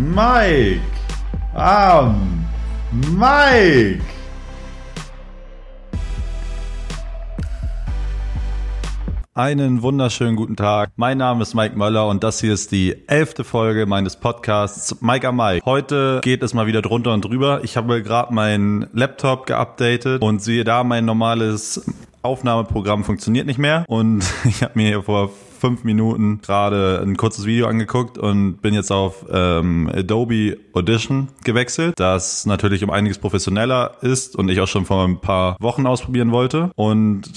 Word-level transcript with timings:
Mike. 0.00 0.80
Um, 1.54 2.46
Mike. 2.90 4.02
Einen 9.34 9.82
wunderschönen 9.82 10.36
guten 10.36 10.56
Tag. 10.56 10.92
Mein 10.96 11.18
Name 11.18 11.42
ist 11.42 11.52
Mike 11.52 11.76
Möller 11.76 12.08
und 12.08 12.24
das 12.24 12.40
hier 12.40 12.54
ist 12.54 12.72
die 12.72 12.96
elfte 13.08 13.44
Folge 13.44 13.84
meines 13.84 14.16
Podcasts 14.16 15.02
Mike 15.02 15.28
am 15.28 15.36
Mike. 15.36 15.66
Heute 15.66 16.22
geht 16.22 16.42
es 16.42 16.54
mal 16.54 16.66
wieder 16.66 16.80
drunter 16.80 17.12
und 17.12 17.26
drüber. 17.26 17.60
Ich 17.62 17.76
habe 17.76 18.02
gerade 18.02 18.32
meinen 18.32 18.86
Laptop 18.94 19.44
geupdatet 19.44 20.22
und 20.22 20.40
sehe 20.40 20.64
da, 20.64 20.82
mein 20.82 21.04
normales 21.04 21.84
Aufnahmeprogramm 22.22 23.04
funktioniert 23.04 23.46
nicht 23.46 23.58
mehr. 23.58 23.84
Und 23.86 24.24
ich 24.44 24.62
habe 24.62 24.72
mir 24.76 24.86
hier 24.86 25.02
vor 25.02 25.30
fünf 25.60 25.84
Minuten 25.84 26.40
gerade 26.40 27.00
ein 27.04 27.16
kurzes 27.16 27.46
Video 27.46 27.66
angeguckt 27.66 28.18
und 28.18 28.56
bin 28.62 28.74
jetzt 28.74 28.90
auf 28.90 29.26
ähm, 29.30 29.90
Adobe 29.92 30.56
Audition 30.72 31.28
gewechselt, 31.44 31.94
das 31.98 32.46
natürlich 32.46 32.82
um 32.82 32.90
einiges 32.90 33.18
professioneller 33.18 33.98
ist 34.00 34.34
und 34.34 34.48
ich 34.48 34.60
auch 34.60 34.68
schon 34.68 34.86
vor 34.86 35.04
ein 35.04 35.20
paar 35.20 35.56
Wochen 35.60 35.86
ausprobieren 35.86 36.32
wollte. 36.32 36.70
Und 36.74 37.30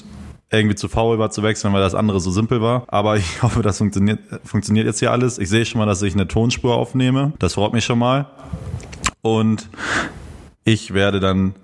irgendwie 0.51 0.75
zu 0.75 0.87
faul 0.87 1.19
war 1.19 1.31
zu 1.31 1.43
wechseln, 1.43 1.73
weil 1.73 1.81
das 1.81 1.95
andere 1.95 2.19
so 2.19 2.31
simpel 2.31 2.61
war. 2.61 2.85
Aber 2.87 3.17
ich 3.17 3.41
hoffe, 3.43 3.61
das 3.61 3.77
funktioniert, 3.77 4.19
funktioniert 4.43 4.85
jetzt 4.85 4.99
hier 4.99 5.11
alles. 5.11 5.37
Ich 5.39 5.49
sehe 5.49 5.65
schon 5.65 5.79
mal, 5.79 5.85
dass 5.85 6.01
ich 6.01 6.13
eine 6.13 6.27
Tonspur 6.27 6.75
aufnehme. 6.75 7.33
Das 7.39 7.55
freut 7.55 7.73
mich 7.73 7.83
schon 7.83 7.99
mal. 7.99 8.27
Und 9.21 9.69
ich 10.63 10.93
werde 10.93 11.19
dann 11.19 11.55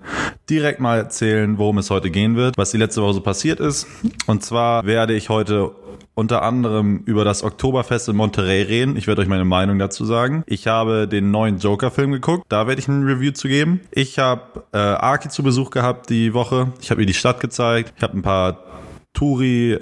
direkt 0.50 0.80
mal 0.80 0.98
erzählen, 0.98 1.56
worum 1.58 1.78
es 1.78 1.90
heute 1.90 2.10
gehen 2.10 2.36
wird, 2.36 2.58
was 2.58 2.72
die 2.72 2.76
letzte 2.76 3.02
Woche 3.02 3.14
so 3.14 3.20
passiert 3.20 3.60
ist. 3.60 3.86
Und 4.26 4.42
zwar 4.42 4.84
werde 4.84 5.14
ich 5.14 5.28
heute 5.28 5.72
unter 6.20 6.42
anderem 6.42 7.02
über 7.06 7.24
das 7.24 7.42
Oktoberfest 7.42 8.10
in 8.10 8.16
Monterey 8.16 8.60
reden. 8.60 8.96
Ich 8.96 9.06
werde 9.06 9.22
euch 9.22 9.28
meine 9.28 9.46
Meinung 9.46 9.78
dazu 9.78 10.04
sagen. 10.04 10.44
Ich 10.46 10.66
habe 10.66 11.08
den 11.08 11.30
neuen 11.30 11.58
Joker-Film 11.58 12.12
geguckt. 12.12 12.44
Da 12.50 12.66
werde 12.66 12.78
ich 12.78 12.88
ein 12.88 13.04
Review 13.04 13.32
zu 13.32 13.48
geben. 13.48 13.80
Ich 13.90 14.18
habe 14.18 14.64
äh, 14.72 14.76
Arki 14.76 15.30
zu 15.30 15.42
Besuch 15.42 15.70
gehabt 15.70 16.10
die 16.10 16.34
Woche. 16.34 16.72
Ich 16.82 16.90
habe 16.90 17.00
ihr 17.00 17.06
die 17.06 17.14
Stadt 17.14 17.40
gezeigt. 17.40 17.94
Ich 17.96 18.02
habe 18.02 18.18
ein 18.18 18.22
paar 18.22 18.58
Touri 19.14 19.78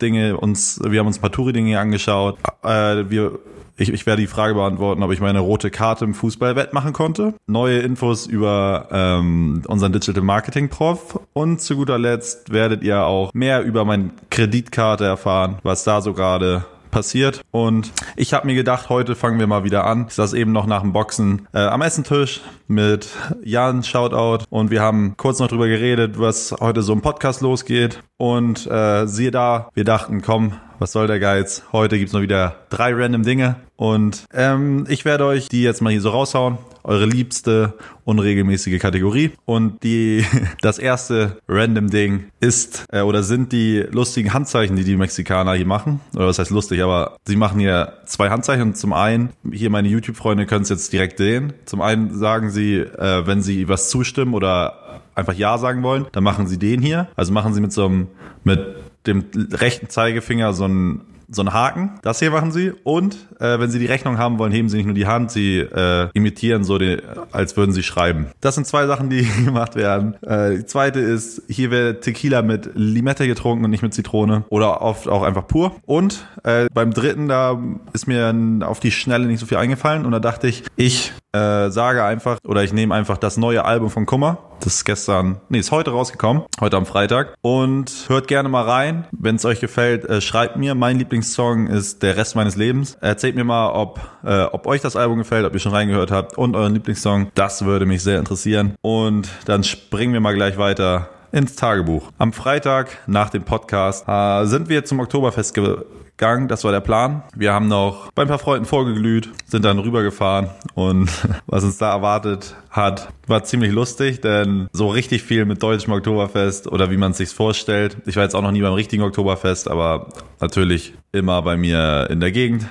Dinge 0.00 0.36
uns, 0.36 0.78
wir 0.84 1.00
haben 1.00 1.06
uns 1.06 1.18
ein 1.18 1.22
paar 1.22 1.32
Touri-Dinge 1.32 1.80
angeschaut. 1.80 2.38
Äh, 2.62 3.10
wir 3.10 3.38
ich, 3.76 3.92
ich 3.92 4.06
werde 4.06 4.22
die 4.22 4.26
Frage 4.26 4.54
beantworten, 4.54 5.02
ob 5.02 5.12
ich 5.12 5.20
meine 5.20 5.40
rote 5.40 5.70
Karte 5.70 6.04
im 6.04 6.14
Fußball 6.14 6.56
wettmachen 6.56 6.92
konnte. 6.92 7.34
Neue 7.46 7.78
Infos 7.78 8.26
über 8.26 8.88
ähm, 8.90 9.62
unseren 9.66 9.92
Digital 9.92 10.22
Marketing 10.22 10.68
Prof. 10.68 11.20
Und 11.32 11.60
zu 11.60 11.76
guter 11.76 11.98
Letzt 11.98 12.52
werdet 12.52 12.82
ihr 12.82 13.04
auch 13.04 13.32
mehr 13.34 13.62
über 13.62 13.84
meine 13.84 14.10
Kreditkarte 14.30 15.04
erfahren, 15.04 15.58
was 15.62 15.84
da 15.84 16.00
so 16.00 16.14
gerade 16.14 16.64
passiert. 16.90 17.42
Und 17.50 17.92
ich 18.16 18.32
habe 18.32 18.46
mir 18.46 18.54
gedacht, 18.54 18.88
heute 18.88 19.14
fangen 19.14 19.38
wir 19.38 19.46
mal 19.46 19.64
wieder 19.64 19.84
an. 19.84 20.06
Ich 20.08 20.14
saß 20.14 20.32
eben 20.32 20.52
noch 20.52 20.66
nach 20.66 20.80
dem 20.80 20.94
Boxen 20.94 21.46
äh, 21.52 21.58
am 21.58 21.82
Essentisch 21.82 22.40
mit 22.68 23.08
Jan, 23.44 23.82
Shoutout. 23.82 24.44
Und 24.48 24.70
wir 24.70 24.80
haben 24.80 25.14
kurz 25.18 25.38
noch 25.38 25.48
drüber 25.48 25.68
geredet, 25.68 26.18
was 26.18 26.54
heute 26.58 26.80
so 26.80 26.94
im 26.94 27.02
Podcast 27.02 27.42
losgeht. 27.42 28.02
Und 28.16 28.66
äh, 28.66 29.06
siehe 29.06 29.30
da, 29.30 29.68
wir 29.74 29.84
dachten, 29.84 30.22
komm, 30.22 30.54
was 30.78 30.92
soll 30.92 31.06
der 31.06 31.20
Geiz? 31.20 31.64
Heute 31.72 31.98
gibt's 31.98 32.14
noch 32.14 32.22
wieder 32.22 32.56
drei 32.70 32.94
random 32.94 33.22
Dinge. 33.22 33.56
Und 33.76 34.26
ähm, 34.32 34.86
ich 34.88 35.04
werde 35.04 35.26
euch 35.26 35.48
die 35.48 35.62
jetzt 35.62 35.82
mal 35.82 35.90
hier 35.90 36.00
so 36.00 36.10
raushauen. 36.10 36.58
Eure 36.82 37.04
liebste 37.04 37.74
unregelmäßige 38.04 38.78
Kategorie. 38.78 39.32
Und 39.44 39.82
die 39.82 40.24
das 40.62 40.78
erste 40.78 41.38
random 41.48 41.90
Ding 41.90 42.26
ist 42.40 42.86
äh, 42.90 43.00
oder 43.00 43.22
sind 43.22 43.52
die 43.52 43.84
lustigen 43.90 44.32
Handzeichen, 44.32 44.76
die 44.76 44.84
die 44.84 44.96
Mexikaner 44.96 45.54
hier 45.54 45.66
machen. 45.66 46.00
Oder 46.14 46.26
was 46.26 46.38
heißt 46.38 46.50
lustig, 46.50 46.82
aber 46.82 47.16
sie 47.26 47.36
machen 47.36 47.60
hier 47.60 47.94
zwei 48.06 48.30
Handzeichen. 48.30 48.74
Zum 48.74 48.92
einen, 48.92 49.30
hier 49.52 49.70
meine 49.70 49.88
YouTube-Freunde 49.88 50.46
können 50.46 50.62
es 50.62 50.68
jetzt 50.68 50.92
direkt 50.92 51.18
sehen. 51.18 51.52
Zum 51.66 51.82
einen 51.82 52.16
sagen 52.16 52.50
sie, 52.50 52.76
äh, 52.76 53.26
wenn 53.26 53.42
sie 53.42 53.68
was 53.68 53.90
zustimmen 53.90 54.34
oder 54.34 55.02
einfach 55.14 55.34
Ja 55.34 55.58
sagen 55.58 55.82
wollen, 55.82 56.06
dann 56.12 56.24
machen 56.24 56.46
sie 56.46 56.58
den 56.58 56.80
hier. 56.80 57.08
Also 57.16 57.32
machen 57.32 57.52
sie 57.52 57.60
mit 57.60 57.72
so 57.72 57.86
einem, 57.86 58.08
mit 58.44 58.60
dem 59.06 59.24
rechten 59.52 59.88
Zeigefinger 59.88 60.52
so 60.52 60.66
ein 60.66 61.00
so 61.28 61.42
einen 61.42 61.52
Haken. 61.52 61.98
Das 62.02 62.18
hier 62.18 62.30
machen 62.30 62.52
sie. 62.52 62.72
Und 62.84 63.16
äh, 63.40 63.58
wenn 63.58 63.70
sie 63.70 63.78
die 63.78 63.86
Rechnung 63.86 64.18
haben 64.18 64.38
wollen, 64.38 64.52
heben 64.52 64.68
sie 64.68 64.76
nicht 64.76 64.86
nur 64.86 64.94
die 64.94 65.06
Hand, 65.06 65.30
sie 65.30 65.58
äh, 65.58 66.08
imitieren 66.14 66.64
so, 66.64 66.78
die, 66.78 66.98
als 67.32 67.56
würden 67.56 67.72
sie 67.72 67.82
schreiben. 67.82 68.26
Das 68.40 68.54
sind 68.54 68.66
zwei 68.66 68.86
Sachen, 68.86 69.10
die 69.10 69.22
gemacht 69.44 69.76
werden. 69.76 70.14
Äh, 70.22 70.56
die 70.56 70.66
zweite 70.66 71.00
ist, 71.00 71.42
hier 71.48 71.70
wird 71.70 72.04
Tequila 72.04 72.42
mit 72.42 72.70
Limette 72.74 73.26
getrunken 73.26 73.64
und 73.64 73.70
nicht 73.70 73.82
mit 73.82 73.94
Zitrone. 73.94 74.44
Oder 74.48 74.82
oft 74.82 75.08
auch 75.08 75.22
einfach 75.22 75.46
pur. 75.46 75.76
Und 75.86 76.26
äh, 76.44 76.66
beim 76.72 76.92
dritten, 76.92 77.28
da 77.28 77.60
ist 77.92 78.06
mir 78.06 78.34
auf 78.62 78.80
die 78.80 78.90
Schnelle 78.90 79.26
nicht 79.26 79.40
so 79.40 79.46
viel 79.46 79.58
eingefallen. 79.58 80.06
Und 80.06 80.12
da 80.12 80.20
dachte 80.20 80.48
ich, 80.48 80.64
ich 80.76 81.12
äh, 81.36 81.70
sage 81.70 82.04
einfach, 82.04 82.38
oder 82.46 82.62
ich 82.64 82.72
nehme 82.72 82.94
einfach 82.94 83.18
das 83.18 83.36
neue 83.36 83.64
Album 83.64 83.90
von 83.90 84.06
Kummer. 84.06 84.38
Das 84.60 84.74
ist 84.74 84.84
gestern, 84.84 85.40
nee, 85.48 85.58
ist 85.58 85.70
heute 85.70 85.90
rausgekommen, 85.90 86.44
heute 86.60 86.76
am 86.76 86.86
Freitag. 86.86 87.34
Und 87.42 88.06
hört 88.08 88.26
gerne 88.26 88.48
mal 88.48 88.62
rein. 88.62 89.06
Wenn 89.12 89.36
es 89.36 89.44
euch 89.44 89.60
gefällt, 89.60 90.04
äh, 90.04 90.20
schreibt 90.20 90.56
mir. 90.56 90.74
Mein 90.74 90.98
Lieblingssong 90.98 91.66
ist 91.66 92.02
Der 92.02 92.16
Rest 92.16 92.36
meines 92.36 92.56
Lebens. 92.56 92.96
Erzählt 93.00 93.36
mir 93.36 93.44
mal, 93.44 93.70
ob, 93.70 94.00
äh, 94.24 94.42
ob 94.44 94.66
euch 94.66 94.80
das 94.80 94.96
Album 94.96 95.18
gefällt, 95.18 95.44
ob 95.44 95.52
ihr 95.52 95.60
schon 95.60 95.72
reingehört 95.72 96.10
habt 96.10 96.38
und 96.38 96.56
euren 96.56 96.72
Lieblingssong. 96.72 97.30
Das 97.34 97.64
würde 97.64 97.86
mich 97.86 98.02
sehr 98.02 98.18
interessieren. 98.18 98.74
Und 98.80 99.28
dann 99.44 99.62
springen 99.62 100.12
wir 100.12 100.20
mal 100.20 100.34
gleich 100.34 100.56
weiter 100.58 101.10
ins 101.32 101.54
Tagebuch. 101.56 102.10
Am 102.18 102.32
Freitag 102.32 102.98
nach 103.06 103.30
dem 103.30 103.44
Podcast 103.44 104.08
äh, 104.08 104.46
sind 104.46 104.68
wir 104.68 104.84
zum 104.84 105.00
Oktoberfest 105.00 105.54
ge 105.54 105.84
Gang, 106.18 106.48
das 106.48 106.64
war 106.64 106.72
der 106.72 106.80
Plan. 106.80 107.22
Wir 107.34 107.52
haben 107.52 107.68
noch 107.68 108.10
bei 108.12 108.22
ein 108.22 108.28
paar 108.28 108.38
Freunden 108.38 108.64
vorgeglüht, 108.64 109.28
sind 109.44 109.66
dann 109.66 109.78
rübergefahren 109.78 110.48
und 110.74 111.10
was 111.46 111.62
uns 111.62 111.76
da 111.76 111.90
erwartet 111.92 112.56
hat, 112.70 113.08
war 113.26 113.44
ziemlich 113.44 113.70
lustig, 113.70 114.22
denn 114.22 114.68
so 114.72 114.88
richtig 114.88 115.22
viel 115.22 115.44
mit 115.44 115.62
deutschem 115.62 115.92
Oktoberfest 115.92 116.68
oder 116.68 116.90
wie 116.90 116.96
man 116.96 117.10
es 117.10 117.18
sich 117.18 117.28
vorstellt. 117.28 117.98
Ich 118.06 118.16
war 118.16 118.22
jetzt 118.22 118.34
auch 118.34 118.40
noch 118.40 118.50
nie 118.50 118.62
beim 118.62 118.72
richtigen 118.72 119.02
Oktoberfest, 119.02 119.68
aber 119.68 120.08
natürlich 120.40 120.94
immer 121.12 121.42
bei 121.42 121.58
mir 121.58 122.08
in 122.08 122.20
der 122.20 122.32
Gegend, 122.32 122.66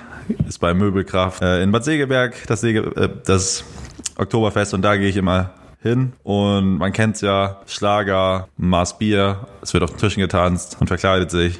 ist 0.47 0.57
bei 0.57 0.73
Möbelkraft 0.73 1.44
äh, 1.44 1.62
in 1.62 1.72
Bad 1.72 1.83
Segeberg 1.83 2.47
das, 2.47 2.62
Sege, 2.62 2.79
äh, 2.95 3.09
das 3.25 3.63
Oktoberfest 4.17 4.73
und 4.73 4.81
da 4.81 4.97
gehe 4.97 5.09
ich 5.09 5.17
immer 5.17 5.51
hin 5.83 6.13
und 6.23 6.79
man 6.79 6.91
kennt's 6.94 7.22
ja, 7.22 7.62
Schlager, 7.67 8.47
Maß 8.57 8.97
Bier, 8.97 9.47
es 9.62 9.72
wird 9.72 9.83
auf 9.83 9.91
den 9.91 10.00
Tischen 10.00 10.22
getanzt 10.22 10.77
und 10.79 10.88
verkleidet 10.88 11.29
sich 11.29 11.59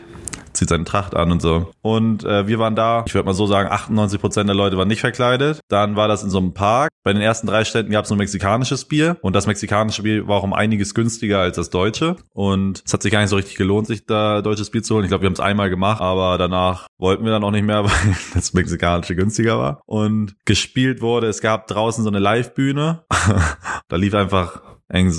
zieht 0.56 0.70
seine 0.70 0.86
Tracht 0.86 1.16
an 1.16 1.32
und 1.32 1.42
so. 1.42 1.72
Und 1.82 2.24
äh, 2.24 2.48
wir 2.48 2.60
waren 2.60 2.76
da, 2.76 3.04
ich 3.06 3.14
würde 3.14 3.26
mal 3.26 3.34
so 3.34 3.46
sagen, 3.46 3.70
98 3.70 4.20
Prozent 4.20 4.50
der 4.50 4.56
Leute 4.56 4.78
waren 4.78 4.88
nicht 4.88 5.02
verkleidet. 5.02 5.60
Dann 5.68 5.96
war 5.96 6.08
das 6.08 6.24
in 6.24 6.30
so 6.30 6.38
einem 6.38 6.54
Park. 6.54 6.90
Bei 7.04 7.14
den 7.14 7.22
ersten 7.22 7.48
drei 7.48 7.64
Ständen 7.66 7.92
gab 7.92 8.06
es 8.06 8.10
nur 8.10 8.18
mexikanisches 8.18 8.86
Bier 8.86 9.18
und 9.22 9.36
das 9.36 9.48
mexikanische 9.48 10.04
Bier 10.04 10.28
war 10.28 10.38
auch 10.38 10.44
um 10.44 10.54
einiges 10.54 10.94
günstiger 10.94 11.40
als 11.40 11.56
das 11.56 11.70
deutsche. 11.70 12.16
Und 12.34 12.82
es 12.86 12.94
hat 12.94 13.04
sich 13.04 13.12
gar 13.12 13.22
nicht 13.22 13.30
so 13.30 13.36
richtig 13.36 13.56
gelohnt, 13.56 13.88
sich 13.88 14.06
da 14.06 14.42
deutsches 14.42 14.72
Bier 14.72 14.84
zu 14.84 14.96
holen. 14.96 15.06
Ich 15.06 15.10
glaube, 15.10 15.22
wir 15.22 15.28
haben 15.28 15.34
es 15.34 15.40
einmal 15.40 15.70
gemacht, 15.70 16.02
aber 16.02 16.38
danach 16.38 16.88
wollten 16.98 17.24
wir 17.24 17.32
dann 17.32 17.44
auch 17.44 17.52
nicht 17.52 17.66
mehr, 17.66 17.84
weil 17.86 18.16
das 18.34 18.54
mexikanische 18.54 19.16
günstiger 19.16 19.60
war. 19.60 19.82
Und 19.86 20.36
gespielt 20.46 21.02
wurde, 21.02 21.28
es 21.28 21.42
gab 21.42 21.68
draußen 21.68 22.04
so 22.04 22.10
eine 22.10 22.20
Live-Bühne. 22.20 23.04
da 23.88 23.96
lief 23.96 24.14
einfach 24.14 24.62
eng 24.90 25.14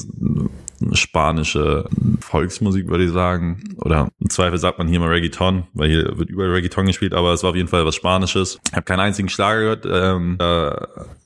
spanische 0.95 1.89
Volksmusik, 2.21 2.89
würde 2.89 3.05
ich 3.05 3.13
sagen. 3.13 3.77
Oder 3.79 4.09
im 4.21 4.31
Zweifel 4.31 4.59
sagt 4.59 4.79
man 4.79 4.89
hier 4.89 5.01
mal 5.01 5.09
Reggaeton, 5.09 5.65
weil 5.75 5.89
hier 5.89 6.19
wird 6.19 6.31
überall 6.31 6.51
Reggaeton 6.51 6.87
gespielt, 6.87 7.15
aber 7.15 7.33
es 7.33 7.43
war 7.43 7.51
auf 7.51 7.57
jeden 7.57 7.69
Fall 7.69 7.85
was 7.85 7.95
Spanisches. 7.95 8.59
Ich 8.69 8.73
habe 8.73 8.85
keinen 8.85 9.01
einzigen 9.01 9.29
Schlager 9.29 9.61
gehört. 9.61 9.87
Ähm, 9.87 10.37
äh, 10.41 10.71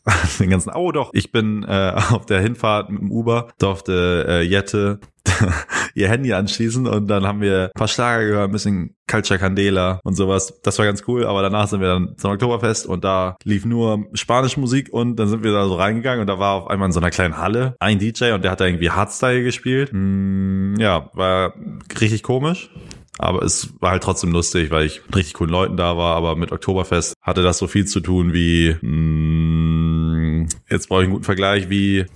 den 0.38 0.50
ganzen, 0.50 0.72
oh 0.74 0.92
doch, 0.92 1.10
ich 1.12 1.32
bin 1.32 1.64
äh, 1.64 1.92
auf 2.10 2.26
der 2.26 2.40
Hinfahrt 2.40 2.90
mit 2.90 3.00
dem 3.00 3.10
Uber, 3.10 3.48
durfte 3.58 4.24
äh, 4.28 4.42
Jette 4.42 5.00
ihr 5.94 6.08
Handy 6.08 6.32
anschließen 6.32 6.86
und 6.86 7.08
dann 7.08 7.26
haben 7.26 7.40
wir 7.40 7.64
ein 7.64 7.78
paar 7.78 7.88
Schlager 7.88 8.24
gehört, 8.24 8.48
ein 8.48 8.52
bisschen 8.52 8.96
Culture 9.10 9.38
Candela 9.38 10.00
und 10.04 10.14
sowas. 10.14 10.60
Das 10.62 10.78
war 10.78 10.86
ganz 10.86 11.02
cool, 11.08 11.26
aber 11.26 11.42
danach 11.42 11.68
sind 11.68 11.80
wir 11.80 11.88
dann 11.88 12.16
zum 12.16 12.30
Oktoberfest 12.30 12.86
und 12.86 13.04
da 13.04 13.36
lief 13.44 13.64
nur 13.64 14.06
spanische 14.14 14.60
Musik 14.60 14.92
und 14.92 15.16
dann 15.16 15.28
sind 15.28 15.42
wir 15.42 15.52
da 15.52 15.66
so 15.66 15.74
reingegangen 15.74 16.20
und 16.20 16.26
da 16.28 16.38
war 16.38 16.54
auf 16.54 16.68
einmal 16.68 16.86
in 16.86 16.92
so 16.92 17.00
einer 17.00 17.10
kleinen 17.10 17.36
Halle 17.36 17.74
ein 17.80 17.98
DJ 17.98 18.32
und 18.32 18.44
der 18.44 18.52
hat 18.52 18.60
da 18.60 18.66
irgendwie 18.66 18.90
Hardstyle 18.90 19.42
gespielt. 19.42 19.90
Mm, 19.92 20.76
ja, 20.78 21.10
war 21.14 21.54
richtig 22.00 22.22
komisch. 22.22 22.70
Aber 23.18 23.42
es 23.42 23.74
war 23.80 23.90
halt 23.90 24.02
trotzdem 24.02 24.32
lustig, 24.32 24.70
weil 24.70 24.86
ich 24.86 25.02
mit 25.06 25.16
richtig 25.16 25.34
coolen 25.34 25.50
Leuten 25.50 25.76
da 25.76 25.98
war. 25.98 26.16
Aber 26.16 26.36
mit 26.36 26.52
Oktoberfest 26.52 27.14
hatte 27.20 27.42
das 27.42 27.58
so 27.58 27.66
viel 27.66 27.84
zu 27.84 28.00
tun 28.00 28.32
wie, 28.32 28.74
mm, 28.80 30.48
jetzt 30.70 30.88
brauche 30.88 31.00
ich 31.00 31.04
einen 31.04 31.12
guten 31.12 31.24
Vergleich, 31.24 31.68
wie, 31.68 32.06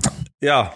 ja, 0.41 0.73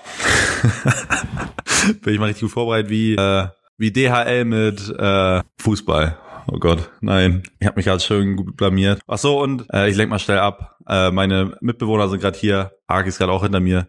bin 2.02 2.12
ich 2.12 2.20
mal 2.20 2.26
richtig 2.26 2.42
gut 2.42 2.50
vorbereitet, 2.50 2.90
wie, 2.90 3.14
äh, 3.14 3.46
wie 3.78 3.92
DHL 3.92 4.44
mit 4.44 4.94
äh, 4.98 5.42
Fußball. 5.58 6.18
Oh 6.50 6.58
Gott, 6.58 6.90
nein. 7.00 7.42
Ich 7.60 7.66
habe 7.66 7.76
mich 7.76 7.88
halt 7.88 8.02
schön 8.02 8.36
blamiert. 8.56 9.00
Ach 9.06 9.18
so, 9.18 9.40
und 9.40 9.66
äh, 9.72 9.88
ich 9.88 9.96
lenk 9.96 10.10
mal 10.10 10.18
schnell 10.18 10.38
ab. 10.38 10.77
Äh, 10.88 11.10
meine 11.10 11.56
Mitbewohner 11.60 12.08
sind 12.08 12.20
gerade 12.20 12.38
hier. 12.38 12.72
Aki 12.86 13.08
ist 13.10 13.18
gerade 13.18 13.32
auch 13.32 13.42
hinter 13.42 13.60
mir. 13.60 13.86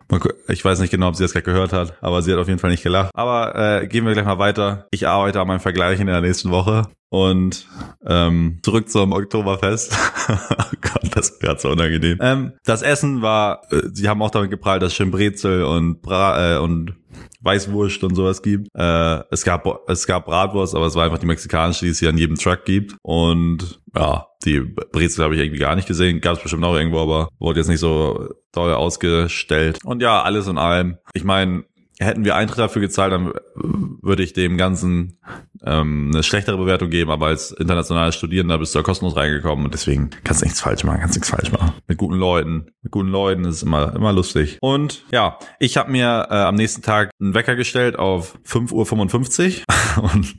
Ich 0.47 0.63
weiß 0.63 0.79
nicht 0.79 0.91
genau, 0.91 1.07
ob 1.07 1.15
sie 1.15 1.23
das 1.23 1.31
gerade 1.31 1.45
gehört 1.45 1.71
hat, 1.71 1.93
aber 2.01 2.21
sie 2.21 2.33
hat 2.33 2.39
auf 2.39 2.47
jeden 2.47 2.59
Fall 2.59 2.71
nicht 2.71 2.83
gelacht. 2.83 3.11
Aber 3.13 3.55
äh, 3.55 3.87
gehen 3.87 4.05
wir 4.05 4.13
gleich 4.13 4.25
mal 4.25 4.39
weiter. 4.39 4.87
Ich 4.91 5.07
arbeite 5.07 5.39
an 5.39 5.47
meinem 5.47 5.61
Vergleich 5.61 5.99
in 5.99 6.07
der 6.07 6.21
nächsten 6.21 6.51
Woche. 6.51 6.83
Und 7.11 7.65
ähm, 8.05 8.59
zurück 8.61 8.87
zum 8.89 9.13
Oktoberfest. 9.13 9.97
oh 10.29 10.75
Gott, 10.81 11.15
das 11.15 11.39
gerade 11.39 11.59
so 11.59 11.69
unangenehm. 11.69 12.19
Ähm, 12.21 12.53
das 12.65 12.83
Essen 12.83 13.23
war, 13.23 13.61
äh, 13.71 13.81
sie 13.91 14.07
haben 14.07 14.21
auch 14.21 14.29
damit 14.29 14.51
geprahlt, 14.51 14.83
dass 14.83 14.91
es 14.91 14.95
schön 14.95 15.09
Brezel 15.09 15.63
und 15.63 16.01
Bra 16.03 16.57
äh, 16.57 16.57
und 16.59 16.93
Weißwurst 17.41 18.03
und 18.03 18.15
sowas 18.15 18.41
gibt. 18.43 18.67
Äh, 18.75 19.23
es 19.31 19.43
gab 19.43 19.65
es 19.87 20.05
gab 20.05 20.25
Bratwurst, 20.25 20.75
aber 20.75 20.85
es 20.85 20.95
war 20.95 21.05
einfach 21.05 21.17
die 21.17 21.25
mexikanische, 21.25 21.85
die 21.85 21.91
es 21.91 21.99
hier 21.99 22.09
an 22.09 22.17
jedem 22.17 22.35
Truck 22.35 22.65
gibt. 22.65 22.95
Und 23.01 23.79
ja, 23.95 24.27
die 24.45 24.59
Brezel 24.59 25.23
habe 25.23 25.35
ich 25.35 25.41
irgendwie 25.41 25.59
gar 25.59 25.75
nicht 25.75 25.87
gesehen. 25.87 26.21
Gab 26.21 26.37
es 26.37 26.43
bestimmt 26.43 26.63
auch 26.63 26.75
irgendwo, 26.75 26.99
aber 26.99 27.29
wurde 27.39 27.59
jetzt 27.59 27.69
nicht 27.69 27.79
so 27.79 28.29
doll 28.51 28.73
ausgestellt. 28.73 29.79
Und 29.83 30.01
ja, 30.01 30.21
alles 30.21 30.47
in 30.47 30.57
allem. 30.57 30.97
Ich 31.13 31.23
meine, 31.23 31.65
hätten 31.99 32.23
wir 32.23 32.35
Eintritt 32.35 32.59
dafür 32.59 32.81
gezahlt, 32.81 33.11
dann 33.11 33.33
würde 33.55 34.23
ich 34.23 34.33
dem 34.33 34.57
Ganzen 34.57 35.19
ähm, 35.65 36.11
eine 36.13 36.23
schlechtere 36.23 36.57
Bewertung 36.57 36.89
geben, 36.89 37.11
aber 37.11 37.27
als 37.27 37.51
internationaler 37.51 38.13
Studierender 38.13 38.57
bist 38.57 38.73
du 38.73 38.79
ja 38.79 38.83
kostenlos 38.83 39.17
reingekommen 39.17 39.65
und 39.65 39.73
deswegen 39.73 40.09
kannst 40.23 40.41
du 40.41 40.45
nichts 40.45 40.61
falsch 40.61 40.85
machen, 40.85 41.01
kannst 41.01 41.15
nichts 41.15 41.29
falsch 41.29 41.51
machen. 41.51 41.73
Mit 41.87 41.97
guten 41.97 42.15
Leuten, 42.15 42.71
mit 42.81 42.91
guten 42.91 43.09
Leuten 43.09 43.43
ist 43.43 43.63
immer 43.63 43.93
immer 43.93 44.13
lustig. 44.13 44.57
Und 44.61 45.03
ja, 45.11 45.37
ich 45.59 45.75
habe 45.75 45.91
mir 45.91 46.27
äh, 46.29 46.35
am 46.35 46.55
nächsten 46.55 46.81
Tag 46.81 47.11
einen 47.19 47.33
Wecker 47.33 47.57
gestellt 47.57 47.99
auf 47.99 48.39
5.55 48.47 49.63
Uhr 49.97 50.03
und 50.15 50.35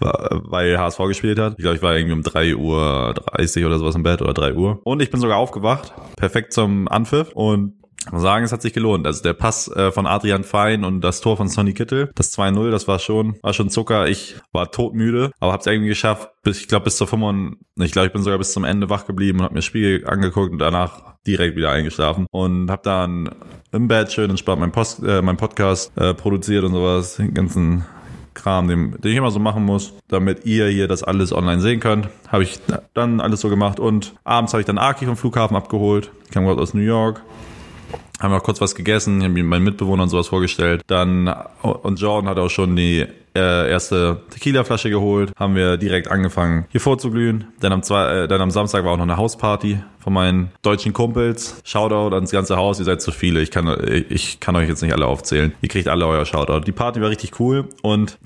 weil 0.00 0.78
HSV 0.78 0.98
gespielt 1.08 1.38
hat. 1.38 1.54
Ich 1.58 1.62
glaube, 1.62 1.76
ich 1.76 1.82
war 1.82 1.96
irgendwie 1.96 2.14
um 2.14 2.20
3.30 2.20 2.56
Uhr 3.60 3.66
oder 3.66 3.78
sowas 3.78 3.94
im 3.94 4.02
Bett 4.02 4.22
oder 4.22 4.34
3 4.34 4.54
Uhr. 4.54 4.80
Und 4.84 5.02
ich 5.02 5.10
bin 5.10 5.20
sogar 5.20 5.38
aufgewacht, 5.38 5.92
perfekt 6.16 6.52
zum 6.52 6.88
Anpfiff 6.88 7.32
und 7.32 7.78
muss 8.12 8.22
sagen, 8.22 8.44
es 8.44 8.52
hat 8.52 8.62
sich 8.62 8.72
gelohnt. 8.72 9.06
Also 9.06 9.22
der 9.22 9.34
Pass 9.34 9.68
äh, 9.68 9.92
von 9.92 10.06
Adrian 10.06 10.44
Fein 10.44 10.84
und 10.84 11.00
das 11.00 11.20
Tor 11.20 11.36
von 11.36 11.48
Sonny 11.48 11.74
Kittel, 11.74 12.10
das 12.14 12.36
2-0, 12.36 12.70
das 12.70 12.88
war 12.88 12.98
schon, 12.98 13.36
war 13.42 13.52
schon 13.52 13.70
Zucker. 13.70 14.08
Ich 14.08 14.36
war 14.52 14.70
todmüde, 14.70 15.32
aber 15.40 15.52
hab's 15.52 15.66
irgendwie 15.66 15.88
geschafft, 15.88 16.30
bis, 16.42 16.60
ich 16.60 16.68
glaube, 16.68 16.84
bis 16.84 16.96
zur 16.96 17.06
5 17.06 17.56
ich 17.76 17.92
glaube, 17.92 18.06
ich 18.06 18.12
bin 18.12 18.22
sogar 18.22 18.38
bis 18.38 18.52
zum 18.52 18.64
Ende 18.64 18.88
wach 18.90 19.06
geblieben 19.06 19.38
und 19.38 19.44
habe 19.44 19.54
mir 19.54 19.58
das 19.58 19.64
Spiel 19.64 20.04
angeguckt 20.06 20.52
und 20.52 20.58
danach 20.58 21.16
direkt 21.26 21.56
wieder 21.56 21.70
eingeschlafen 21.70 22.26
und 22.30 22.70
habe 22.70 22.82
dann 22.82 23.30
im 23.72 23.88
Bett 23.88 24.12
schön 24.12 24.30
entspannt 24.30 24.60
meinen 24.60 24.72
Post, 24.72 25.02
äh, 25.02 25.20
mein 25.20 25.36
Podcast 25.36 25.92
äh, 25.96 26.14
produziert 26.14 26.64
und 26.64 26.72
sowas, 26.72 27.16
den 27.16 27.34
ganzen 27.34 27.84
Kram, 28.38 28.68
den, 28.68 28.92
den 29.00 29.12
ich 29.12 29.18
immer 29.18 29.30
so 29.30 29.38
machen 29.38 29.64
muss, 29.64 29.94
damit 30.08 30.46
ihr 30.46 30.68
hier 30.68 30.88
das 30.88 31.02
alles 31.02 31.32
online 31.32 31.60
sehen 31.60 31.80
könnt. 31.80 32.08
Habe 32.28 32.42
ich 32.42 32.58
dann 32.94 33.20
alles 33.20 33.40
so 33.40 33.48
gemacht 33.48 33.80
und 33.80 34.14
abends 34.24 34.52
habe 34.52 34.60
ich 34.60 34.66
dann 34.66 34.78
Aki 34.78 35.06
vom 35.06 35.16
Flughafen 35.16 35.56
abgeholt. 35.56 36.10
Ich 36.24 36.30
kam 36.30 36.44
gerade 36.46 36.60
aus 36.60 36.74
New 36.74 36.80
York 36.80 37.22
haben 38.20 38.32
wir 38.32 38.40
kurz 38.40 38.60
was 38.60 38.74
gegessen, 38.74 39.22
haben 39.22 39.32
mir 39.32 39.44
meinen 39.44 39.64
Mitbewohnern 39.64 40.08
sowas 40.08 40.28
vorgestellt. 40.28 40.82
Dann 40.88 41.32
und 41.62 42.00
Jordan 42.00 42.28
hat 42.28 42.38
auch 42.38 42.50
schon 42.50 42.74
die 42.74 43.06
äh, 43.38 43.70
erste 43.70 44.20
Tequila-Flasche 44.30 44.90
geholt, 44.90 45.32
haben 45.38 45.54
wir 45.54 45.76
direkt 45.76 46.10
angefangen 46.10 46.66
hier 46.70 46.80
vorzuglühen. 46.80 47.44
Dann 47.60 47.72
am, 47.72 47.82
zwei, 47.82 48.24
äh, 48.24 48.28
dann 48.28 48.40
am 48.40 48.50
Samstag 48.50 48.84
war 48.84 48.92
auch 48.92 48.96
noch 48.96 49.04
eine 49.04 49.16
Hausparty 49.16 49.78
von 49.98 50.12
meinen 50.12 50.50
deutschen 50.62 50.92
Kumpels. 50.92 51.60
Shoutout 51.64 52.14
ans 52.14 52.30
ganze 52.30 52.56
Haus, 52.56 52.78
ihr 52.78 52.84
seid 52.84 53.02
zu 53.02 53.12
viele. 53.12 53.40
Ich 53.40 53.50
kann, 53.50 53.76
ich 54.08 54.40
kann 54.40 54.56
euch 54.56 54.68
jetzt 54.68 54.82
nicht 54.82 54.92
alle 54.92 55.06
aufzählen. 55.06 55.52
Ihr 55.60 55.68
kriegt 55.68 55.88
alle 55.88 56.06
euer 56.06 56.24
Shoutout. 56.24 56.60
Die 56.60 56.72
Party 56.72 57.00
war 57.00 57.10
richtig 57.10 57.38
cool 57.40 57.68
und 57.82 58.18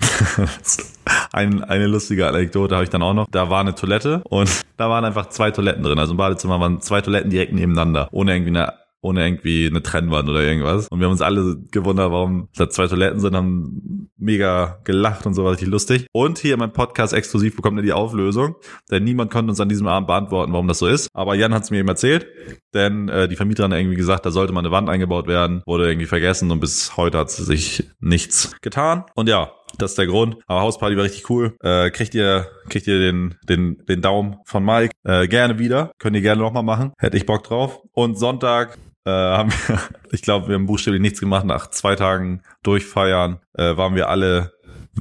ein, 1.33 1.63
eine 1.63 1.87
lustige 1.87 2.27
Anekdote 2.27 2.75
habe 2.75 2.83
ich 2.83 2.89
dann 2.89 3.01
auch 3.01 3.13
noch. 3.13 3.27
Da 3.31 3.49
war 3.49 3.61
eine 3.61 3.75
Toilette 3.75 4.21
und 4.29 4.49
da 4.77 4.89
waren 4.89 5.05
einfach 5.05 5.29
zwei 5.29 5.51
Toiletten 5.51 5.83
drin. 5.83 5.99
Also 5.99 6.11
im 6.11 6.17
Badezimmer 6.17 6.59
waren 6.59 6.81
zwei 6.81 7.01
Toiletten 7.01 7.29
direkt 7.29 7.53
nebeneinander, 7.53 8.07
ohne 8.11 8.33
irgendwie 8.33 8.51
eine 8.51 8.82
ohne 9.03 9.25
irgendwie 9.25 9.67
eine 9.67 9.83
Trennwand 9.83 10.29
oder 10.29 10.41
irgendwas. 10.41 10.87
Und 10.87 10.99
wir 10.99 11.05
haben 11.05 11.11
uns 11.11 11.21
alle 11.21 11.57
gewundert, 11.71 12.11
warum 12.11 12.47
da 12.55 12.69
zwei 12.69 12.87
Toiletten 12.87 13.19
sind, 13.19 13.35
haben 13.35 14.09
mega 14.17 14.79
gelacht 14.85 15.25
und 15.25 15.33
so, 15.33 15.43
war 15.43 15.51
richtig 15.51 15.67
lustig. 15.67 16.07
Und 16.13 16.39
hier 16.39 16.53
in 16.53 16.59
meinem 16.59 16.73
Podcast 16.73 17.13
exklusiv 17.13 17.55
bekommt 17.55 17.77
ihr 17.77 17.83
die 17.83 17.93
Auflösung, 17.93 18.55
denn 18.89 19.03
niemand 19.03 19.29
konnte 19.31 19.51
uns 19.51 19.59
an 19.59 19.69
diesem 19.69 19.87
Abend 19.87 20.07
beantworten, 20.07 20.53
warum 20.53 20.67
das 20.67 20.79
so 20.79 20.87
ist. 20.87 21.09
Aber 21.13 21.35
Jan 21.35 21.53
hat 21.53 21.63
es 21.63 21.71
mir 21.71 21.79
eben 21.79 21.89
erzählt, 21.89 22.27
denn 22.73 23.09
äh, 23.09 23.27
die 23.27 23.35
Vermieterin 23.35 23.73
hat 23.73 23.79
irgendwie 23.79 23.97
gesagt, 23.97 24.25
da 24.25 24.31
sollte 24.31 24.53
mal 24.53 24.61
eine 24.61 24.71
Wand 24.71 24.89
eingebaut 24.89 25.27
werden, 25.27 25.61
wurde 25.65 25.89
irgendwie 25.89 26.07
vergessen 26.07 26.49
und 26.51 26.61
bis 26.61 26.95
heute 26.95 27.17
hat 27.17 27.29
sich 27.29 27.89
nichts 27.99 28.55
getan. 28.61 29.03
Und 29.15 29.27
ja, 29.27 29.51
das 29.77 29.91
ist 29.91 29.97
der 29.97 30.07
Grund. 30.07 30.37
Aber 30.47 30.61
Hausparty 30.61 30.95
war 30.95 31.03
richtig 31.03 31.29
cool. 31.29 31.55
Äh, 31.61 31.89
kriegt 31.91 32.15
ihr, 32.15 32.47
kriegt 32.69 32.87
ihr 32.87 32.99
den, 32.99 33.35
den, 33.49 33.83
den 33.85 34.01
Daumen 34.01 34.37
von 34.45 34.63
Mike 34.63 34.93
äh, 35.03 35.27
gerne 35.27 35.59
wieder. 35.59 35.91
Könnt 35.97 36.15
ihr 36.15 36.21
gerne 36.21 36.41
nochmal 36.41 36.63
machen. 36.63 36.93
Hätte 36.97 37.17
ich 37.17 37.25
Bock 37.25 37.43
drauf. 37.43 37.81
Und 37.91 38.17
Sonntag 38.17 38.77
äh, 39.05 39.11
haben 39.11 39.51
wir, 39.51 39.79
ich 40.11 40.21
glaube, 40.21 40.47
wir 40.47 40.55
haben 40.55 40.65
buchstäblich 40.65 41.01
nichts 41.01 41.19
gemacht. 41.19 41.45
Nach 41.45 41.69
zwei 41.69 41.95
Tagen 41.95 42.41
durchfeiern 42.63 43.39
äh, 43.53 43.75
waren 43.77 43.95
wir 43.95 44.09
alle, 44.09 44.53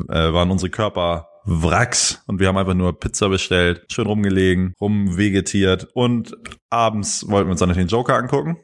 äh, 0.09 0.33
waren 0.33 0.51
unsere 0.51 0.71
Körper 0.71 1.29
Wracks 1.45 2.23
und 2.27 2.39
wir 2.39 2.49
haben 2.49 2.57
einfach 2.57 2.75
nur 2.75 2.99
Pizza 2.99 3.29
bestellt, 3.29 3.85
schön 3.91 4.07
rumgelegen, 4.07 4.75
rumvegetiert 4.81 5.89
und 5.93 6.37
abends 6.71 7.29
wollten 7.29 7.49
wir 7.49 7.53
uns 7.53 7.61
dann 7.61 7.73
den 7.73 7.89
Joker 7.89 8.15
angucken. 8.15 8.59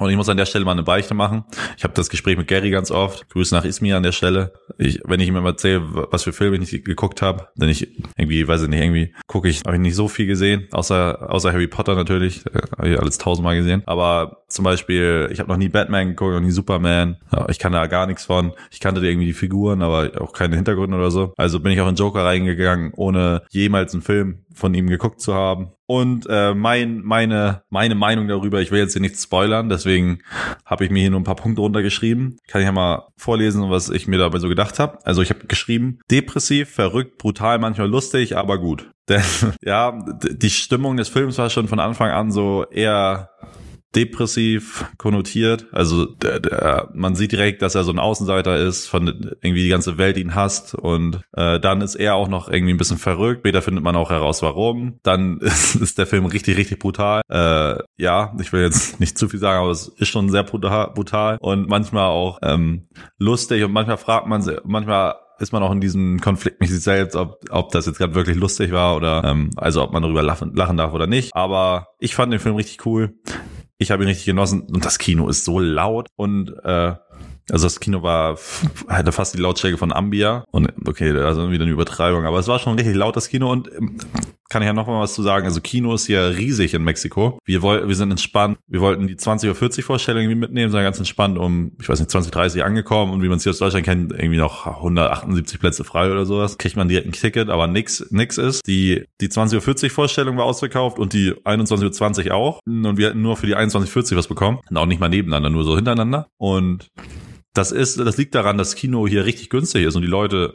Und 0.00 0.10
ich 0.10 0.16
muss 0.16 0.30
an 0.30 0.38
der 0.38 0.46
Stelle 0.46 0.64
mal 0.64 0.72
eine 0.72 0.82
Beichte 0.82 1.12
machen. 1.12 1.44
Ich 1.76 1.84
habe 1.84 1.92
das 1.92 2.08
Gespräch 2.08 2.38
mit 2.38 2.48
Gary 2.48 2.70
ganz 2.70 2.90
oft. 2.90 3.28
Grüße 3.28 3.54
nach 3.54 3.64
Ismir 3.64 3.98
an 3.98 4.02
der 4.02 4.12
Stelle. 4.12 4.54
Ich, 4.78 5.00
wenn 5.04 5.20
ich 5.20 5.28
ihm 5.28 5.36
immer 5.36 5.50
erzähle, 5.50 5.82
was 6.10 6.22
für 6.22 6.32
Filme 6.32 6.56
ich 6.56 6.72
nicht 6.72 6.84
geguckt 6.86 7.20
habe, 7.20 7.48
denn 7.54 7.68
ich 7.68 8.00
irgendwie, 8.16 8.48
weiß 8.48 8.62
ich 8.62 8.68
nicht, 8.68 8.80
irgendwie 8.80 9.14
gucke 9.26 9.48
ich, 9.48 9.60
habe 9.66 9.76
ich 9.76 9.82
nicht 9.82 9.94
so 9.94 10.08
viel 10.08 10.26
gesehen, 10.26 10.68
außer 10.72 11.30
außer 11.30 11.52
Harry 11.52 11.66
Potter 11.66 11.94
natürlich, 11.94 12.46
äh, 12.46 12.62
habe 12.78 12.88
ich 12.88 12.98
alles 12.98 13.18
tausendmal 13.18 13.56
gesehen. 13.56 13.82
Aber 13.84 14.42
zum 14.48 14.64
Beispiel, 14.64 15.28
ich 15.32 15.38
habe 15.38 15.50
noch 15.50 15.58
nie 15.58 15.68
Batman 15.68 16.08
geguckt, 16.08 16.32
noch 16.32 16.40
nie 16.40 16.50
Superman. 16.50 17.18
Ich 17.48 17.58
kann 17.58 17.72
da 17.72 17.86
gar 17.86 18.06
nichts 18.06 18.24
von. 18.24 18.52
Ich 18.70 18.80
kannte 18.80 19.06
irgendwie 19.06 19.26
die 19.26 19.32
Figuren, 19.34 19.82
aber 19.82 20.10
auch 20.20 20.32
keine 20.32 20.56
Hintergründe 20.56 20.96
oder 20.96 21.10
so. 21.10 21.34
Also 21.36 21.60
bin 21.60 21.72
ich 21.72 21.80
auch 21.80 21.88
in 21.88 21.94
Joker 21.94 22.24
reingegangen, 22.24 22.92
ohne 22.96 23.42
jemals 23.50 23.92
einen 23.92 24.02
Film 24.02 24.44
von 24.54 24.74
ihm 24.74 24.88
geguckt 24.88 25.20
zu 25.20 25.34
haben. 25.34 25.72
Und 25.90 26.28
äh, 26.30 26.54
mein, 26.54 27.00
meine, 27.00 27.64
meine 27.68 27.96
Meinung 27.96 28.28
darüber, 28.28 28.60
ich 28.60 28.70
will 28.70 28.78
jetzt 28.78 28.92
hier 28.92 29.02
nichts 29.02 29.24
spoilern, 29.24 29.68
deswegen 29.68 30.20
habe 30.64 30.84
ich 30.84 30.90
mir 30.92 31.00
hier 31.00 31.10
nur 31.10 31.18
ein 31.18 31.24
paar 31.24 31.34
Punkte 31.34 31.62
runtergeschrieben. 31.62 32.36
Kann 32.46 32.60
ich 32.60 32.66
ja 32.66 32.70
mal 32.70 33.08
vorlesen, 33.16 33.68
was 33.70 33.90
ich 33.90 34.06
mir 34.06 34.16
dabei 34.16 34.38
so 34.38 34.48
gedacht 34.48 34.78
habe. 34.78 35.04
Also 35.04 35.20
ich 35.20 35.30
habe 35.30 35.48
geschrieben, 35.48 35.98
depressiv, 36.08 36.70
verrückt, 36.70 37.18
brutal, 37.18 37.58
manchmal 37.58 37.88
lustig, 37.88 38.36
aber 38.36 38.58
gut. 38.58 38.88
Denn 39.08 39.24
ja, 39.64 39.98
die 40.22 40.50
Stimmung 40.50 40.96
des 40.96 41.08
Films 41.08 41.38
war 41.38 41.50
schon 41.50 41.66
von 41.66 41.80
Anfang 41.80 42.12
an 42.12 42.30
so 42.30 42.66
eher 42.70 43.30
depressiv 43.94 44.84
konnotiert. 44.98 45.66
Also 45.72 46.06
der, 46.06 46.40
der, 46.40 46.88
man 46.94 47.14
sieht 47.14 47.32
direkt, 47.32 47.62
dass 47.62 47.74
er 47.74 47.84
so 47.84 47.92
ein 47.92 47.98
Außenseiter 47.98 48.56
ist, 48.56 48.86
von 48.86 49.06
irgendwie 49.40 49.64
die 49.64 49.68
ganze 49.68 49.98
Welt 49.98 50.16
ihn 50.16 50.34
hasst 50.34 50.74
und 50.74 51.20
äh, 51.32 51.58
dann 51.58 51.80
ist 51.80 51.96
er 51.96 52.14
auch 52.14 52.28
noch 52.28 52.48
irgendwie 52.48 52.72
ein 52.72 52.78
bisschen 52.78 52.98
verrückt. 52.98 53.40
Später 53.40 53.62
findet 53.62 53.82
man 53.82 53.96
auch 53.96 54.10
heraus, 54.10 54.42
warum. 54.42 54.98
Dann 55.02 55.38
ist, 55.38 55.74
ist 55.76 55.98
der 55.98 56.06
Film 56.06 56.26
richtig, 56.26 56.56
richtig 56.56 56.78
brutal. 56.78 57.22
Äh, 57.28 57.82
ja, 57.96 58.34
ich 58.40 58.52
will 58.52 58.62
jetzt 58.62 59.00
nicht 59.00 59.18
zu 59.18 59.28
viel 59.28 59.40
sagen, 59.40 59.60
aber 59.60 59.70
es 59.70 59.88
ist 59.88 60.08
schon 60.08 60.30
sehr 60.30 60.44
brutal, 60.44 60.92
brutal 60.94 61.38
und 61.40 61.68
manchmal 61.68 62.08
auch 62.08 62.38
ähm, 62.42 62.88
lustig 63.18 63.64
und 63.64 63.72
manchmal 63.72 63.98
fragt 63.98 64.26
man 64.26 64.42
sich, 64.42 64.58
manchmal 64.64 65.16
ist 65.40 65.52
man 65.52 65.62
auch 65.62 65.72
in 65.72 65.80
diesem 65.80 66.20
Konflikt 66.20 66.60
mit 66.60 66.68
sich 66.68 66.82
selbst, 66.82 67.16
ob, 67.16 67.40
ob 67.50 67.70
das 67.72 67.86
jetzt 67.86 67.98
gerade 67.98 68.14
wirklich 68.14 68.36
lustig 68.36 68.72
war 68.72 68.94
oder 68.96 69.24
ähm, 69.24 69.50
also 69.56 69.82
ob 69.82 69.92
man 69.92 70.02
darüber 70.02 70.22
lachen, 70.22 70.54
lachen 70.54 70.76
darf 70.76 70.92
oder 70.92 71.06
nicht. 71.06 71.34
Aber 71.34 71.88
ich 71.98 72.14
fand 72.14 72.32
den 72.32 72.40
Film 72.40 72.56
richtig 72.56 72.84
cool. 72.86 73.14
Ich 73.82 73.90
habe 73.90 74.02
ihn 74.04 74.08
richtig 74.08 74.26
genossen 74.26 74.60
und 74.60 74.84
das 74.84 74.98
Kino 74.98 75.26
ist 75.26 75.46
so 75.46 75.58
laut 75.58 76.10
und 76.14 76.50
äh, 76.64 76.96
also 77.50 77.66
das 77.66 77.80
Kino 77.80 78.02
war, 78.02 78.38
hatte 78.88 79.12
fast 79.12 79.34
die 79.34 79.38
Lautstärke 79.38 79.78
von 79.78 79.92
Ambia. 79.92 80.44
Und 80.50 80.72
okay, 80.86 81.10
also 81.18 81.50
wieder 81.50 81.64
eine 81.64 81.72
Übertreibung, 81.72 82.24
aber 82.24 82.38
es 82.38 82.48
war 82.48 82.58
schon 82.58 82.76
richtig 82.76 82.94
laut, 82.94 83.16
das 83.16 83.28
Kino. 83.28 83.50
Und 83.50 83.70
ähm, 83.72 83.98
kann 84.50 84.62
ich 84.62 84.66
ja 84.66 84.72
noch 84.72 84.88
mal 84.88 85.00
was 85.00 85.14
zu 85.14 85.22
sagen. 85.22 85.46
Also 85.46 85.60
Kino 85.60 85.94
ist 85.94 86.08
ja 86.08 86.26
riesig 86.26 86.74
in 86.74 86.82
Mexiko. 86.82 87.38
Wir 87.44 87.62
wollten, 87.62 87.88
wir 87.88 87.94
sind 87.94 88.10
entspannt. 88.10 88.58
Wir 88.66 88.80
wollten 88.80 89.06
die 89.06 89.16
20 89.16 89.48
Uhr 89.48 89.54
40 89.54 89.84
Vorstellung 89.84 90.22
irgendwie 90.22 90.40
mitnehmen, 90.40 90.72
sind 90.72 90.82
ganz 90.82 90.98
entspannt 90.98 91.38
um, 91.38 91.72
ich 91.80 91.88
weiß 91.88 92.00
nicht, 92.00 92.10
20, 92.10 92.32
30 92.32 92.64
angekommen. 92.64 93.12
Und 93.12 93.22
wie 93.22 93.28
man 93.28 93.38
es 93.38 93.44
hier 93.44 93.50
aus 93.50 93.58
Deutschland 93.58 93.86
kennt, 93.86 94.12
irgendwie 94.12 94.36
noch 94.36 94.66
178 94.66 95.60
Plätze 95.60 95.84
frei 95.84 96.10
oder 96.10 96.26
sowas. 96.26 96.58
Kriegt 96.58 96.76
man 96.76 96.88
direkt 96.88 97.06
ein 97.06 97.12
Ticket, 97.12 97.48
aber 97.48 97.68
nix, 97.68 98.04
nix 98.10 98.38
ist. 98.38 98.66
Die, 98.66 99.04
die 99.20 99.28
20 99.28 99.56
Uhr 99.56 99.62
40 99.62 99.92
Vorstellung 99.92 100.36
war 100.36 100.44
ausverkauft 100.44 100.98
und 100.98 101.12
die 101.12 101.34
21 101.44 101.86
Uhr 101.86 101.92
20 101.92 102.32
auch. 102.32 102.58
Und 102.66 102.96
wir 102.96 103.08
hätten 103.08 103.22
nur 103.22 103.36
für 103.36 103.46
die 103.46 103.54
21 103.54 103.88
Uhr 103.88 103.92
40 103.92 104.18
was 104.18 104.26
bekommen. 104.26 104.58
Und 104.68 104.76
auch 104.76 104.86
nicht 104.86 105.00
mal 105.00 105.08
nebeneinander, 105.08 105.50
nur 105.50 105.62
so 105.62 105.76
hintereinander. 105.76 106.26
Und 106.38 106.88
das 107.54 107.72
ist, 107.72 107.98
das 107.98 108.16
liegt 108.16 108.34
daran, 108.34 108.58
dass 108.58 108.74
Kino 108.74 109.06
hier 109.06 109.24
richtig 109.24 109.50
günstig 109.50 109.84
ist 109.84 109.96
und 109.96 110.02
die 110.02 110.08
Leute 110.08 110.54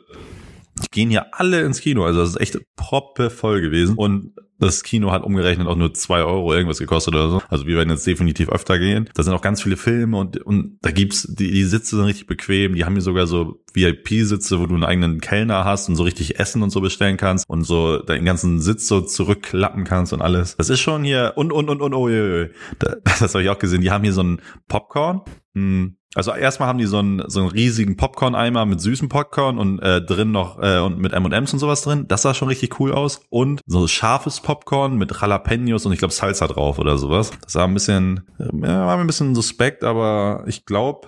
die 0.82 0.90
gehen 0.92 1.10
hier 1.10 1.34
alle 1.34 1.62
ins 1.62 1.80
Kino. 1.80 2.04
Also 2.04 2.20
das 2.20 2.30
ist 2.32 2.42
echt 2.42 2.60
proppe 2.76 3.30
voll 3.30 3.62
gewesen. 3.62 3.96
Und 3.96 4.34
das 4.58 4.84
Kino 4.84 5.12
hat 5.12 5.24
umgerechnet 5.24 5.68
auch 5.68 5.76
nur 5.76 5.94
zwei 5.94 6.24
Euro 6.24 6.54
irgendwas 6.54 6.80
gekostet 6.80 7.14
oder 7.14 7.30
so. 7.30 7.42
Also 7.50 7.66
wir 7.66 7.76
werden 7.78 7.90
jetzt 7.90 8.08
definitiv 8.08 8.50
öfter 8.50 8.80
gehen. 8.80 9.10
Da 9.14 9.24
sind 9.24 9.34
auch 9.34 9.42
ganz 9.42 9.62
viele 9.62 9.78
Filme 9.78 10.18
und, 10.18 10.38
und 10.38 10.78
da 10.82 10.92
gibt's, 10.92 11.28
die, 11.30 11.52
die 11.52 11.64
Sitze 11.64 11.98
sind 11.98 12.06
richtig 12.06 12.28
bequem. 12.28 12.76
Die 12.76 12.86
haben 12.86 12.94
hier 12.94 13.02
sogar 13.02 13.28
so 13.28 13.62
VIP-Sitze, 13.74 14.60
wo 14.60 14.66
du 14.66 14.76
einen 14.76 14.86
eigenen 14.86 15.20
Kellner 15.20 15.66
hast 15.66 15.90
und 15.90 15.96
so 15.96 16.04
richtig 16.04 16.40
Essen 16.40 16.62
und 16.62 16.70
so 16.70 16.80
bestellen 16.80 17.18
kannst 17.18 17.50
und 17.50 17.64
so 17.64 18.00
deinen 18.00 18.26
ganzen 18.26 18.62
Sitz 18.62 18.88
so 18.88 19.02
zurückklappen 19.02 19.84
kannst 19.84 20.14
und 20.14 20.22
alles. 20.22 20.56
Das 20.58 20.70
ist 20.70 20.80
schon 20.80 21.04
hier 21.04 21.34
und, 21.36 21.52
und, 21.52 21.70
und, 21.70 21.82
und, 21.82 21.94
oh, 21.94 22.08
je, 22.10 22.44
je. 22.44 22.50
Das, 22.80 23.20
das 23.20 23.34
habe 23.34 23.44
ich 23.44 23.50
auch 23.50 23.60
gesehen. 23.60 23.82
Die 23.82 23.92
haben 23.92 24.04
hier 24.04 24.14
so 24.14 24.22
einen 24.22 24.42
Popcorn. 24.68 25.22
Hm 25.56 25.98
also 26.16 26.32
erstmal 26.32 26.70
haben 26.70 26.80
die 26.80 26.86
so 26.86 27.00
einen, 27.00 27.30
so 27.30 27.42
einen 27.42 27.50
riesigen 27.50 27.98
Popcorn-Eimer 27.98 28.66
mit 28.66 28.80
süßem 28.80 29.10
Popcorn 29.10 29.60
und 29.60 29.80
äh, 29.80 30.02
drin 30.02 30.32
noch 30.32 30.58
äh, 30.62 30.80
und 30.80 30.98
mit 30.98 31.12
M&M's 31.12 31.52
und 31.52 31.60
sowas 31.60 31.82
drin. 31.82 32.06
Das 32.08 32.22
sah 32.22 32.34
schon 32.34 32.48
richtig 32.48 32.80
cool 32.80 32.94
aus. 32.94 33.20
Und 33.30 33.60
so 33.68 33.86
scharfes 33.86 34.40
Popcorn 34.40 34.98
mit 34.98 35.12
Jalapenos 35.12 35.86
und 35.86 35.92
ich 35.92 36.00
glaube 36.00 36.14
Salsa 36.14 36.48
drauf 36.48 36.80
oder 36.80 36.98
sowas. 36.98 37.32
Das 37.42 37.52
sah 37.52 37.66
ein 37.66 37.74
bisschen, 37.74 38.22
äh, 38.40 38.46
war 38.46 38.96
mir 38.96 39.02
ein 39.02 39.08
bisschen 39.08 39.36
suspekt, 39.36 39.84
aber 39.84 40.46
ich 40.48 40.66
glaube, 40.66 41.06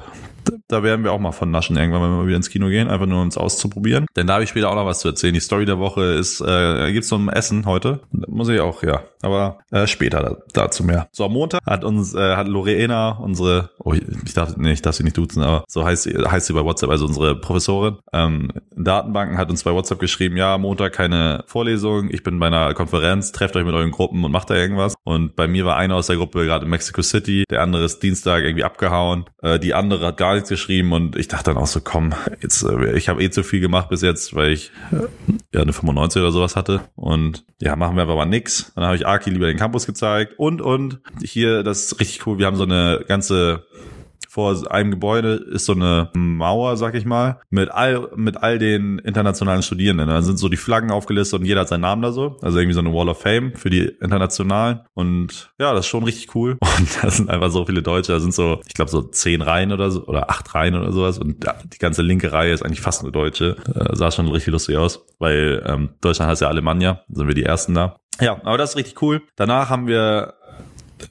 da 0.67 0.83
werden 0.83 1.03
wir 1.03 1.11
auch 1.11 1.19
mal 1.19 1.31
von 1.31 1.51
naschen 1.51 1.77
irgendwann, 1.77 2.01
wenn 2.01 2.11
wir 2.11 2.17
mal 2.17 2.27
wieder 2.27 2.37
ins 2.37 2.49
Kino 2.49 2.67
gehen, 2.67 2.89
einfach 2.89 3.05
nur 3.05 3.21
uns 3.21 3.37
auszuprobieren. 3.37 4.05
Denn 4.15 4.27
da 4.27 4.33
habe 4.33 4.43
ich 4.43 4.49
später 4.49 4.69
auch 4.69 4.75
noch 4.75 4.85
was 4.85 4.99
zu 4.99 5.09
erzählen. 5.09 5.33
Die 5.33 5.39
Story 5.39 5.65
der 5.65 5.79
Woche 5.79 6.03
ist, 6.03 6.41
äh, 6.41 7.01
so 7.01 7.15
ein 7.15 7.29
Essen 7.29 7.65
heute. 7.65 8.01
Muss 8.11 8.49
ich 8.49 8.59
auch, 8.59 8.83
ja. 8.83 9.01
Aber 9.21 9.59
äh, 9.71 9.87
später 9.87 10.37
dazu 10.53 10.83
mehr. 10.83 11.07
So, 11.11 11.25
am 11.25 11.33
Montag 11.33 11.61
hat 11.65 11.83
uns, 11.83 12.13
äh, 12.13 12.35
hat 12.35 12.47
Lorena, 12.47 13.11
unsere, 13.11 13.71
oh, 13.79 13.93
ich 13.93 14.33
darf, 14.33 14.55
nee, 14.57 14.73
ich 14.73 14.81
darf 14.81 14.95
sie 14.95 15.03
nicht 15.03 15.17
duzen, 15.17 15.41
aber 15.41 15.63
so 15.67 15.85
heißt 15.85 16.03
sie, 16.03 16.13
heißt 16.17 16.47
sie 16.47 16.53
bei 16.53 16.63
WhatsApp, 16.63 16.89
also 16.89 17.05
unsere 17.05 17.35
Professorin, 17.35 17.97
ähm, 18.13 18.51
Datenbanken 18.75 19.37
hat 19.37 19.49
uns 19.49 19.63
bei 19.63 19.73
WhatsApp 19.73 19.99
geschrieben, 19.99 20.37
ja, 20.37 20.57
Montag 20.57 20.93
keine 20.93 21.43
Vorlesung, 21.47 22.09
ich 22.11 22.23
bin 22.23 22.39
bei 22.39 22.47
einer 22.47 22.73
Konferenz, 22.73 23.31
trefft 23.31 23.55
euch 23.55 23.65
mit 23.65 23.73
euren 23.73 23.91
Gruppen 23.91 24.23
und 24.23 24.31
macht 24.31 24.49
da 24.49 24.55
irgendwas. 24.55 24.95
Und 25.03 25.35
bei 25.35 25.47
mir 25.47 25.65
war 25.65 25.77
einer 25.77 25.95
aus 25.95 26.07
der 26.07 26.17
Gruppe 26.17 26.45
gerade 26.45 26.65
in 26.65 26.71
Mexico 26.71 27.01
City, 27.01 27.43
der 27.49 27.61
andere 27.61 27.85
ist 27.85 28.03
Dienstag 28.03 28.43
irgendwie 28.43 28.63
abgehauen, 28.63 29.25
äh, 29.41 29.59
die 29.59 29.73
andere 29.73 30.07
hat 30.07 30.17
gar 30.17 30.35
nichts 30.37 30.49
geschrieben 30.49 30.93
und 30.93 31.15
ich 31.15 31.27
dachte 31.27 31.45
dann 31.45 31.57
auch 31.57 31.67
so, 31.67 31.81
komm, 31.81 32.13
jetzt, 32.41 32.63
äh, 32.63 32.97
ich 32.97 33.09
habe 33.09 33.21
eh 33.21 33.29
zu 33.29 33.43
viel 33.43 33.59
gemacht 33.59 33.89
bis 33.89 34.01
jetzt, 34.01 34.35
weil 34.35 34.51
ich 34.51 34.71
äh, 34.91 35.07
ja 35.53 35.61
eine 35.61 35.73
95 35.73 36.21
oder 36.21 36.31
sowas 36.31 36.55
hatte. 36.55 36.81
Und 36.95 37.45
ja, 37.59 37.75
machen 37.75 37.95
wir 37.95 38.03
einfach 38.03 38.15
mal 38.15 38.25
nix. 38.25 38.71
Dann 38.75 38.85
habe 38.85 38.95
ich 38.95 39.05
Aki 39.05 39.29
lieber 39.29 39.47
den 39.47 39.57
Campus 39.57 39.85
gezeigt 39.85 40.33
und 40.37 40.61
und 40.61 40.99
hier, 41.23 41.63
das 41.63 41.85
ist 41.85 41.99
richtig 41.99 42.25
cool, 42.25 42.37
wir 42.37 42.45
haben 42.45 42.55
so 42.55 42.63
eine 42.63 43.03
ganze 43.07 43.65
vor 44.37 44.55
einem 44.71 44.91
Gebäude 44.91 45.33
ist 45.33 45.65
so 45.65 45.73
eine 45.73 46.11
Mauer, 46.13 46.77
sag 46.77 46.93
ich 46.93 47.05
mal, 47.05 47.39
mit 47.49 47.71
all, 47.71 48.11
mit 48.15 48.37
all 48.37 48.59
den 48.59 48.99
internationalen 48.99 49.63
Studierenden. 49.63 50.07
Da 50.09 50.21
sind 50.21 50.37
so 50.37 50.47
die 50.47 50.57
Flaggen 50.57 50.91
aufgelistet 50.91 51.39
und 51.39 51.47
jeder 51.47 51.61
hat 51.61 51.69
seinen 51.69 51.81
Namen 51.81 52.03
da 52.03 52.11
so. 52.11 52.37
Also 52.43 52.59
irgendwie 52.59 52.75
so 52.75 52.81
eine 52.81 52.93
Wall 52.93 53.09
of 53.09 53.19
Fame 53.19 53.55
für 53.55 53.71
die 53.71 53.85
Internationalen. 53.99 54.81
Und 54.93 55.51
ja, 55.59 55.73
das 55.73 55.85
ist 55.85 55.89
schon 55.89 56.03
richtig 56.03 56.35
cool. 56.35 56.59
Und 56.77 57.03
da 57.03 57.09
sind 57.09 57.31
einfach 57.31 57.49
so 57.49 57.65
viele 57.65 57.81
Deutsche. 57.81 58.11
Da 58.11 58.19
sind 58.19 58.31
so, 58.31 58.61
ich 58.67 58.75
glaube, 58.75 58.91
so 58.91 59.01
zehn 59.01 59.41
Reihen 59.41 59.71
oder 59.71 59.89
so, 59.89 60.05
oder 60.05 60.29
acht 60.29 60.53
Reihen 60.53 60.75
oder 60.75 60.91
sowas. 60.91 61.17
Und 61.17 61.43
die 61.73 61.79
ganze 61.79 62.03
linke 62.03 62.31
Reihe 62.31 62.53
ist 62.53 62.61
eigentlich 62.61 62.81
fast 62.81 63.01
nur 63.01 63.11
Deutsche. 63.11 63.55
Äh, 63.73 63.95
sah 63.95 64.11
schon 64.11 64.27
richtig 64.27 64.51
lustig 64.51 64.77
aus, 64.77 65.03
weil 65.17 65.63
ähm, 65.65 65.95
Deutschland 65.99 66.29
heißt 66.29 66.43
ja 66.43 66.47
Alemannia. 66.47 67.01
Sind 67.09 67.27
wir 67.27 67.33
die 67.33 67.41
Ersten 67.41 67.73
da. 67.73 67.97
Ja, 68.19 68.39
aber 68.43 68.57
das 68.57 68.71
ist 68.71 68.75
richtig 68.77 69.01
cool. 69.01 69.21
Danach 69.35 69.69
haben 69.69 69.87
wir 69.87 70.35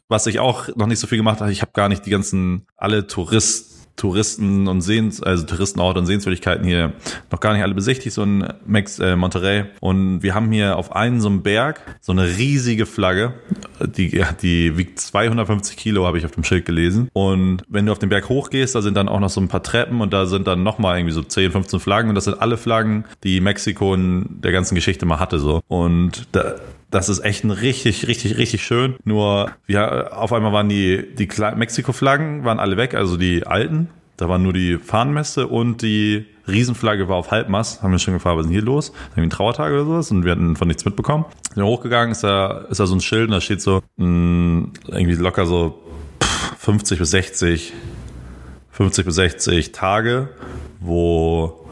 was 0.08 0.26
ich 0.26 0.40
auch 0.40 0.68
noch 0.76 0.86
nicht 0.86 0.98
so 0.98 1.06
viel 1.06 1.18
gemacht 1.18 1.40
habe, 1.40 1.52
ich 1.52 1.62
habe 1.62 1.72
gar 1.72 1.88
nicht 1.88 2.06
die 2.06 2.10
ganzen, 2.10 2.66
alle 2.76 3.06
Touristen, 3.06 3.76
Touristen 3.96 4.68
und 4.68 4.82
Sehens, 4.82 5.22
also 5.22 5.44
Touristenorte 5.44 5.98
und 5.98 6.06
Sehenswürdigkeiten 6.06 6.64
hier 6.64 6.92
noch 7.30 7.40
gar 7.40 7.54
nicht 7.54 7.62
alle 7.62 7.74
besichtigt, 7.74 8.14
so 8.14 8.22
ein 8.22 8.52
Max 8.66 8.98
äh, 8.98 9.16
Monterey. 9.16 9.64
Und 9.80 10.22
wir 10.22 10.34
haben 10.34 10.52
hier 10.52 10.76
auf 10.76 10.94
einen 10.94 11.20
so 11.20 11.28
einem 11.28 11.42
Berg 11.42 11.80
so 12.00 12.12
eine 12.12 12.26
riesige 12.36 12.86
Flagge, 12.86 13.34
die, 13.80 14.22
die 14.42 14.76
wiegt 14.76 15.00
250 15.00 15.76
Kilo, 15.76 16.06
habe 16.06 16.18
ich 16.18 16.24
auf 16.24 16.32
dem 16.32 16.44
Schild 16.44 16.66
gelesen. 16.66 17.08
Und 17.14 17.62
wenn 17.68 17.86
du 17.86 17.92
auf 17.92 17.98
den 17.98 18.10
Berg 18.10 18.28
hochgehst, 18.28 18.74
da 18.74 18.82
sind 18.82 18.96
dann 18.96 19.08
auch 19.08 19.20
noch 19.20 19.30
so 19.30 19.40
ein 19.40 19.48
paar 19.48 19.62
Treppen 19.62 20.00
und 20.00 20.12
da 20.12 20.26
sind 20.26 20.46
dann 20.46 20.62
nochmal 20.62 20.98
irgendwie 20.98 21.14
so 21.14 21.22
10, 21.22 21.52
15 21.52 21.80
Flaggen 21.80 22.10
und 22.10 22.14
das 22.14 22.24
sind 22.24 22.40
alle 22.40 22.58
Flaggen, 22.58 23.04
die 23.24 23.40
Mexiko 23.40 23.94
in 23.94 24.40
der 24.42 24.52
ganzen 24.52 24.74
Geschichte 24.74 25.06
mal 25.06 25.18
hatte 25.18 25.38
so. 25.38 25.62
Und 25.68 26.28
da, 26.32 26.56
das 26.90 27.08
ist 27.08 27.20
echt 27.20 27.44
ein 27.44 27.50
richtig, 27.50 28.06
richtig, 28.06 28.38
richtig 28.38 28.64
schön. 28.64 28.94
Nur, 29.04 29.50
ja, 29.66 30.08
auf 30.12 30.32
einmal 30.32 30.52
waren 30.52 30.68
die, 30.68 31.04
die 31.16 31.28
Mexiko-Flaggen 31.56 32.44
waren 32.44 32.58
alle 32.58 32.76
weg, 32.76 32.94
also 32.94 33.16
die 33.16 33.46
alten. 33.46 33.88
Da 34.16 34.28
waren 34.28 34.42
nur 34.42 34.54
die 34.54 34.78
Fahnenmäste 34.78 35.46
und 35.46 35.82
die 35.82 36.24
Riesenflagge 36.48 37.08
war 37.08 37.16
auf 37.16 37.30
Halbmast. 37.32 37.82
Haben 37.82 37.92
wir 37.92 37.98
schon 37.98 38.14
gefragt, 38.14 38.36
was 38.36 38.46
ist 38.46 38.50
denn 38.50 38.58
hier 38.58 38.64
los? 38.64 38.92
Irgendwie 39.10 39.24
ein 39.24 39.30
Trauertag 39.30 39.72
oder 39.72 39.84
sowas 39.84 40.10
und 40.10 40.24
wir 40.24 40.32
hatten 40.32 40.56
von 40.56 40.68
nichts 40.68 40.84
mitbekommen. 40.84 41.26
Sind 41.54 41.64
hochgegangen, 41.64 42.12
ist 42.12 42.24
da, 42.24 42.64
ist 42.70 42.80
da 42.80 42.86
so 42.86 42.94
ein 42.94 43.00
Schild 43.00 43.26
und 43.26 43.32
da 43.32 43.40
steht 43.40 43.60
so, 43.60 43.82
mh, 43.96 44.06
mm, 44.06 44.72
irgendwie 44.86 45.16
locker 45.16 45.44
so 45.44 45.82
50 46.58 46.98
bis 46.98 47.10
60, 47.10 47.72
50 48.70 49.04
bis 49.04 49.14
60 49.16 49.72
Tage, 49.72 50.28
wo 50.80 51.66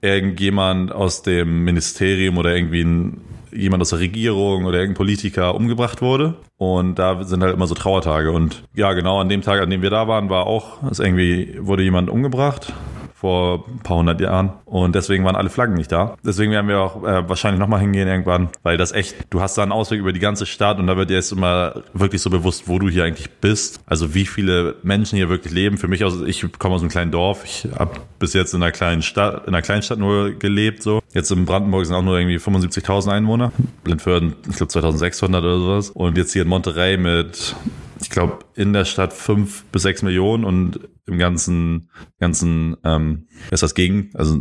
irgendjemand 0.00 0.92
aus 0.92 1.22
dem 1.22 1.64
Ministerium 1.64 2.38
oder 2.38 2.54
irgendwie 2.54 2.82
ein 2.82 3.20
jemand 3.52 3.82
aus 3.82 3.90
der 3.90 4.00
Regierung 4.00 4.64
oder 4.64 4.78
irgendein 4.78 4.96
Politiker 4.96 5.54
umgebracht 5.54 6.02
wurde. 6.02 6.34
Und 6.56 6.98
da 6.98 7.22
sind 7.24 7.42
halt 7.42 7.54
immer 7.54 7.66
so 7.66 7.74
Trauertage. 7.74 8.32
Und 8.32 8.64
ja, 8.74 8.92
genau 8.92 9.20
an 9.20 9.28
dem 9.28 9.42
Tag, 9.42 9.60
an 9.60 9.70
dem 9.70 9.82
wir 9.82 9.90
da 9.90 10.08
waren, 10.08 10.30
war 10.30 10.46
auch, 10.46 10.82
ist 10.90 11.00
irgendwie, 11.00 11.58
wurde 11.60 11.82
jemand 11.82 12.10
umgebracht 12.10 12.72
vor 13.18 13.64
ein 13.66 13.80
paar 13.80 13.96
hundert 13.96 14.20
Jahren. 14.20 14.52
Und 14.64 14.94
deswegen 14.94 15.24
waren 15.24 15.34
alle 15.34 15.50
Flaggen 15.50 15.74
nicht 15.74 15.90
da. 15.90 16.16
Deswegen 16.24 16.52
werden 16.52 16.68
wir 16.68 16.78
auch 16.78 17.02
äh, 17.02 17.28
wahrscheinlich 17.28 17.58
nochmal 17.58 17.80
hingehen 17.80 18.06
irgendwann, 18.06 18.48
weil 18.62 18.76
das 18.76 18.92
echt, 18.92 19.16
du 19.30 19.40
hast 19.40 19.58
da 19.58 19.64
einen 19.64 19.72
Ausweg 19.72 19.98
über 19.98 20.12
die 20.12 20.20
ganze 20.20 20.46
Stadt 20.46 20.78
und 20.78 20.86
da 20.86 20.96
wird 20.96 21.10
dir 21.10 21.14
jetzt 21.14 21.32
immer 21.32 21.82
wirklich 21.94 22.22
so 22.22 22.30
bewusst, 22.30 22.68
wo 22.68 22.78
du 22.78 22.88
hier 22.88 23.04
eigentlich 23.04 23.28
bist. 23.40 23.80
Also 23.86 24.14
wie 24.14 24.24
viele 24.24 24.76
Menschen 24.84 25.16
hier 25.16 25.28
wirklich 25.28 25.52
leben. 25.52 25.78
Für 25.78 25.88
mich 25.88 26.04
aus, 26.04 26.20
ich 26.22 26.46
komme 26.60 26.76
aus 26.76 26.80
einem 26.80 26.90
kleinen 26.90 27.10
Dorf. 27.10 27.44
Ich 27.44 27.66
habe 27.76 27.98
bis 28.20 28.34
jetzt 28.34 28.54
in 28.54 28.62
einer 28.62 28.70
kleinen 28.70 29.02
Stadt, 29.02 29.48
in 29.48 29.54
einer 29.54 29.62
Kleinstadt 29.62 29.98
nur 29.98 30.30
gelebt, 30.30 30.84
so. 30.84 30.97
Jetzt 31.14 31.30
in 31.30 31.44
Brandenburg 31.44 31.86
sind 31.86 31.94
auch 31.94 32.02
nur 32.02 32.18
irgendwie 32.18 32.36
75.000 32.36 33.10
Einwohner. 33.10 33.52
Blindförden, 33.84 34.34
ich 34.48 34.56
glaube 34.56 34.68
2600 34.68 35.42
oder 35.42 35.58
sowas. 35.58 35.90
Und 35.90 36.16
jetzt 36.16 36.32
hier 36.32 36.42
in 36.42 36.48
Monterey 36.48 36.96
mit 36.96 37.56
ich 38.00 38.10
glaube, 38.10 38.38
in 38.54 38.72
der 38.72 38.84
Stadt 38.84 39.12
fünf 39.12 39.64
bis 39.66 39.82
sechs 39.82 40.02
Millionen 40.02 40.44
und 40.44 40.80
im 41.06 41.18
ganzen, 41.18 41.90
ganzen, 42.18 42.76
ähm, 42.84 43.26
wie 43.48 43.54
ist 43.54 43.62
das 43.62 43.74
gegen, 43.74 44.10
also 44.14 44.38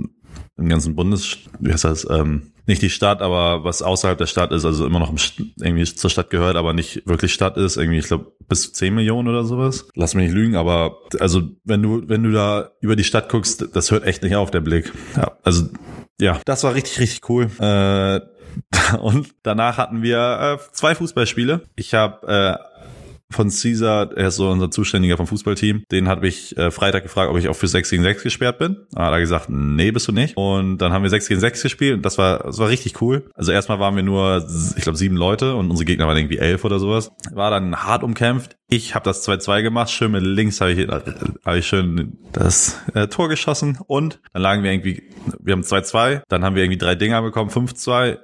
im 0.58 0.70
ganzen 0.70 0.96
Bundes, 0.96 1.38
wie 1.60 1.72
heißt 1.72 1.84
das, 1.84 2.08
ähm, 2.10 2.54
nicht 2.66 2.82
die 2.82 2.90
Stadt, 2.90 3.22
aber 3.22 3.64
was 3.64 3.82
außerhalb 3.82 4.18
der 4.18 4.26
Stadt 4.26 4.52
ist, 4.52 4.66
also 4.66 4.86
immer 4.86 5.00
noch 5.00 5.14
irgendwie 5.62 5.86
zur 5.86 6.10
Stadt 6.10 6.30
gehört, 6.30 6.58
aber 6.58 6.74
nicht 6.74 7.08
wirklich 7.08 7.34
Stadt 7.34 7.56
ist, 7.56 7.78
irgendwie, 7.78 8.00
ich 8.00 8.08
glaube, 8.08 8.34
bis 8.50 8.74
zehn 8.74 8.94
Millionen 8.94 9.30
oder 9.30 9.46
sowas. 9.46 9.88
Lass 9.96 10.16
mich 10.16 10.26
nicht 10.26 10.36
lügen, 10.36 10.56
aber 10.56 10.98
also 11.20 11.44
wenn 11.64 11.82
du, 11.82 12.04
wenn 12.08 12.24
du 12.24 12.32
da 12.32 12.72
über 12.82 12.98
die 12.98 13.06
Stadt 13.06 13.30
guckst, 13.30 13.70
das 13.74 13.92
hört 13.92 14.04
echt 14.04 14.22
nicht 14.22 14.36
auf, 14.36 14.52
der 14.52 14.62
Blick. 14.62 14.92
Ja, 15.16 15.38
also 15.44 15.70
ja, 16.20 16.40
das 16.46 16.64
war 16.64 16.74
richtig, 16.74 17.00
richtig 17.00 17.30
cool. 17.30 17.50
Äh, 17.60 18.22
und 18.98 19.30
danach 19.44 19.78
hatten 19.78 20.02
wir 20.02 20.60
äh, 20.60 20.72
zwei 20.72 20.96
Fußballspiele. 20.96 21.62
Ich 21.76 21.94
habe 21.94 22.28
äh, 22.28 22.67
von 23.30 23.50
Caesar, 23.50 24.12
er 24.16 24.30
ist 24.30 24.38
so 24.38 24.50
unser 24.50 24.72
Zuständiger 24.72 25.18
vom 25.18 25.28
Fußballteam, 25.28 25.84
den 25.92 26.08
habe 26.08 26.28
ich 26.28 26.58
äh, 26.58 26.72
Freitag 26.72 27.04
gefragt, 27.04 27.30
ob 27.30 27.38
ich 27.38 27.50
auch 27.50 27.56
für 27.56 27.68
6 27.68 27.90
gegen 27.90 28.04
6 28.04 28.24
gesperrt 28.24 28.58
bin. 28.58 28.78
Da 28.92 29.06
hat 29.06 29.12
er 29.14 29.20
gesagt, 29.20 29.50
nee, 29.50 29.92
bist 29.92 30.08
du 30.08 30.12
nicht. 30.12 30.38
Und 30.38 30.78
dann 30.78 30.94
haben 30.94 31.04
wir 31.04 31.10
6 31.10 31.28
gegen 31.28 31.40
6 31.40 31.62
gespielt 31.62 31.96
und 31.96 32.06
das 32.06 32.18
war, 32.18 32.40
das 32.40 32.58
war 32.60 32.70
richtig 32.70 33.02
cool. 33.02 33.30
Also 33.36 33.52
erstmal 33.52 33.80
waren 33.80 33.96
wir 33.96 34.04
nur, 34.04 34.48
ich 34.76 34.84
glaube, 34.84 34.98
sieben 34.98 35.18
Leute 35.18 35.56
und 35.56 35.70
unsere 35.70 35.86
Gegner 35.86 36.08
waren 36.08 36.18
irgendwie 36.18 36.38
elf 36.38 36.64
oder 36.64 36.80
sowas. 36.80 37.12
War 37.32 37.52
dann 37.52 37.76
hart 37.76 38.04
umkämpft. 38.04 38.58
Ich 38.70 38.96
habe 38.96 39.04
das 39.04 39.28
2-2 39.28 39.62
gemacht, 39.62 39.90
schön 39.90 40.12
mit 40.12 40.24
links 40.24 40.60
habe 40.60 40.74
ich, 40.74 40.88
hab 40.88 41.56
ich 41.56 41.68
schön 41.68 42.18
das 42.34 42.82
äh, 42.94 43.08
Tor 43.08 43.30
geschossen 43.30 43.80
und 43.88 44.20
dann 44.34 44.42
lagen 44.42 44.64
wir 44.64 44.72
irgendwie, 44.72 45.04
wir 45.40 45.54
haben 45.54 45.62
2-2, 45.62 46.24
dann 46.28 46.44
haben 46.44 46.56
wir 46.56 46.64
irgendwie 46.64 46.78
drei 46.78 46.96
Dinger 46.96 47.22
bekommen, 47.22 47.50
5-2 47.50 48.18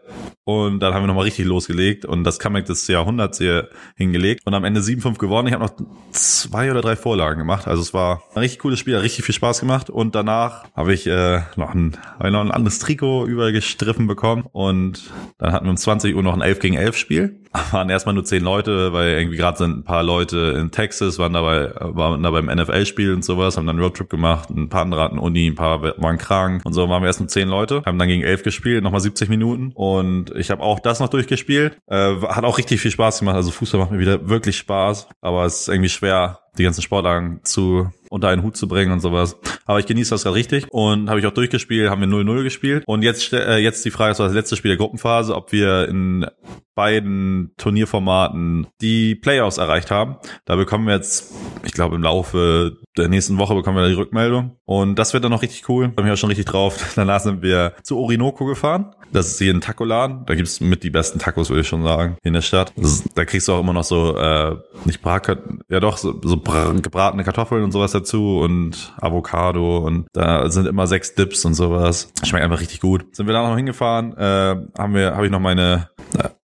und 0.45 0.79
dann 0.81 0.93
haben 0.93 1.03
wir 1.03 1.07
nochmal 1.07 1.23
richtig 1.23 1.45
losgelegt 1.45 2.05
und 2.05 2.23
das 2.23 2.39
Comeback 2.39 2.65
des 2.65 2.87
Jahrhunderts 2.87 3.37
hier 3.37 3.69
hingelegt. 3.95 4.41
Und 4.45 4.53
am 4.53 4.65
Ende 4.65 4.81
7-5 4.81 5.17
gewonnen. 5.17 5.47
Ich 5.47 5.53
habe 5.53 5.63
noch 5.63 5.73
zwei 6.11 6.69
oder 6.69 6.81
drei 6.81 6.95
Vorlagen 6.95 7.39
gemacht, 7.39 7.67
also 7.67 7.81
es 7.81 7.93
war 7.93 8.23
ein 8.33 8.39
richtig 8.39 8.59
cooles 8.59 8.79
Spiel, 8.79 8.95
hat 8.95 9.03
richtig 9.03 9.25
viel 9.25 9.35
Spaß 9.35 9.59
gemacht. 9.59 9.89
Und 9.89 10.15
danach 10.15 10.65
habe 10.75 10.93
ich 10.93 11.07
äh, 11.07 11.41
noch, 11.55 11.73
ein, 11.73 11.97
hab 12.17 12.25
ich 12.25 12.31
noch 12.31 12.41
ein 12.41 12.51
anderes 12.51 12.79
Trikot 12.79 13.25
übergestriffen 13.25 14.07
bekommen. 14.07 14.45
Und 14.51 15.11
dann 15.37 15.53
hatten 15.53 15.65
wir 15.65 15.71
um 15.71 15.77
20 15.77 16.15
Uhr 16.15 16.23
noch 16.23 16.33
ein 16.33 16.41
11 16.41 16.59
gegen 16.59 16.75
11 16.75 16.97
Spiel 16.97 17.42
waren 17.71 17.89
erstmal 17.89 18.15
nur 18.15 18.25
zehn 18.25 18.43
Leute, 18.43 18.93
weil 18.93 19.17
irgendwie 19.19 19.37
gerade 19.37 19.57
sind 19.57 19.77
ein 19.77 19.83
paar 19.83 20.03
Leute 20.03 20.55
in 20.59 20.71
Texas, 20.71 21.19
waren 21.19 21.33
dabei, 21.33 21.71
waren 21.79 22.23
da 22.23 22.31
beim 22.31 22.45
NFL-Spiel 22.45 23.13
und 23.13 23.23
sowas, 23.23 23.57
haben 23.57 23.67
dann 23.67 23.77
einen 23.77 23.83
Roadtrip 23.83 24.09
gemacht, 24.09 24.49
ein 24.49 24.69
paar 24.69 24.81
andere 24.81 25.01
hatten 25.01 25.19
Uni, 25.19 25.47
ein 25.47 25.55
paar 25.55 25.81
waren 25.81 26.17
krank 26.17 26.61
und 26.65 26.73
so 26.73 26.87
waren 26.89 27.03
wir 27.03 27.07
erst 27.07 27.19
nur 27.19 27.29
zehn 27.29 27.47
Leute, 27.47 27.83
haben 27.85 27.99
dann 27.99 28.07
gegen 28.07 28.23
elf 28.23 28.43
gespielt, 28.43 28.83
nochmal 28.83 29.01
70 29.01 29.29
Minuten 29.29 29.71
und 29.73 30.31
ich 30.35 30.49
habe 30.49 30.63
auch 30.63 30.79
das 30.79 30.99
noch 30.99 31.09
durchgespielt. 31.09 31.77
Äh, 31.87 32.15
hat 32.21 32.43
auch 32.43 32.57
richtig 32.57 32.81
viel 32.81 32.91
Spaß 32.91 33.19
gemacht, 33.19 33.35
also 33.35 33.51
Fußball 33.51 33.81
macht 33.81 33.91
mir 33.91 33.99
wieder 33.99 34.29
wirklich 34.29 34.57
Spaß, 34.57 35.09
aber 35.21 35.45
es 35.45 35.61
ist 35.61 35.69
irgendwie 35.69 35.89
schwer, 35.89 36.39
die 36.57 36.63
ganzen 36.63 36.81
Sportlagen 36.81 37.39
zu 37.43 37.89
unter 38.09 38.27
einen 38.27 38.43
Hut 38.43 38.55
zu 38.55 38.67
bringen 38.67 38.91
und 38.91 38.99
sowas. 38.99 39.37
Aber 39.65 39.79
ich 39.79 39.87
genieße 39.87 40.11
das 40.11 40.23
gerade 40.23 40.35
richtig 40.35 40.67
und 40.71 41.09
habe 41.09 41.19
ich 41.19 41.25
auch 41.25 41.33
durchgespielt, 41.33 41.89
haben 41.89 42.01
wir 42.01 42.07
0-0 42.07 42.43
gespielt. 42.43 42.83
Und 42.85 43.01
jetzt, 43.01 43.33
äh, 43.33 43.57
jetzt 43.57 43.83
die 43.85 43.91
Frage, 43.91 44.11
das 44.11 44.19
war 44.19 44.27
das 44.27 44.35
letzte 44.35 44.55
Spiel 44.55 44.69
der 44.69 44.77
Gruppenphase, 44.77 45.35
ob 45.35 45.51
wir 45.51 45.87
in 45.87 46.27
beiden 46.75 47.53
Turnierformaten 47.57 48.67
die 48.81 49.15
Playoffs 49.15 49.57
erreicht 49.57 49.89
haben. 49.89 50.17
Da 50.45 50.55
bekommen 50.55 50.85
wir 50.85 50.93
jetzt, 50.93 51.33
ich 51.63 51.71
glaube, 51.71 51.95
im 51.95 52.03
Laufe 52.03 52.77
der 52.97 53.07
nächsten 53.07 53.39
Woche 53.39 53.55
bekommen 53.55 53.77
wir 53.77 53.87
die 53.87 53.95
Rückmeldung. 53.95 54.57
Und 54.65 54.99
das 54.99 55.13
wird 55.13 55.23
dann 55.23 55.31
noch 55.31 55.41
richtig 55.41 55.67
cool. 55.69 55.87
Da 55.87 56.01
bin 56.01 56.05
ich 56.05 56.11
auch 56.11 56.17
schon 56.17 56.29
richtig 56.29 56.45
drauf. 56.45 56.93
Danach 56.95 57.21
sind 57.21 57.41
wir 57.41 57.73
zu 57.81 57.97
Orinoco 57.97 58.45
gefahren. 58.45 58.93
Das 59.13 59.27
ist 59.27 59.37
hier 59.37 59.53
ein 59.53 59.61
Tacoladen. 59.61 60.25
Da 60.25 60.33
gibt's 60.33 60.59
mit 60.59 60.83
die 60.83 60.89
besten 60.89 61.19
Tacos, 61.19 61.49
würde 61.49 61.61
ich 61.61 61.67
schon 61.67 61.83
sagen, 61.83 62.17
in 62.23 62.33
der 62.33 62.41
Stadt. 62.41 62.73
Ist, 62.75 63.05
da 63.15 63.25
kriegst 63.25 63.47
du 63.47 63.53
auch 63.53 63.59
immer 63.59 63.73
noch 63.73 63.83
so, 63.83 64.17
äh, 64.17 64.55
nicht 64.85 65.01
Brat, 65.01 65.37
ja 65.69 65.79
doch, 65.79 65.97
so, 65.97 66.19
so 66.23 66.37
gebratene 66.37 67.23
Kartoffeln 67.23 67.63
und 67.63 67.71
sowas 67.71 67.91
dazu 67.91 68.39
und 68.39 68.93
Avocado 68.99 69.77
und 69.77 70.07
da 70.13 70.49
sind 70.49 70.65
immer 70.65 70.87
sechs 70.87 71.13
Dips 71.13 71.45
und 71.45 71.53
sowas. 71.53 72.11
Schmeckt 72.23 72.43
einfach 72.43 72.59
richtig 72.59 72.81
gut. 72.81 73.05
Sind 73.15 73.27
wir 73.27 73.33
da 73.33 73.47
noch 73.47 73.55
hingefahren, 73.55 74.17
äh, 74.17 74.55
haben 74.77 74.95
wir, 74.95 75.15
habe 75.15 75.25
ich 75.25 75.31
noch 75.31 75.39
meine, 75.39 75.89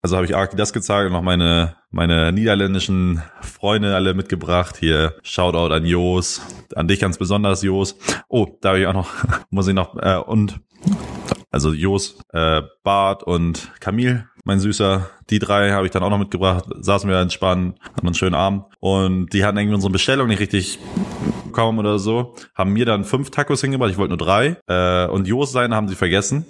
also 0.03 0.15
habe 0.15 0.27
ich 0.27 0.35
Arki 0.35 0.55
das 0.55 0.71
gezeigt 0.71 1.07
und 1.07 1.13
noch 1.13 1.23
meine 1.23 1.75
meine 1.91 2.31
niederländischen 2.31 3.23
Freunde 3.41 3.95
alle 3.95 4.13
mitgebracht. 4.13 4.77
Hier 4.79 5.15
Shoutout 5.23 5.73
an 5.73 5.85
Jos, 5.85 6.41
an 6.75 6.87
dich 6.87 6.99
ganz 6.99 7.17
besonders, 7.17 7.63
Jos. 7.63 7.97
Oh, 8.27 8.45
da 8.61 8.69
habe 8.69 8.79
ich 8.79 8.85
auch 8.85 8.93
noch, 8.93 9.09
muss 9.49 9.67
ich 9.67 9.73
noch, 9.73 9.97
äh, 9.97 10.17
und 10.17 10.61
also 11.51 11.73
Jos, 11.73 12.17
äh, 12.33 12.61
Bart 12.83 13.23
und 13.23 13.71
Camille, 13.79 14.29
mein 14.43 14.59
Süßer. 14.59 15.09
Die 15.29 15.39
drei 15.39 15.71
habe 15.71 15.85
ich 15.85 15.91
dann 15.91 16.03
auch 16.03 16.09
noch 16.09 16.17
mitgebracht. 16.17 16.65
Saßen 16.79 17.09
wir 17.09 17.17
entspannt, 17.17 17.77
hatten 17.81 18.07
einen 18.07 18.15
schönen 18.15 18.35
Abend. 18.35 18.63
Und 18.79 19.33
die 19.33 19.45
hatten 19.45 19.57
irgendwie 19.57 19.75
unsere 19.75 19.91
Bestellung 19.91 20.27
nicht 20.27 20.39
richtig 20.39 20.79
bekommen 21.45 21.79
oder 21.79 21.99
so. 21.99 22.35
Haben 22.55 22.73
mir 22.73 22.85
dann 22.85 23.03
fünf 23.03 23.31
Tacos 23.31 23.61
hingebracht. 23.61 23.91
Ich 23.91 23.97
wollte 23.97 24.15
nur 24.15 24.17
drei. 24.17 24.57
Äh, 24.67 25.07
und 25.07 25.27
Jos 25.27 25.51
seine 25.51 25.75
haben 25.75 25.87
sie 25.87 25.95
vergessen. 25.95 26.45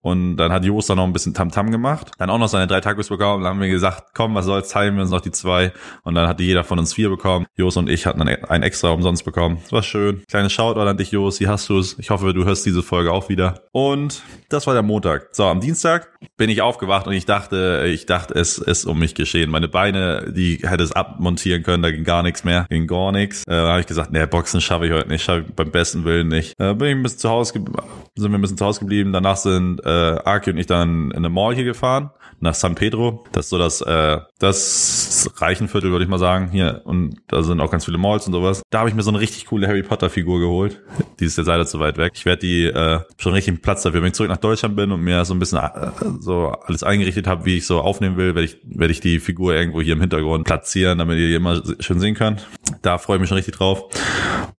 Und 0.00 0.36
dann 0.36 0.52
hat 0.52 0.64
Jos 0.64 0.86
dann 0.86 0.96
noch 0.96 1.04
ein 1.04 1.12
bisschen 1.12 1.34
Tamtam 1.34 1.66
-Tam 1.66 1.70
gemacht. 1.70 2.12
Dann 2.18 2.30
auch 2.30 2.38
noch 2.38 2.48
seine 2.48 2.66
drei 2.66 2.80
Tacos 2.80 3.08
bekommen. 3.08 3.42
Dann 3.42 3.54
haben 3.54 3.60
wir 3.60 3.68
gesagt, 3.68 4.14
komm, 4.14 4.34
was 4.34 4.46
soll's, 4.46 4.68
teilen 4.68 4.96
wir 4.96 5.02
uns 5.02 5.10
noch 5.10 5.20
die 5.20 5.30
zwei. 5.30 5.72
Und 6.02 6.14
dann 6.14 6.28
hatte 6.28 6.42
jeder 6.42 6.64
von 6.64 6.78
uns 6.78 6.94
vier 6.94 7.08
bekommen. 7.08 7.46
Jos 7.56 7.76
und 7.76 7.88
ich 7.88 8.06
hatten 8.06 8.18
dann 8.18 8.28
ein 8.28 8.62
extra 8.62 8.90
umsonst 8.90 9.24
bekommen. 9.24 9.58
Das 9.62 9.72
war 9.72 9.82
schön. 9.82 10.22
Kleines 10.28 10.52
Shoutout 10.52 10.80
an 10.80 10.96
dich, 10.96 11.12
Jos. 11.12 11.40
Wie 11.40 11.48
hast 11.48 11.68
du's? 11.68 11.96
Ich 11.98 12.10
hoffe, 12.10 12.32
du 12.34 12.44
hörst 12.44 12.66
diese 12.66 12.82
Folge 12.82 13.12
auch 13.12 13.28
wieder. 13.28 13.62
Und 13.72 14.22
das 14.48 14.66
war 14.66 14.74
der 14.74 14.82
Montag. 14.82 15.28
So, 15.32 15.44
am 15.44 15.60
Dienstag 15.60 16.08
bin 16.36 16.50
ich 16.50 16.62
aufgewacht 16.62 17.06
und 17.06 17.12
ich 17.12 17.24
dachte, 17.24 17.84
ich 17.86 18.06
dachte, 18.06 18.21
es 18.30 18.58
ist 18.58 18.84
um 18.84 18.98
mich 18.98 19.14
geschehen. 19.14 19.50
Meine 19.50 19.68
Beine, 19.68 20.32
die 20.32 20.58
hätte 20.62 20.84
es 20.84 20.92
abmontieren 20.92 21.62
können, 21.62 21.82
da 21.82 21.90
ging 21.90 22.04
gar 22.04 22.22
nichts 22.22 22.44
mehr, 22.44 22.66
ging 22.70 22.86
gar 22.86 23.12
nichts. 23.12 23.42
Äh, 23.48 23.54
habe 23.54 23.80
ich 23.80 23.86
gesagt, 23.86 24.12
nee, 24.12 24.24
Boxen 24.26 24.60
schaffe 24.60 24.86
ich 24.86 24.92
heute 24.92 25.08
nicht, 25.08 25.24
schaffe 25.24 25.44
ich 25.48 25.54
beim 25.54 25.70
besten 25.70 26.04
Willen 26.04 26.28
nicht. 26.28 26.54
Äh, 26.58 26.74
bin 26.74 26.88
ich 26.88 26.94
ein 26.94 27.02
bisschen 27.02 27.18
zu 27.18 27.30
Hause, 27.30 27.52
sind 27.54 28.30
wir 28.30 28.38
ein 28.38 28.40
bisschen 28.40 28.58
zu 28.58 28.64
Hause 28.64 28.80
geblieben. 28.80 29.12
Danach 29.12 29.36
sind 29.36 29.84
äh, 29.84 29.88
Aki 29.88 30.50
und 30.50 30.58
ich 30.58 30.66
dann 30.66 31.10
in 31.10 31.18
eine 31.18 31.28
Mall 31.28 31.54
hier 31.54 31.64
gefahren 31.64 32.10
nach 32.42 32.54
San 32.54 32.74
Pedro. 32.74 33.24
Das 33.32 33.46
ist 33.46 33.50
so 33.50 33.58
das, 33.58 33.80
äh, 33.82 34.18
das 34.40 35.30
Reichenviertel, 35.36 35.92
würde 35.92 36.04
ich 36.04 36.10
mal 36.10 36.18
sagen, 36.18 36.50
hier. 36.50 36.82
Und 36.84 37.16
da 37.28 37.42
sind 37.42 37.60
auch 37.60 37.70
ganz 37.70 37.84
viele 37.84 37.98
Malls 37.98 38.26
und 38.26 38.32
sowas. 38.32 38.62
Da 38.70 38.80
habe 38.80 38.88
ich 38.88 38.96
mir 38.96 39.02
so 39.02 39.10
eine 39.10 39.20
richtig 39.20 39.46
coole 39.46 39.68
Harry 39.68 39.84
Potter 39.84 40.10
Figur 40.10 40.40
geholt. 40.40 40.82
Die 41.20 41.24
ist 41.24 41.38
jetzt 41.38 41.46
leider 41.46 41.66
zu 41.66 41.78
weit 41.78 41.98
weg. 41.98 42.12
Ich 42.16 42.24
werde 42.26 42.40
die 42.40 42.64
äh, 42.64 43.00
schon 43.16 43.32
richtig 43.32 43.62
Platz 43.62 43.82
dafür. 43.82 44.02
Wenn 44.02 44.08
ich 44.08 44.14
zurück 44.14 44.30
nach 44.30 44.38
Deutschland 44.38 44.74
bin 44.74 44.90
und 44.90 45.02
mir 45.02 45.24
so 45.24 45.34
ein 45.34 45.38
bisschen 45.38 45.58
äh, 45.58 45.90
so 46.18 46.48
alles 46.48 46.82
eingerichtet 46.82 47.28
habe, 47.28 47.44
wie 47.44 47.58
ich 47.58 47.66
so 47.66 47.80
aufnehmen 47.80 48.11
will, 48.16 48.34
werde 48.34 48.44
ich, 48.44 48.58
werde 48.64 48.92
ich 48.92 49.00
die 49.00 49.20
Figur 49.20 49.54
irgendwo 49.54 49.80
hier 49.80 49.94
im 49.94 50.00
Hintergrund 50.00 50.44
platzieren, 50.44 50.98
damit 50.98 51.18
ihr 51.18 51.28
die 51.28 51.34
immer 51.34 51.62
schön 51.80 52.00
sehen 52.00 52.14
könnt. 52.14 52.46
Da 52.82 52.98
freue 52.98 53.16
ich 53.16 53.20
mich 53.20 53.28
schon 53.28 53.36
richtig 53.36 53.56
drauf. 53.56 53.88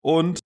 Und, 0.03 0.41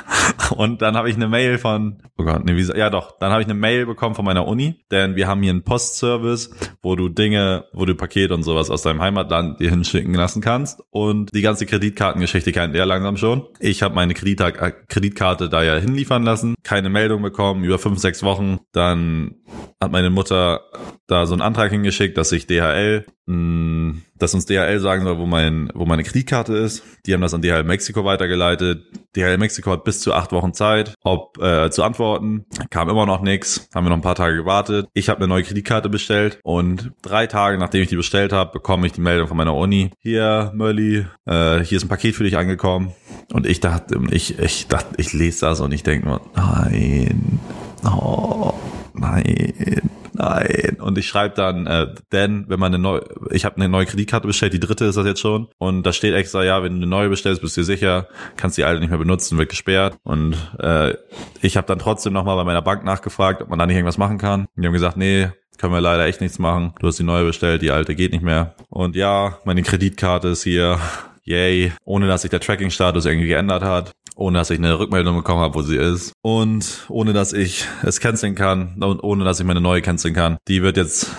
und 0.56 0.82
dann 0.82 0.96
habe 0.96 1.10
ich 1.10 1.16
eine 1.16 1.28
Mail 1.28 1.58
von, 1.58 1.98
oh 2.16 2.24
Gott, 2.24 2.44
nee, 2.44 2.54
wie, 2.54 2.78
ja 2.78 2.90
doch, 2.90 3.18
dann 3.18 3.32
habe 3.32 3.42
ich 3.42 3.48
eine 3.48 3.58
Mail 3.58 3.84
bekommen 3.84 4.14
von 4.14 4.24
meiner 4.24 4.46
Uni, 4.46 4.84
denn 4.92 5.16
wir 5.16 5.26
haben 5.26 5.42
hier 5.42 5.50
einen 5.50 5.64
Postservice, 5.64 6.50
wo 6.80 6.94
du 6.94 7.08
Dinge, 7.08 7.64
wo 7.72 7.84
du 7.84 7.96
Pakete 7.96 8.32
und 8.32 8.44
sowas 8.44 8.70
aus 8.70 8.82
deinem 8.82 9.00
Heimatland 9.02 9.58
dir 9.58 9.70
hinschicken 9.70 10.14
lassen 10.14 10.40
kannst. 10.40 10.82
Und 10.90 11.34
die 11.34 11.42
ganze 11.42 11.66
Kreditkartengeschichte 11.66 12.52
kennt 12.52 12.74
ihr 12.76 12.86
langsam 12.86 13.16
schon. 13.16 13.46
Ich 13.58 13.82
habe 13.82 13.94
meine 13.96 14.12
äh, 14.12 14.72
Kreditkarte 14.88 15.48
da 15.48 15.62
ja 15.62 15.76
hinliefern 15.76 16.22
lassen, 16.22 16.54
keine 16.62 16.88
Meldung 16.88 17.22
bekommen, 17.22 17.64
über 17.64 17.78
fünf, 17.78 17.98
sechs 17.98 18.22
Wochen. 18.22 18.60
Dann 18.72 19.39
hat 19.80 19.92
meine 19.92 20.10
Mutter 20.10 20.60
da 21.06 21.26
so 21.26 21.32
einen 21.32 21.42
Antrag 21.42 21.70
hingeschickt, 21.70 22.16
dass 22.16 22.30
ich 22.32 22.46
DHL, 22.46 23.04
mh, 23.26 23.34
hm, 23.34 24.02
dass 24.18 24.34
uns 24.34 24.46
DHL 24.46 24.78
sagen 24.78 25.04
soll, 25.04 25.18
wo 25.18 25.26
mein, 25.26 25.70
wo 25.74 25.86
meine 25.86 26.04
Kreditkarte 26.04 26.54
ist. 26.54 26.84
Die 27.06 27.14
haben 27.14 27.22
das 27.22 27.34
an 27.34 27.42
DHL 27.42 27.64
Mexiko 27.64 28.04
weitergeleitet. 28.04 28.84
DHL 29.16 29.38
Mexiko 29.38 29.72
hat 29.72 29.84
bis 29.84 30.00
zu 30.00 30.12
acht 30.12 30.30
Wochen 30.32 30.52
Zeit, 30.52 30.94
ob 31.02 31.38
äh, 31.42 31.70
zu 31.70 31.82
antworten. 31.82 32.44
Kam 32.68 32.88
immer 32.88 33.06
noch 33.06 33.22
nichts. 33.22 33.68
Haben 33.74 33.86
wir 33.86 33.90
noch 33.90 33.96
ein 33.96 34.02
paar 34.02 34.14
Tage 34.14 34.36
gewartet. 34.36 34.86
Ich 34.92 35.08
habe 35.08 35.18
eine 35.18 35.28
neue 35.28 35.42
Kreditkarte 35.42 35.88
bestellt 35.88 36.38
und 36.44 36.92
drei 37.02 37.26
Tage 37.26 37.58
nachdem 37.58 37.82
ich 37.82 37.88
die 37.88 37.96
bestellt 37.96 38.32
habe, 38.32 38.52
bekomme 38.52 38.86
ich 38.86 38.92
die 38.92 39.00
Meldung 39.00 39.26
von 39.26 39.36
meiner 39.36 39.56
Uni. 39.56 39.90
Hier, 40.00 40.52
Mölli, 40.54 41.06
äh, 41.26 41.60
hier 41.60 41.78
ist 41.78 41.84
ein 41.84 41.88
Paket 41.88 42.14
für 42.14 42.24
dich 42.24 42.36
angekommen. 42.36 42.92
Und 43.32 43.46
ich 43.46 43.60
dachte, 43.60 43.98
ich, 44.10 44.38
ich 44.38 44.68
dachte, 44.68 44.94
ich 44.98 45.12
lese 45.12 45.46
das 45.46 45.60
und 45.60 45.72
ich 45.72 45.82
denke 45.82 46.06
nur, 46.06 46.20
nein, 46.34 47.40
oh, 47.84 48.52
nein 48.94 49.90
nein. 50.20 50.76
Und 50.80 50.98
ich 50.98 51.08
schreibe 51.08 51.34
dann, 51.34 51.66
äh, 51.66 51.86
denn 52.12 52.44
wenn 52.48 52.60
man 52.60 52.74
eine 52.74 52.82
neue, 52.82 53.02
ich 53.30 53.44
habe 53.44 53.56
eine 53.56 53.68
neue 53.68 53.86
Kreditkarte 53.86 54.26
bestellt, 54.26 54.52
die 54.52 54.60
dritte 54.60 54.84
ist 54.84 54.96
das 54.96 55.06
jetzt 55.06 55.20
schon. 55.20 55.48
Und 55.58 55.84
da 55.84 55.92
steht 55.92 56.14
extra, 56.14 56.44
ja, 56.44 56.62
wenn 56.62 56.72
du 56.72 56.78
eine 56.78 56.86
neue 56.86 57.08
bestellst, 57.08 57.42
bist 57.42 57.56
du 57.56 57.62
dir 57.62 57.64
sicher, 57.64 58.08
kannst 58.36 58.58
die 58.58 58.64
alte 58.64 58.80
nicht 58.80 58.90
mehr 58.90 58.98
benutzen, 58.98 59.38
wird 59.38 59.48
gesperrt. 59.48 59.96
Und 60.02 60.36
äh, 60.58 60.94
ich 61.40 61.56
habe 61.56 61.66
dann 61.66 61.78
trotzdem 61.78 62.12
nochmal 62.12 62.36
bei 62.36 62.44
meiner 62.44 62.62
Bank 62.62 62.84
nachgefragt, 62.84 63.42
ob 63.42 63.48
man 63.48 63.58
da 63.58 63.66
nicht 63.66 63.76
irgendwas 63.76 63.98
machen 63.98 64.18
kann. 64.18 64.42
Und 64.54 64.62
die 64.62 64.66
haben 64.66 64.72
gesagt, 64.72 64.96
nee, 64.96 65.28
können 65.58 65.72
wir 65.72 65.80
leider 65.80 66.06
echt 66.06 66.20
nichts 66.20 66.38
machen. 66.38 66.74
Du 66.78 66.86
hast 66.86 66.98
die 66.98 67.04
neue 67.04 67.24
bestellt, 67.24 67.62
die 67.62 67.70
alte 67.70 67.94
geht 67.94 68.12
nicht 68.12 68.24
mehr. 68.24 68.54
Und 68.68 68.96
ja, 68.96 69.38
meine 69.44 69.62
Kreditkarte 69.62 70.28
ist 70.28 70.44
hier. 70.44 70.78
Yay. 71.22 71.72
Ohne 71.84 72.08
dass 72.08 72.22
sich 72.22 72.30
der 72.30 72.40
Tracking-Status 72.40 73.04
irgendwie 73.04 73.28
geändert 73.28 73.62
hat 73.62 73.92
ohne 74.20 74.38
dass 74.38 74.50
ich 74.50 74.58
eine 74.58 74.78
Rückmeldung 74.78 75.16
bekommen 75.16 75.40
habe, 75.40 75.54
wo 75.54 75.62
sie 75.62 75.76
ist 75.76 76.12
und 76.22 76.84
ohne 76.88 77.12
dass 77.12 77.32
ich 77.32 77.66
es 77.82 78.00
canceln 78.00 78.34
kann 78.34 78.76
und 78.82 79.02
ohne 79.02 79.24
dass 79.24 79.40
ich 79.40 79.46
meine 79.46 79.62
neue 79.62 79.80
canceln 79.80 80.14
kann. 80.14 80.36
Die 80.46 80.62
wird 80.62 80.76
jetzt 80.76 81.10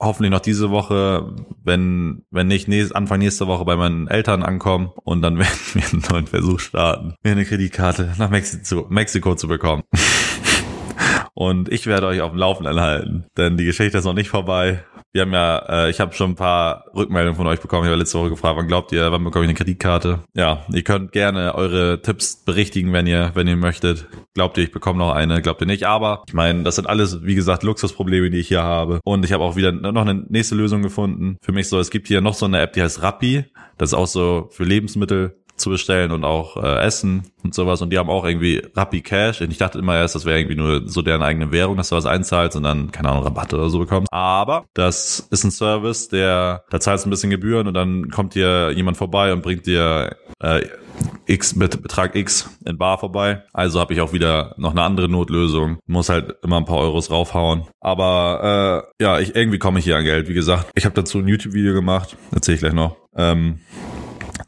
hoffentlich 0.00 0.30
noch 0.30 0.40
diese 0.40 0.70
Woche, 0.70 1.34
wenn, 1.62 2.24
wenn 2.30 2.46
nicht, 2.46 2.66
nächst, 2.66 2.96
Anfang 2.96 3.18
nächste 3.18 3.46
Woche 3.46 3.66
bei 3.66 3.76
meinen 3.76 4.08
Eltern 4.08 4.42
ankommen 4.42 4.90
und 5.04 5.20
dann 5.20 5.38
werden 5.38 5.58
wir 5.74 5.84
einen 5.84 6.02
neuen 6.10 6.26
Versuch 6.26 6.60
starten, 6.60 7.14
mir 7.22 7.32
eine 7.32 7.44
Kreditkarte 7.44 8.14
nach 8.16 8.30
Mexiko, 8.30 8.86
Mexiko 8.88 9.34
zu 9.34 9.46
bekommen. 9.46 9.82
und 11.34 11.70
ich 11.70 11.86
werde 11.86 12.06
euch 12.06 12.22
auf 12.22 12.30
dem 12.30 12.38
Laufenden 12.38 12.80
halten, 12.80 13.26
denn 13.36 13.58
die 13.58 13.66
Geschichte 13.66 13.98
ist 13.98 14.04
noch 14.04 14.14
nicht 14.14 14.30
vorbei. 14.30 14.82
Wir 15.16 15.22
haben 15.22 15.32
ja, 15.32 15.86
äh, 15.86 15.90
ich 15.90 15.98
habe 15.98 16.12
schon 16.12 16.32
ein 16.32 16.34
paar 16.34 16.84
Rückmeldungen 16.94 17.36
von 17.36 17.46
euch 17.46 17.60
bekommen. 17.60 17.84
Ich 17.84 17.88
habe 17.88 17.98
letzte 17.98 18.18
Woche 18.18 18.28
gefragt, 18.28 18.58
wann 18.58 18.68
glaubt 18.68 18.92
ihr, 18.92 19.10
wann 19.10 19.24
bekomme 19.24 19.46
ich 19.46 19.48
eine 19.48 19.56
Kreditkarte? 19.56 20.18
Ja, 20.34 20.66
ihr 20.70 20.82
könnt 20.82 21.12
gerne 21.12 21.54
eure 21.54 22.02
Tipps 22.02 22.36
berichtigen, 22.44 22.92
wenn 22.92 23.06
ihr, 23.06 23.30
wenn 23.32 23.48
ihr 23.48 23.56
möchtet. 23.56 24.08
Glaubt 24.34 24.58
ihr, 24.58 24.64
ich 24.64 24.72
bekomme 24.72 24.98
noch 24.98 25.14
eine? 25.14 25.40
Glaubt 25.40 25.62
ihr 25.62 25.66
nicht? 25.66 25.84
Aber 25.84 26.22
ich 26.28 26.34
meine, 26.34 26.64
das 26.64 26.76
sind 26.76 26.86
alles, 26.86 27.22
wie 27.22 27.34
gesagt, 27.34 27.62
Luxusprobleme, 27.62 28.28
die 28.28 28.40
ich 28.40 28.48
hier 28.48 28.62
habe. 28.62 29.00
Und 29.04 29.24
ich 29.24 29.32
habe 29.32 29.42
auch 29.42 29.56
wieder 29.56 29.72
noch 29.72 30.02
eine 30.02 30.22
nächste 30.28 30.54
Lösung 30.54 30.82
gefunden. 30.82 31.38
Für 31.40 31.52
mich 31.52 31.70
so, 31.70 31.80
es 31.80 31.88
gibt 31.88 32.08
hier 32.08 32.20
noch 32.20 32.34
so 32.34 32.44
eine 32.44 32.60
App, 32.60 32.74
die 32.74 32.82
heißt 32.82 33.00
Rappi. 33.00 33.46
Das 33.78 33.92
ist 33.92 33.94
auch 33.94 34.06
so 34.06 34.50
für 34.50 34.64
Lebensmittel 34.64 35.38
zu 35.56 35.70
bestellen 35.70 36.12
und 36.12 36.24
auch 36.24 36.62
äh, 36.62 36.84
Essen 36.84 37.30
und 37.42 37.54
sowas. 37.54 37.82
Und 37.82 37.90
die 37.90 37.98
haben 37.98 38.10
auch 38.10 38.24
irgendwie 38.24 38.62
Rappi 38.74 39.00
Cash. 39.00 39.40
Und 39.40 39.50
ich 39.50 39.58
dachte 39.58 39.78
immer 39.78 39.96
erst, 39.96 40.14
das 40.14 40.24
wäre 40.24 40.38
irgendwie 40.38 40.56
nur 40.56 40.88
so 40.88 41.02
deren 41.02 41.22
eigene 41.22 41.52
Währung, 41.52 41.76
dass 41.76 41.88
du 41.88 41.96
was 41.96 42.06
einzahlst 42.06 42.56
und 42.56 42.62
dann, 42.62 42.92
keine 42.92 43.10
Ahnung, 43.10 43.24
Rabatte 43.24 43.56
oder 43.56 43.70
so 43.70 43.78
bekommst. 43.78 44.12
Aber 44.12 44.64
das 44.74 45.26
ist 45.30 45.44
ein 45.44 45.50
Service, 45.50 46.08
der, 46.08 46.64
da 46.70 46.80
zahlst 46.80 47.06
ein 47.06 47.10
bisschen 47.10 47.30
Gebühren 47.30 47.66
und 47.66 47.74
dann 47.74 48.10
kommt 48.10 48.34
dir 48.34 48.70
jemand 48.72 48.96
vorbei 48.96 49.32
und 49.32 49.42
bringt 49.42 49.66
dir 49.66 50.16
äh, 50.40 50.66
X 51.26 51.58
Betrag 51.58 52.14
X 52.14 52.48
in 52.64 52.78
Bar 52.78 52.98
vorbei. 52.98 53.42
Also 53.52 53.80
habe 53.80 53.92
ich 53.92 54.00
auch 54.00 54.12
wieder 54.12 54.54
noch 54.56 54.72
eine 54.72 54.82
andere 54.82 55.08
Notlösung. 55.08 55.78
Muss 55.86 56.08
halt 56.08 56.36
immer 56.42 56.58
ein 56.58 56.64
paar 56.64 56.78
Euros 56.78 57.10
raufhauen. 57.10 57.64
Aber 57.80 58.86
äh, 58.98 59.02
ja, 59.02 59.18
ich 59.18 59.34
irgendwie 59.34 59.58
komme 59.58 59.78
ich 59.78 59.84
hier 59.84 59.96
an 59.96 60.04
Geld. 60.04 60.28
Wie 60.28 60.34
gesagt, 60.34 60.70
ich 60.74 60.84
habe 60.84 60.94
dazu 60.94 61.18
ein 61.18 61.28
YouTube-Video 61.28 61.74
gemacht. 61.74 62.16
Erzähle 62.32 62.54
ich 62.54 62.60
gleich 62.60 62.72
noch. 62.72 62.96
Ähm, 63.16 63.60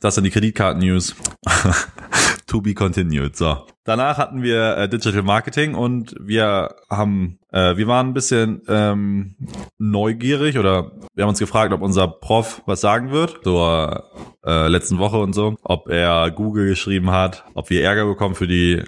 das 0.00 0.14
sind 0.14 0.24
die 0.24 0.30
Kreditkarten-News. 0.30 1.14
to 2.48 2.61
be 2.61 2.74
continued. 2.74 3.37
So. 3.37 3.66
Danach 3.84 4.18
hatten 4.18 4.42
wir 4.42 4.76
äh, 4.76 4.88
Digital 4.88 5.22
Marketing 5.22 5.74
und 5.74 6.14
wir 6.20 6.74
haben 6.90 7.38
Äh, 7.52 7.76
wir 7.76 7.87
waren 7.87 8.08
ein 8.08 8.14
bisschen 8.14 8.62
ähm, 8.68 9.37
neugierig 9.78 10.58
oder 10.58 10.92
wir 11.14 11.24
haben 11.24 11.30
uns 11.30 11.38
gefragt, 11.38 11.72
ob 11.72 11.82
unser 11.82 12.08
Prof 12.08 12.62
was 12.66 12.80
sagen 12.80 13.11
wird. 13.11 13.40
Zur 13.42 14.04
äh, 14.48 14.68
letzten 14.68 14.98
Woche 14.98 15.18
und 15.18 15.34
so. 15.34 15.56
Ob 15.62 15.88
er 15.88 16.30
Google 16.30 16.68
geschrieben 16.68 17.11
hat, 17.11 17.44
ob 17.54 17.70
wir 17.70 17.82
Ärger 17.82 18.06
bekommen 18.06 18.34
für 18.34 18.46
die, 18.46 18.82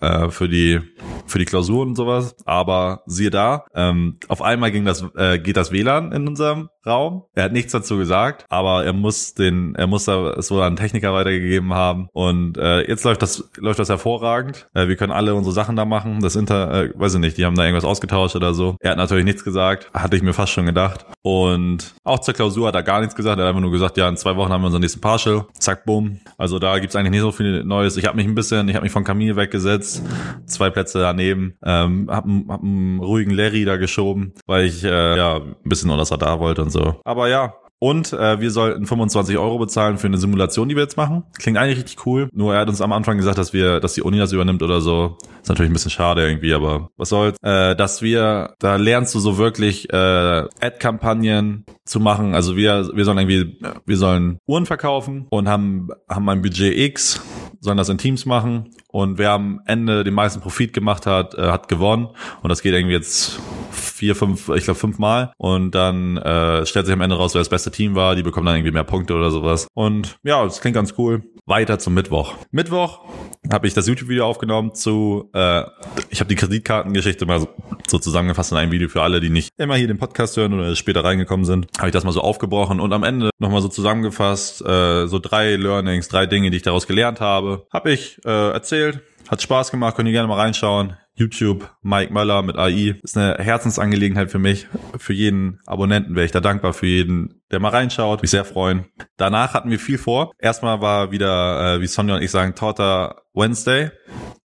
äh, 0.00 0.28
für 0.28 0.48
die, 0.48 0.80
für 1.26 1.38
die 1.38 1.44
Klausuren 1.44 1.90
und 1.90 1.96
sowas. 1.96 2.36
Aber 2.44 3.02
siehe 3.06 3.30
da, 3.30 3.64
ähm, 3.74 4.18
auf 4.28 4.42
einmal 4.42 4.70
ging 4.70 4.84
das, 4.84 5.04
äh, 5.16 5.38
geht 5.38 5.56
das 5.56 5.72
WLAN 5.72 6.12
in 6.12 6.28
unserem 6.28 6.68
Raum. 6.84 7.24
Er 7.34 7.44
hat 7.44 7.52
nichts 7.52 7.72
dazu 7.72 7.96
gesagt, 7.96 8.44
aber 8.48 8.84
er 8.84 8.92
muss 8.92 9.34
den, 9.34 9.74
er 9.74 9.86
muss 9.86 10.04
da 10.04 10.30
es 10.30 10.50
wohl 10.50 10.62
an 10.62 10.76
Techniker 10.76 11.12
weitergegeben 11.12 11.74
haben. 11.74 12.08
Und 12.12 12.58
äh, 12.58 12.88
jetzt 12.88 13.04
läuft 13.04 13.22
das, 13.22 13.50
läuft 13.56 13.78
das 13.78 13.88
hervorragend. 13.88 14.68
Äh, 14.74 14.86
wir 14.88 14.96
können 14.96 15.12
alle 15.12 15.34
unsere 15.34 15.54
Sachen 15.54 15.76
da 15.76 15.84
machen. 15.84 16.20
Das 16.20 16.36
Inter, 16.36 16.84
äh, 16.84 16.92
weiß 16.94 17.14
ich 17.14 17.20
nicht, 17.20 17.38
die 17.38 17.44
haben 17.44 17.56
da 17.56 17.64
irgendwas 17.64 17.84
ausgetauscht 18.06 18.36
oder 18.36 18.54
so. 18.54 18.76
Er 18.80 18.92
hat 18.92 18.98
natürlich 18.98 19.24
nichts 19.24 19.44
gesagt, 19.44 19.90
hatte 19.92 20.16
ich 20.16 20.22
mir 20.22 20.32
fast 20.32 20.52
schon 20.52 20.66
gedacht. 20.66 21.06
Und 21.22 21.94
auch 22.04 22.20
zur 22.20 22.34
Klausur 22.34 22.68
hat 22.68 22.74
er 22.74 22.82
gar 22.82 23.00
nichts 23.00 23.14
gesagt. 23.14 23.38
Er 23.38 23.44
hat 23.44 23.48
einfach 23.48 23.60
nur 23.60 23.70
gesagt, 23.70 23.96
ja, 23.96 24.08
in 24.08 24.16
zwei 24.16 24.36
Wochen 24.36 24.52
haben 24.52 24.62
wir 24.62 24.66
unseren 24.66 24.82
nächsten 24.82 25.00
Partial. 25.00 25.46
Zack, 25.58 25.84
bumm. 25.84 26.20
Also 26.38 26.58
da 26.58 26.78
gibt's 26.78 26.96
eigentlich 26.96 27.10
nicht 27.10 27.20
so 27.20 27.32
viel 27.32 27.64
Neues. 27.64 27.96
Ich 27.96 28.06
habe 28.06 28.16
mich 28.16 28.26
ein 28.26 28.34
bisschen, 28.34 28.68
ich 28.68 28.74
habe 28.74 28.84
mich 28.84 28.92
von 28.92 29.04
Camille 29.04 29.36
weggesetzt, 29.36 30.02
zwei 30.46 30.70
Plätze 30.70 31.00
daneben, 31.00 31.54
ähm, 31.64 32.08
hab, 32.10 32.24
hab 32.48 32.62
einen 32.62 33.00
ruhigen 33.00 33.32
Larry 33.32 33.64
da 33.64 33.76
geschoben, 33.76 34.34
weil 34.46 34.66
ich 34.66 34.84
äh, 34.84 35.16
ja 35.16 35.36
ein 35.36 35.56
bisschen 35.64 35.90
unter 35.90 36.00
das 36.00 36.12
Radar 36.12 36.40
wollte 36.40 36.62
und 36.62 36.70
so. 36.70 37.00
Aber 37.04 37.28
ja, 37.28 37.54
und 37.78 38.12
äh, 38.12 38.40
wir 38.40 38.50
sollten 38.50 38.86
25 38.86 39.36
Euro 39.36 39.58
bezahlen 39.58 39.98
für 39.98 40.06
eine 40.06 40.18
Simulation, 40.18 40.68
die 40.68 40.76
wir 40.76 40.82
jetzt 40.82 40.96
machen. 40.96 41.24
Klingt 41.38 41.58
eigentlich 41.58 41.78
richtig 41.78 42.06
cool. 42.06 42.28
Nur 42.32 42.54
er 42.54 42.60
hat 42.60 42.68
uns 42.68 42.80
am 42.80 42.92
Anfang 42.92 43.18
gesagt, 43.18 43.38
dass 43.38 43.52
wir, 43.52 43.80
dass 43.80 43.94
die 43.94 44.02
Uni 44.02 44.18
das 44.18 44.32
übernimmt 44.32 44.62
oder 44.62 44.80
so. 44.80 45.18
Ist 45.42 45.48
natürlich 45.48 45.70
ein 45.70 45.74
bisschen 45.74 45.90
schade 45.90 46.26
irgendwie, 46.26 46.54
aber 46.54 46.90
was 46.96 47.10
soll's. 47.10 47.36
Äh, 47.42 47.76
dass 47.76 48.00
wir, 48.00 48.54
da 48.58 48.76
lernst 48.76 49.14
du 49.14 49.20
so 49.20 49.36
wirklich 49.36 49.92
äh, 49.92 49.96
Ad-Kampagnen 49.96 51.66
zu 51.84 52.00
machen. 52.00 52.34
Also 52.34 52.56
wir, 52.56 52.90
wir 52.94 53.04
sollen 53.04 53.18
irgendwie, 53.18 53.58
wir 53.84 53.96
sollen 53.96 54.38
Uhren 54.46 54.64
verkaufen 54.64 55.26
und 55.28 55.48
haben, 55.48 55.88
haben 56.08 56.28
ein 56.30 56.42
Budget 56.42 56.76
X, 56.76 57.20
sollen 57.60 57.76
das 57.76 57.88
in 57.88 57.98
Teams 57.98 58.24
machen 58.24 58.70
und 58.88 59.18
wer 59.18 59.32
am 59.32 59.60
Ende 59.66 60.02
den 60.02 60.14
meisten 60.14 60.40
Profit 60.40 60.72
gemacht 60.72 61.04
hat, 61.04 61.34
äh, 61.34 61.50
hat 61.50 61.68
gewonnen. 61.68 62.08
Und 62.42 62.48
das 62.48 62.62
geht 62.62 62.72
irgendwie 62.72 62.94
jetzt 62.94 63.38
vier, 63.70 64.14
fünf, 64.14 64.48
ich 64.50 64.64
glaube 64.64 64.78
fünfmal. 64.78 65.32
Und 65.38 65.74
dann 65.74 66.16
äh, 66.16 66.66
stellt 66.66 66.86
sich 66.86 66.92
am 66.92 67.00
Ende 67.00 67.16
raus, 67.16 67.34
wer 67.34 67.40
das 67.40 67.48
beste 67.48 67.70
Team 67.70 67.94
war. 67.94 68.14
Die 68.16 68.22
bekommen 68.22 68.46
dann 68.46 68.56
irgendwie 68.56 68.72
mehr 68.72 68.84
Punkte 68.84 69.14
oder 69.14 69.30
sowas. 69.30 69.68
Und 69.74 70.18
ja, 70.22 70.44
das 70.44 70.60
klingt 70.60 70.74
ganz 70.74 70.94
cool. 70.98 71.22
Weiter 71.46 71.78
zum 71.78 71.94
Mittwoch. 71.94 72.34
Mittwoch 72.50 73.04
habe 73.52 73.68
ich 73.68 73.74
das 73.74 73.86
YouTube-Video 73.86 74.26
aufgenommen 74.26 74.74
zu, 74.74 75.30
äh, 75.32 75.62
ich 76.10 76.18
habe 76.18 76.28
die 76.28 76.34
Kreditkartengeschichte 76.34 77.24
mal 77.24 77.38
so, 77.38 77.48
so 77.86 77.98
zusammengefasst 78.00 78.50
in 78.50 78.58
einem 78.58 78.72
Video 78.72 78.88
für 78.88 79.02
alle, 79.02 79.20
die 79.20 79.30
nicht 79.30 79.50
immer 79.56 79.76
hier 79.76 79.86
den 79.86 79.98
Podcast 79.98 80.36
hören 80.36 80.54
oder 80.54 80.74
später 80.74 81.04
reingekommen 81.04 81.46
sind. 81.46 81.68
Habe 81.78 81.88
ich 81.88 81.92
das 81.92 82.02
mal 82.02 82.10
so 82.10 82.20
aufgebrochen 82.20 82.80
und 82.80 82.92
am 82.92 83.04
Ende 83.04 83.30
nochmal 83.38 83.62
so 83.62 83.68
zusammengefasst, 83.68 84.60
äh, 84.62 85.06
so 85.06 85.20
drei 85.20 85.54
Learnings, 85.54 86.08
drei 86.08 86.26
Dinge, 86.26 86.50
die 86.50 86.56
ich 86.56 86.64
daraus 86.64 86.88
gelernt 86.88 87.20
habe. 87.20 87.66
Habe 87.72 87.92
ich 87.92 88.18
äh, 88.24 88.50
erzählt, 88.50 89.02
hat 89.28 89.40
Spaß 89.40 89.70
gemacht, 89.70 89.94
könnt 89.94 90.08
ihr 90.08 90.12
gerne 90.12 90.28
mal 90.28 90.40
reinschauen. 90.40 90.96
YouTube, 91.16 91.74
Mike 91.82 92.12
Möller 92.12 92.42
mit 92.42 92.56
AI. 92.56 93.00
Ist 93.02 93.16
eine 93.16 93.42
Herzensangelegenheit 93.42 94.30
für 94.30 94.38
mich. 94.38 94.68
Für 94.98 95.14
jeden 95.14 95.60
Abonnenten 95.66 96.14
wäre 96.14 96.26
ich 96.26 96.32
da 96.32 96.40
dankbar, 96.40 96.74
für 96.74 96.86
jeden, 96.86 97.40
der 97.50 97.60
mal 97.60 97.70
reinschaut. 97.70 98.22
Mich 98.22 98.30
sehr 98.30 98.44
freuen. 98.44 98.86
Danach 99.16 99.54
hatten 99.54 99.70
wir 99.70 99.78
viel 99.78 99.98
vor. 99.98 100.32
Erstmal 100.38 100.80
war 100.80 101.10
wieder, 101.10 101.76
äh, 101.76 101.80
wie 101.80 101.86
Sonja 101.86 102.16
und 102.16 102.22
ich 102.22 102.30
sagen, 102.30 102.54
Torta 102.54 103.16
Wednesday. 103.34 103.90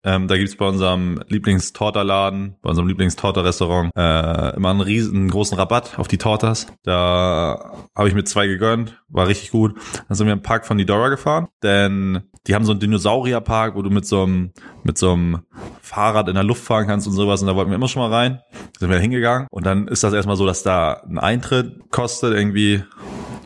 Ähm, 0.04 0.28
da 0.28 0.36
gibt's 0.36 0.58
bei 0.58 0.68
unserem 0.68 1.22
Lieblingstorterladen, 1.28 2.58
bei 2.62 2.70
unserem 2.70 2.88
Lieblingstorter-Restaurant 2.88 3.92
äh, 3.96 4.56
immer 4.56 4.72
einen 4.72 4.82
riesen 4.82 5.30
großen 5.30 5.58
Rabatt 5.58 5.98
auf 5.98 6.08
die 6.08 6.18
Tortas. 6.18 6.68
Da 6.84 7.88
habe 7.96 8.08
ich 8.08 8.16
mir 8.16 8.24
zwei 8.24 8.48
gegönnt, 8.48 9.02
war 9.10 9.28
richtig 9.28 9.52
gut. 9.52 9.76
Dann 10.08 10.18
sind 10.18 10.26
wir 10.26 10.34
im 10.34 10.42
Park 10.42 10.66
von 10.66 10.78
Nidora 10.78 11.10
gefahren, 11.10 11.48
denn 11.62 12.24
die 12.48 12.56
haben 12.56 12.66
so 12.66 12.72
einen 12.72 12.80
Dinosaurierpark, 12.80 13.76
wo 13.76 13.84
du 13.84 13.92
mit 13.92 14.06
so 14.06 14.24
einem 14.24 14.52
mit 14.84 14.98
so 14.98 15.14
einem 15.14 15.42
Fahrrad 15.82 16.28
in 16.28 16.34
der 16.34 16.44
Luft 16.44 16.64
fahren 16.64 16.88
kannst 16.88 17.06
und 17.06 17.14
sowas. 17.14 17.42
Und 17.42 17.48
da 17.48 17.56
wollten 17.56 17.70
wir 17.70 17.76
immer 17.76 17.88
schon 17.88 18.02
mal 18.02 18.12
rein. 18.12 18.42
Sind 18.80 18.90
wir 18.90 18.98
hingegangen. 18.98 19.48
Und 19.52 19.66
dann 19.66 19.88
ist 19.88 20.04
das 20.04 20.14
erstmal 20.14 20.38
so, 20.38 20.48
dass 20.48 20.64
da 20.64 21.04
ein 21.08 21.20
Eintritt 21.20 21.92
kostet 21.92 22.34
irgendwie 22.34 22.84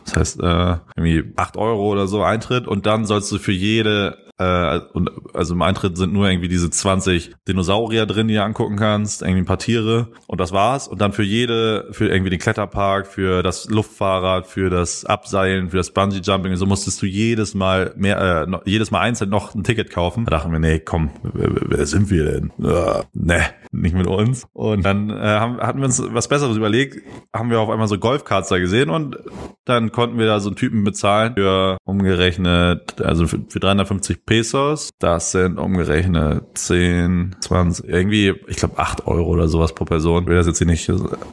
das 0.06 0.16
heißt, 0.16 0.40
äh, 0.40 0.76
irgendwie 0.96 1.32
acht 1.36 1.56
Euro 1.56 1.88
oder 1.88 2.06
so 2.06 2.22
Eintritt 2.22 2.66
und 2.66 2.86
dann 2.86 3.04
sollst 3.04 3.30
du 3.32 3.38
für 3.38 3.52
jede 3.52 4.25
äh, 4.38 4.80
und 4.92 5.10
also 5.34 5.54
im 5.54 5.62
Eintritt 5.62 5.96
sind 5.96 6.12
nur 6.12 6.28
irgendwie 6.28 6.48
diese 6.48 6.68
20 6.68 7.34
Dinosaurier 7.48 8.06
drin, 8.06 8.28
die 8.28 8.34
du 8.34 8.42
angucken 8.42 8.76
kannst, 8.76 9.22
irgendwie 9.22 9.42
ein 9.42 9.46
paar 9.46 9.58
Tiere 9.58 10.08
und 10.26 10.40
das 10.40 10.52
war's. 10.52 10.88
Und 10.88 11.00
dann 11.00 11.12
für 11.12 11.22
jede, 11.22 11.88
für 11.92 12.08
irgendwie 12.08 12.30
den 12.30 12.38
Kletterpark, 12.38 13.06
für 13.06 13.42
das 13.42 13.70
Luftfahrrad, 13.70 14.46
für 14.46 14.68
das 14.68 15.04
Abseilen, 15.06 15.70
für 15.70 15.78
das 15.78 15.90
Bungee 15.90 16.20
Jumping, 16.22 16.54
so 16.56 16.66
musstest 16.66 17.00
du 17.00 17.06
jedes 17.06 17.54
Mal 17.54 17.94
mehr, 17.96 18.46
äh, 18.46 18.70
jedes 18.70 18.90
Mal 18.90 19.00
einzeln 19.00 19.30
noch 19.30 19.54
ein 19.54 19.64
Ticket 19.64 19.90
kaufen. 19.90 20.26
Da 20.26 20.32
dachten 20.32 20.52
wir, 20.52 20.58
nee, 20.58 20.80
komm, 20.80 21.10
wer, 21.22 21.50
wer 21.54 21.86
sind 21.86 22.10
wir 22.10 22.24
denn? 22.24 22.52
Äh, 22.62 23.04
ne, 23.14 23.42
nicht 23.72 23.96
mit 23.96 24.06
uns. 24.06 24.46
Und 24.52 24.84
dann 24.84 25.10
äh, 25.10 25.14
haben, 25.14 25.58
hatten 25.58 25.78
wir 25.78 25.86
uns 25.86 26.02
was 26.12 26.28
Besseres 26.28 26.56
überlegt, 26.56 27.02
haben 27.34 27.50
wir 27.50 27.60
auf 27.60 27.70
einmal 27.70 27.88
so 27.88 27.98
Golfkarts 27.98 28.50
da 28.50 28.58
gesehen 28.58 28.90
und 28.90 29.16
dann 29.64 29.92
konnten 29.92 30.18
wir 30.18 30.26
da 30.26 30.40
so 30.40 30.50
einen 30.50 30.56
Typen 30.56 30.84
bezahlen 30.84 31.34
für 31.34 31.78
umgerechnet, 31.84 33.00
also 33.00 33.26
für, 33.26 33.40
für 33.48 33.60
350 33.60 34.25
Pesos. 34.26 34.90
Das 34.98 35.30
sind 35.30 35.58
umgerechnet 35.58 36.44
10, 36.58 37.36
20, 37.40 37.88
irgendwie, 37.88 38.34
ich 38.48 38.56
glaube 38.56 38.78
8 38.78 39.06
Euro 39.06 39.30
oder 39.30 39.48
sowas 39.48 39.74
pro 39.74 39.84
Person. 39.84 40.24
Ich 40.24 40.28
will 40.28 40.36
das 40.36 40.46
jetzt 40.46 40.58
hier 40.58 40.66
nicht 40.66 40.92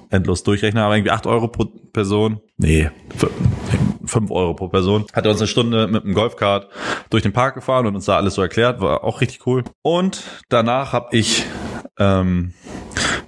endlos 0.10 0.44
durchrechnen, 0.44 0.84
aber 0.84 0.96
irgendwie 0.96 1.12
8 1.12 1.26
Euro 1.26 1.48
pro 1.48 1.66
Person. 1.66 2.40
Nee, 2.58 2.90
5 4.06 4.32
Euro 4.32 4.54
pro 4.54 4.70
Person. 4.70 5.06
Hat 5.12 5.26
er 5.26 5.32
uns 5.32 5.42
eine 5.42 5.48
Stunde 5.48 5.88
mit 5.88 6.04
dem 6.04 6.14
Golfkart 6.14 6.70
durch 7.10 7.24
den 7.24 7.34
Park 7.34 7.56
gefahren 7.56 7.88
und 7.88 7.96
uns 7.96 8.06
da 8.06 8.16
alles 8.16 8.36
so 8.36 8.42
erklärt. 8.42 8.80
War 8.80 9.04
auch 9.04 9.22
richtig 9.22 9.46
cool. 9.48 9.64
Und 9.82 10.24
danach 10.50 10.94
habe 10.94 11.16
ich 11.18 11.46
ähm, 12.00 12.54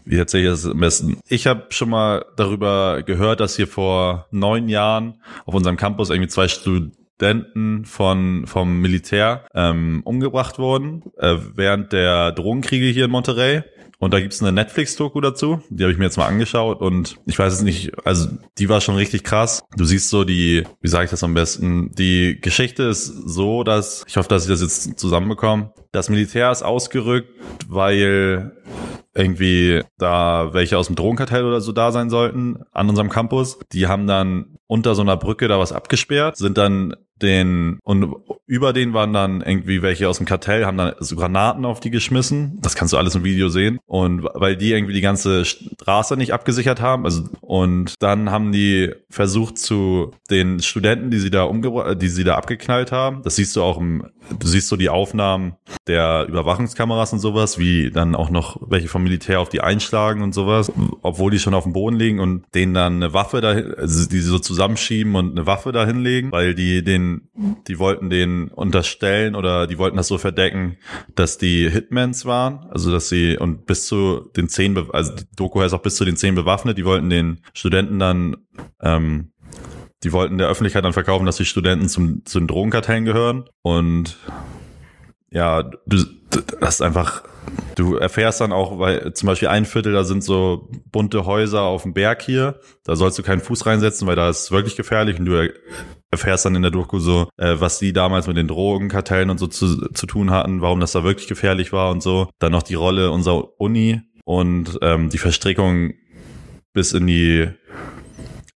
wie 0.05 0.17
erzähle 0.17 0.43
ich 0.43 0.49
das 0.49 0.65
am 0.65 0.79
besten? 0.79 1.19
Ich 1.27 1.47
habe 1.47 1.65
schon 1.69 1.89
mal 1.89 2.25
darüber 2.37 3.01
gehört, 3.03 3.39
dass 3.39 3.55
hier 3.55 3.67
vor 3.67 4.27
neun 4.31 4.69
Jahren 4.69 5.21
auf 5.45 5.55
unserem 5.55 5.77
Campus 5.77 6.11
irgendwie 6.11 6.29
zwei 6.29 6.47
Studenten 6.47 7.04
Studenten 7.15 7.85
von 7.85 8.45
vom 8.45 8.81
Militär 8.81 9.45
ähm, 9.53 10.01
umgebracht 10.03 10.59
wurden 10.59 11.01
äh, 11.17 11.37
während 11.55 11.93
der 11.93 12.33
Drogenkriege 12.33 12.87
hier 12.87 13.05
in 13.05 13.11
Monterey. 13.11 13.63
Und 13.97 14.13
da 14.13 14.19
gibt's 14.19 14.41
eine 14.41 14.51
Netflix-Doku 14.51 15.21
dazu, 15.21 15.61
die 15.69 15.83
habe 15.83 15.93
ich 15.93 15.97
mir 15.97 16.03
jetzt 16.03 16.17
mal 16.17 16.27
angeschaut 16.27 16.81
und 16.81 17.15
ich 17.25 17.39
weiß 17.39 17.53
es 17.53 17.61
nicht, 17.61 17.93
also 18.05 18.27
die 18.57 18.67
war 18.67 18.81
schon 18.81 18.95
richtig 18.95 19.23
krass. 19.23 19.63
Du 19.77 19.85
siehst 19.85 20.09
so 20.09 20.25
die, 20.25 20.65
wie 20.81 20.87
sage 20.89 21.05
ich 21.05 21.11
das 21.11 21.23
am 21.23 21.33
besten, 21.33 21.91
die 21.93 22.37
Geschichte 22.41 22.83
ist 22.83 23.05
so, 23.05 23.63
dass, 23.63 24.03
ich 24.05 24.17
hoffe, 24.17 24.27
dass 24.27 24.43
ich 24.43 24.49
das 24.49 24.61
jetzt 24.61 24.99
zusammenbekomme, 24.99 25.71
das 25.93 26.09
Militär 26.09 26.51
ist 26.51 26.61
ausgerückt, 26.61 27.29
weil 27.69 28.51
irgendwie 29.13 29.81
da 29.97 30.53
welche 30.53 30.77
aus 30.77 30.87
dem 30.87 30.97
Drogenkartell 30.97 31.45
oder 31.45 31.61
so 31.61 31.71
da 31.71 31.93
sein 31.93 32.09
sollten 32.09 32.59
an 32.73 32.89
unserem 32.89 33.09
Campus. 33.09 33.57
Die 33.71 33.87
haben 33.87 34.07
dann 34.07 34.57
unter 34.67 34.95
so 34.95 35.01
einer 35.01 35.17
Brücke 35.17 35.47
da 35.47 35.59
was 35.59 35.71
abgesperrt, 35.71 36.37
sind 36.37 36.57
dann 36.57 36.95
den 37.21 37.79
und 37.83 38.13
über 38.45 38.73
den 38.73 38.93
waren 38.93 39.13
dann 39.13 39.41
irgendwie 39.41 39.81
welche 39.81 40.07
aus 40.09 40.17
dem 40.17 40.25
Kartell, 40.25 40.65
haben 40.65 40.77
dann 40.77 40.93
so 40.99 41.15
Granaten 41.15 41.65
auf 41.65 41.79
die 41.79 41.89
geschmissen. 41.89 42.59
Das 42.61 42.75
kannst 42.75 42.93
du 42.93 42.97
alles 42.97 43.15
im 43.15 43.23
Video 43.23 43.49
sehen. 43.49 43.79
Und 43.85 44.23
weil 44.33 44.57
die 44.57 44.71
irgendwie 44.71 44.93
die 44.93 45.01
ganze 45.01 45.45
Straße 45.45 46.17
nicht 46.17 46.33
abgesichert 46.33 46.81
haben, 46.81 47.05
also 47.05 47.23
und 47.41 47.95
dann 47.99 48.31
haben 48.31 48.51
die 48.51 48.91
versucht 49.09 49.57
zu 49.57 50.11
den 50.29 50.59
Studenten, 50.59 51.09
die 51.09 51.19
sie 51.19 51.31
da 51.31 51.43
umgebracht, 51.43 52.01
die 52.01 52.07
sie 52.07 52.23
da 52.23 52.35
abgeknallt 52.35 52.91
haben. 52.91 53.21
Das 53.23 53.37
siehst 53.37 53.55
du 53.55 53.63
auch 53.63 53.79
im, 53.79 54.07
du 54.37 54.47
siehst 54.47 54.67
so 54.67 54.75
die 54.75 54.89
Aufnahmen 54.89 55.55
der 55.87 56.25
Überwachungskameras 56.27 57.13
und 57.13 57.19
sowas, 57.19 57.57
wie 57.57 57.91
dann 57.91 58.15
auch 58.15 58.29
noch 58.29 58.57
welche 58.61 58.89
vom 58.89 59.03
Militär 59.03 59.39
auf 59.39 59.49
die 59.49 59.61
einschlagen 59.61 60.21
und 60.21 60.33
sowas, 60.33 60.71
obwohl 61.05 61.31
die 61.31 61.39
schon 61.39 61.53
auf 61.53 61.63
dem 61.63 61.73
Boden 61.73 61.97
liegen 61.97 62.19
und 62.19 62.43
denen 62.53 62.73
dann 62.73 62.95
eine 62.95 63.13
Waffe 63.13 63.41
da, 63.41 63.49
also 63.49 64.09
die 64.09 64.19
so 64.19 64.39
zusammenschieben 64.39 65.15
und 65.15 65.31
eine 65.31 65.45
Waffe 65.45 65.71
da 65.71 65.85
hinlegen, 65.85 66.31
weil 66.31 66.55
die 66.55 66.83
den, 66.83 67.29
die 67.67 67.79
wollten 67.79 68.09
den 68.09 68.49
unterstellen 68.49 69.35
oder 69.35 69.67
die 69.67 69.77
wollten 69.77 69.97
das 69.97 70.07
so 70.07 70.17
verdecken, 70.17 70.77
dass 71.13 71.37
die 71.37 71.69
Hitmans 71.69 72.25
waren, 72.25 72.65
also 72.71 72.91
dass 72.91 73.09
sie 73.09 73.37
und 73.37 73.65
bis 73.65 73.85
zu 73.85 74.31
den 74.35 74.49
zehn, 74.49 74.77
also 74.91 75.13
die 75.13 75.25
Doku 75.35 75.61
heißt 75.61 75.73
auch 75.73 75.81
bis 75.81 75.95
zu 75.95 76.05
den 76.05 76.17
zehn 76.17 76.35
bewaffnet, 76.35 76.77
die 76.77 76.85
wollten 76.85 77.09
den 77.09 77.41
Studenten 77.53 77.99
dann 77.99 78.37
ähm, 78.81 79.31
die 80.03 80.11
wollten 80.11 80.37
der 80.37 80.47
Öffentlichkeit 80.47 80.85
dann 80.85 80.93
verkaufen, 80.93 81.25
dass 81.25 81.37
die 81.37 81.45
Studenten 81.45 81.89
zum, 81.89 82.25
zu 82.25 82.39
den 82.39 82.47
Drogenkartellen 82.47 83.05
gehören. 83.05 83.45
Und 83.63 84.17
ja, 85.31 85.63
du, 85.63 86.03
das 86.59 86.75
ist 86.75 86.81
einfach, 86.81 87.23
du 87.75 87.95
erfährst 87.95 88.41
dann 88.41 88.51
auch, 88.51 88.79
weil 88.79 89.13
zum 89.13 89.27
Beispiel 89.27 89.47
ein 89.47 89.65
Viertel, 89.65 89.93
da 89.93 90.03
sind 90.03 90.23
so 90.23 90.69
bunte 90.91 91.25
Häuser 91.25 91.61
auf 91.63 91.83
dem 91.83 91.93
Berg 91.93 92.21
hier, 92.21 92.59
da 92.83 92.95
sollst 92.95 93.17
du 93.19 93.23
keinen 93.23 93.41
Fuß 93.41 93.65
reinsetzen, 93.65 94.07
weil 94.07 94.15
da 94.15 94.29
ist 94.29 94.51
wirklich 94.51 94.75
gefährlich 94.75 95.19
und 95.19 95.25
du 95.25 95.49
erfährst 96.11 96.45
dann 96.45 96.55
in 96.55 96.61
der 96.61 96.71
Doku 96.71 96.99
so, 96.99 97.27
äh, 97.37 97.55
was 97.59 97.79
die 97.79 97.93
damals 97.93 98.27
mit 98.27 98.37
den 98.37 98.47
Drogenkartellen 98.47 99.29
und 99.29 99.39
so 99.39 99.47
zu, 99.47 99.89
zu 99.89 100.07
tun 100.07 100.31
hatten, 100.31 100.61
warum 100.61 100.79
das 100.79 100.93
da 100.93 101.03
wirklich 101.03 101.27
gefährlich 101.27 101.73
war 101.73 101.91
und 101.91 102.01
so. 102.01 102.29
Dann 102.39 102.51
noch 102.51 102.63
die 102.63 102.75
Rolle 102.75 103.11
unserer 103.11 103.59
Uni, 103.59 104.01
und 104.25 104.79
ähm, 104.81 105.09
die 105.09 105.19
Verstrickung 105.19 105.93
bis 106.73 106.91
in 106.91 107.07
die 107.07 107.47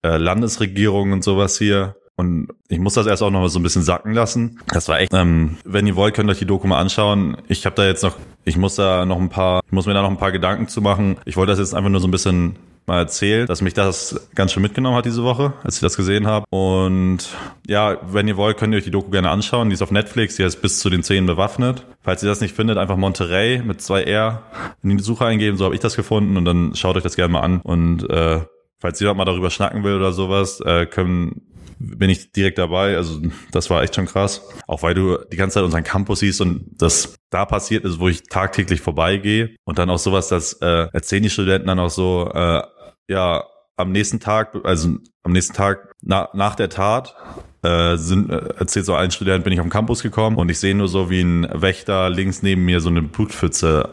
äh, 0.03 0.17
Landesregierung 0.17 1.13
und 1.13 1.23
sowas 1.23 1.57
hier. 1.57 1.95
Und 2.19 2.49
ich 2.67 2.79
muss 2.79 2.95
das 2.95 3.07
erst 3.07 3.23
auch 3.23 3.29
noch 3.29 3.39
mal 3.39 3.47
so 3.47 3.59
ein 3.59 3.63
bisschen 3.63 3.81
sacken 3.81 4.11
lassen. 4.11 4.59
Das 4.67 4.89
war 4.89 4.99
echt, 4.99 5.13
ähm, 5.13 5.55
wenn 5.63 5.87
ihr 5.87 5.95
wollt, 5.95 6.13
könnt 6.13 6.29
ihr 6.29 6.33
euch 6.33 6.39
die 6.39 6.45
Doku 6.45 6.67
mal 6.67 6.77
anschauen. 6.77 7.37
Ich 7.47 7.65
habe 7.65 7.77
da 7.77 7.85
jetzt 7.85 8.03
noch, 8.03 8.17
ich 8.43 8.57
muss 8.57 8.75
da 8.75 9.05
noch 9.05 9.15
ein 9.15 9.29
paar, 9.29 9.61
ich 9.65 9.71
muss 9.71 9.85
mir 9.85 9.93
da 9.93 10.01
noch 10.01 10.09
ein 10.09 10.17
paar 10.17 10.33
Gedanken 10.33 10.67
zu 10.67 10.81
machen. 10.81 11.15
Ich 11.23 11.37
wollte 11.37 11.53
das 11.53 11.59
jetzt 11.59 11.73
einfach 11.73 11.89
nur 11.89 12.01
so 12.01 12.09
ein 12.09 12.11
bisschen 12.11 12.57
mal 12.87 12.97
erzählt, 12.97 13.49
dass 13.49 13.61
mich 13.61 13.73
das 13.73 14.27
ganz 14.35 14.51
schön 14.51 14.61
mitgenommen 14.61 14.97
hat 14.97 15.05
diese 15.05 15.23
Woche, 15.23 15.53
als 15.63 15.75
ich 15.75 15.81
das 15.81 15.95
gesehen 15.95 16.27
habe. 16.27 16.45
Und 16.49 17.19
ja, 17.65 17.99
wenn 18.11 18.27
ihr 18.27 18.35
wollt, 18.35 18.57
könnt 18.57 18.73
ihr 18.73 18.79
euch 18.79 18.83
die 18.83 18.91
Doku 18.91 19.11
gerne 19.11 19.29
anschauen. 19.29 19.69
Die 19.69 19.75
ist 19.75 19.81
auf 19.81 19.91
Netflix, 19.91 20.35
die 20.35 20.43
heißt 20.43 20.61
bis 20.61 20.79
zu 20.79 20.89
den 20.89 21.03
Zehen 21.03 21.25
bewaffnet. 21.25 21.85
Falls 22.01 22.21
ihr 22.21 22.27
das 22.27 22.41
nicht 22.41 22.53
findet, 22.53 22.77
einfach 22.77 22.97
Monterey 22.97 23.61
mit 23.63 23.81
zwei 23.81 24.03
R 24.03 24.43
in 24.83 24.97
die 24.97 25.01
Suche 25.01 25.25
eingeben, 25.25 25.55
so 25.55 25.63
habe 25.63 25.75
ich 25.75 25.79
das 25.79 25.95
gefunden 25.95 26.35
und 26.35 26.43
dann 26.43 26.75
schaut 26.75 26.97
euch 26.97 27.03
das 27.03 27.15
gerne 27.15 27.31
mal 27.31 27.43
an. 27.43 27.61
Und 27.61 28.09
äh, 28.09 28.41
falls 28.79 28.99
jemand 28.99 29.19
mal 29.19 29.25
darüber 29.25 29.51
schnacken 29.51 29.85
will 29.85 29.95
oder 29.95 30.11
sowas, 30.11 30.59
äh, 30.61 30.85
können 30.85 31.43
bin 31.79 32.09
ich 32.09 32.31
direkt 32.31 32.57
dabei. 32.57 32.97
Also 32.97 33.21
das 33.51 33.69
war 33.69 33.81
echt 33.81 33.95
schon 33.95 34.05
krass. 34.05 34.41
Auch 34.67 34.83
weil 34.83 34.93
du 34.93 35.17
die 35.31 35.37
ganze 35.37 35.55
Zeit 35.55 35.63
unseren 35.63 35.83
Campus 35.83 36.19
siehst 36.19 36.41
und 36.41 36.65
das 36.77 37.15
da 37.29 37.45
passiert 37.45 37.85
ist, 37.85 37.99
wo 37.99 38.09
ich 38.09 38.23
tagtäglich 38.23 38.81
vorbeigehe. 38.81 39.55
Und 39.63 39.79
dann 39.79 39.89
auch 39.89 39.97
sowas, 39.97 40.27
das 40.27 40.53
äh, 40.61 40.87
erzählen 40.91 41.23
die 41.23 41.29
Studenten 41.29 41.67
dann 41.67 41.79
auch 41.79 41.89
so, 41.89 42.29
äh, 42.33 42.61
ja, 43.07 43.43
am 43.77 43.91
nächsten 43.91 44.19
Tag, 44.19 44.55
also 44.63 44.97
am 45.23 45.31
nächsten 45.31 45.53
Tag 45.53 45.93
na, 46.01 46.29
nach 46.33 46.55
der 46.55 46.69
Tat, 46.69 47.15
äh, 47.63 47.95
sind, 47.95 48.29
äh, 48.29 48.53
erzählt 48.57 48.85
so 48.85 48.93
ein 48.93 49.11
Student, 49.11 49.43
bin 49.43 49.53
ich 49.53 49.59
auf 49.59 49.65
den 49.65 49.71
Campus 49.71 50.03
gekommen 50.03 50.37
und 50.37 50.49
ich 50.49 50.59
sehe 50.59 50.75
nur 50.75 50.87
so, 50.87 51.09
wie 51.09 51.21
ein 51.21 51.47
Wächter 51.53 52.09
links 52.09 52.43
neben 52.43 52.65
mir 52.65 52.81
so 52.81 52.89
eine 52.89 53.01
Blutpfütze 53.01 53.89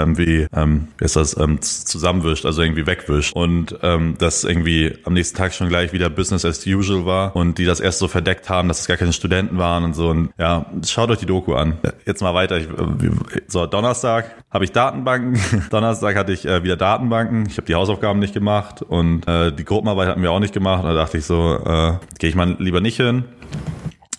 irgendwie, 0.00 0.46
ähm, 0.54 0.88
wie 0.98 1.04
ist 1.04 1.16
das, 1.16 1.36
ähm, 1.36 1.60
zusammenwischt, 1.60 2.46
also 2.46 2.62
irgendwie 2.62 2.86
wegwischt. 2.86 3.32
Und 3.34 3.78
ähm, 3.82 4.16
das 4.18 4.44
irgendwie 4.44 4.94
am 5.04 5.14
nächsten 5.14 5.36
Tag 5.36 5.54
schon 5.54 5.68
gleich 5.68 5.92
wieder 5.92 6.10
Business 6.10 6.44
as 6.44 6.66
usual 6.66 7.06
war 7.06 7.36
und 7.36 7.58
die 7.58 7.64
das 7.64 7.80
erst 7.80 7.98
so 7.98 8.08
verdeckt 8.08 8.48
haben, 8.48 8.68
dass 8.68 8.80
es 8.80 8.86
gar 8.86 8.96
keine 8.96 9.12
Studenten 9.12 9.58
waren 9.58 9.84
und 9.84 9.94
so. 9.94 10.08
Und 10.08 10.30
ja, 10.38 10.66
schaut 10.86 11.10
euch 11.10 11.18
die 11.18 11.26
Doku 11.26 11.54
an. 11.54 11.78
Jetzt 12.06 12.22
mal 12.22 12.34
weiter. 12.34 12.58
Ich, 12.58 12.68
äh, 12.68 13.42
so, 13.46 13.66
Donnerstag 13.66 14.30
habe 14.50 14.64
ich 14.64 14.72
Datenbanken. 14.72 15.40
Donnerstag 15.70 16.16
hatte 16.16 16.32
ich 16.32 16.46
äh, 16.46 16.62
wieder 16.62 16.76
Datenbanken. 16.76 17.46
Ich 17.46 17.56
habe 17.56 17.66
die 17.66 17.74
Hausaufgaben 17.74 18.18
nicht 18.18 18.34
gemacht 18.34 18.82
und 18.82 19.26
äh, 19.28 19.52
die 19.52 19.64
Gruppenarbeit 19.64 20.08
hatten 20.08 20.22
wir 20.22 20.32
auch 20.32 20.40
nicht 20.40 20.54
gemacht. 20.54 20.84
Da 20.84 20.94
dachte 20.94 21.18
ich 21.18 21.24
so, 21.24 21.58
äh, 21.64 21.92
gehe 22.18 22.30
ich 22.30 22.36
mal 22.36 22.56
lieber 22.58 22.80
nicht 22.80 22.96
hin. 22.96 23.24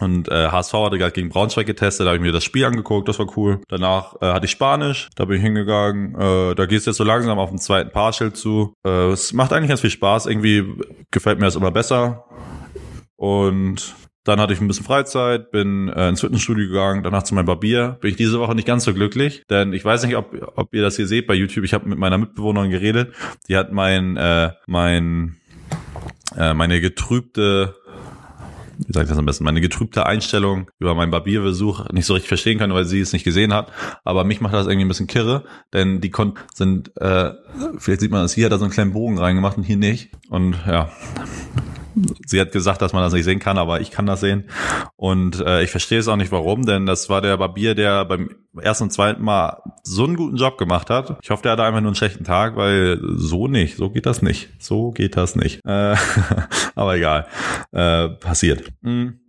Und 0.02 0.30
äh, 0.30 0.48
HSV 0.48 0.74
hatte 0.74 0.98
gerade 0.98 1.12
gegen 1.12 1.30
Braunschweig 1.30 1.68
getestet, 1.68 2.06
da 2.06 2.10
habe 2.10 2.18
ich 2.18 2.22
mir 2.22 2.32
das 2.32 2.44
Spiel 2.44 2.66
angeguckt, 2.66 3.08
das 3.08 3.20
war 3.20 3.38
cool. 3.38 3.62
Danach 3.68 4.16
äh, 4.22 4.26
hatte 4.26 4.46
ich 4.46 4.52
Spanisch, 4.52 5.10
da 5.16 5.26
bin 5.26 5.38
ich 5.38 5.44
hingegangen. 5.44 6.16
Äh, 6.16 6.56
da 6.56 6.66
geht 6.66 6.80
es 6.80 6.86
jetzt 6.86 6.98
so 6.98 7.04
langsam 7.04 7.38
auf 7.38 7.50
den 7.50 7.60
zweiten 7.60 7.92
Partial 7.92 8.34
zu. 8.34 8.74
Äh, 8.84 9.12
es 9.12 9.32
macht 9.32 9.54
eigentlich 9.54 9.70
ganz 9.70 9.82
viel 9.82 9.92
Spaß, 9.92 10.26
irgendwie 10.26 10.66
gefällt 11.12 11.40
mir 11.40 11.46
das 11.46 11.56
immer 11.56 11.72
besser. 11.72 12.26
Und 13.16 13.96
dann 14.24 14.40
hatte 14.40 14.54
ich 14.54 14.62
ein 14.62 14.68
bisschen 14.68 14.86
Freizeit, 14.86 15.52
bin 15.52 15.90
äh, 15.90 16.10
ins 16.10 16.22
Fitnessstudio 16.22 16.68
gegangen, 16.68 17.04
danach 17.04 17.24
zu 17.24 17.36
meinem 17.36 17.46
Barbier. 17.46 17.98
Bin 18.02 18.12
ich 18.12 18.18
diese 18.18 18.40
Woche 18.40 18.56
nicht 18.56 18.68
ganz 18.68 18.84
so 18.84 18.94
glücklich, 18.94 19.44
denn 19.50 19.74
ich 19.74 19.86
weiß 19.86 20.04
nicht, 20.06 20.16
ob, 20.16 20.34
ob 20.56 20.74
ihr 20.74 20.82
das 20.82 20.96
hier 20.96 21.08
seht 21.08 21.28
bei 21.28 21.34
YouTube. 21.36 21.64
Ich 21.64 21.74
habe 21.74 21.90
mit 21.90 22.00
meiner 22.00 22.18
Mitbewohnerin 22.18 22.72
geredet. 22.72 23.14
Die 23.48 23.58
hat 23.58 23.72
mein, 23.72 24.18
äh, 24.18 24.52
mein, 24.66 25.38
äh, 26.36 26.54
meine 26.54 26.82
getrübte 26.82 27.76
wie 28.88 28.94
sage 28.94 29.06
ich 29.06 29.10
das 29.10 29.18
am 29.18 29.26
besten, 29.26 29.44
meine 29.44 29.62
getrübte 29.62 30.06
Einstellung 30.06 30.70
über 30.80 30.96
meinen 30.96 31.12
Barbierbesuch 31.12 31.90
nicht 31.90 32.06
so 32.06 32.14
richtig 32.14 32.30
verstehen 32.30 32.60
kann, 32.60 32.74
weil 32.74 32.86
sie 32.86 33.00
es 33.00 33.14
nicht 33.14 33.24
gesehen 33.24 33.54
hat. 33.54 33.72
Aber 34.04 34.24
mich 34.24 34.42
macht 34.42 34.54
das 34.54 34.68
irgendwie 34.68 34.86
ein 34.86 34.90
bisschen 34.90 35.08
kirre, 35.08 35.44
denn 35.74 36.02
die 36.02 36.10
Kon 36.10 36.34
sind, 36.54 36.96
äh, 36.98 37.32
vielleicht 37.78 38.02
sieht 38.02 38.12
man 38.12 38.22
das 38.22 38.34
hier, 38.34 38.46
hat 38.46 38.52
da 38.52 38.58
so 38.58 38.66
einen 38.66 38.74
kleinen 38.74 38.94
Bogen 38.94 39.18
reingemacht 39.18 39.58
und 39.58 39.64
hier 39.64 39.78
nicht. 39.78 40.10
Und 40.30 40.56
ja, 40.68 40.90
sie 42.26 42.40
hat 42.40 42.52
gesagt, 42.52 42.82
dass 42.82 42.94
man 42.94 43.04
das 43.04 43.14
nicht 43.14 43.26
sehen 43.26 43.40
kann, 43.40 43.58
aber 43.58 43.82
ich 43.82 43.92
kann 43.92 44.06
das 44.06 44.22
sehen. 44.22 44.46
Und 44.96 45.40
äh, 45.40 45.64
ich 45.64 45.72
verstehe 45.72 46.00
es 46.00 46.08
auch 46.08 46.16
nicht 46.16 46.32
warum, 46.32 46.66
denn 46.66 46.86
das 46.86 47.10
war 47.10 47.22
der 47.22 47.38
Barbier, 47.38 47.76
der 47.76 48.06
beim 48.06 48.36
ersten 48.60 48.86
und 48.86 48.92
zweiten 48.92 49.24
Mal 49.24 49.62
so 49.84 50.04
einen 50.04 50.16
guten 50.16 50.38
Job 50.38 50.58
gemacht 50.58 50.90
hat. 50.90 51.18
Ich 51.22 51.30
hoffe, 51.30 51.44
der 51.44 51.54
hatte 51.54 51.64
einfach 51.64 51.82
nur 51.82 51.90
einen 51.90 51.96
schlechten 51.96 52.24
Tag, 52.24 52.56
weil 52.56 53.00
so 53.02 53.48
nicht, 53.48 53.78
so 53.78 53.90
geht 53.90 54.06
das 54.06 54.22
nicht. 54.22 54.50
So 54.60 54.92
geht 54.92 55.18
das 55.18 55.36
nicht. 55.36 55.62
Äh, 55.66 55.96
aber 56.82 56.96
egal. 56.96 57.28
Äh, 57.72 58.10
passiert. 58.10 58.72
Mhm. 58.82 59.20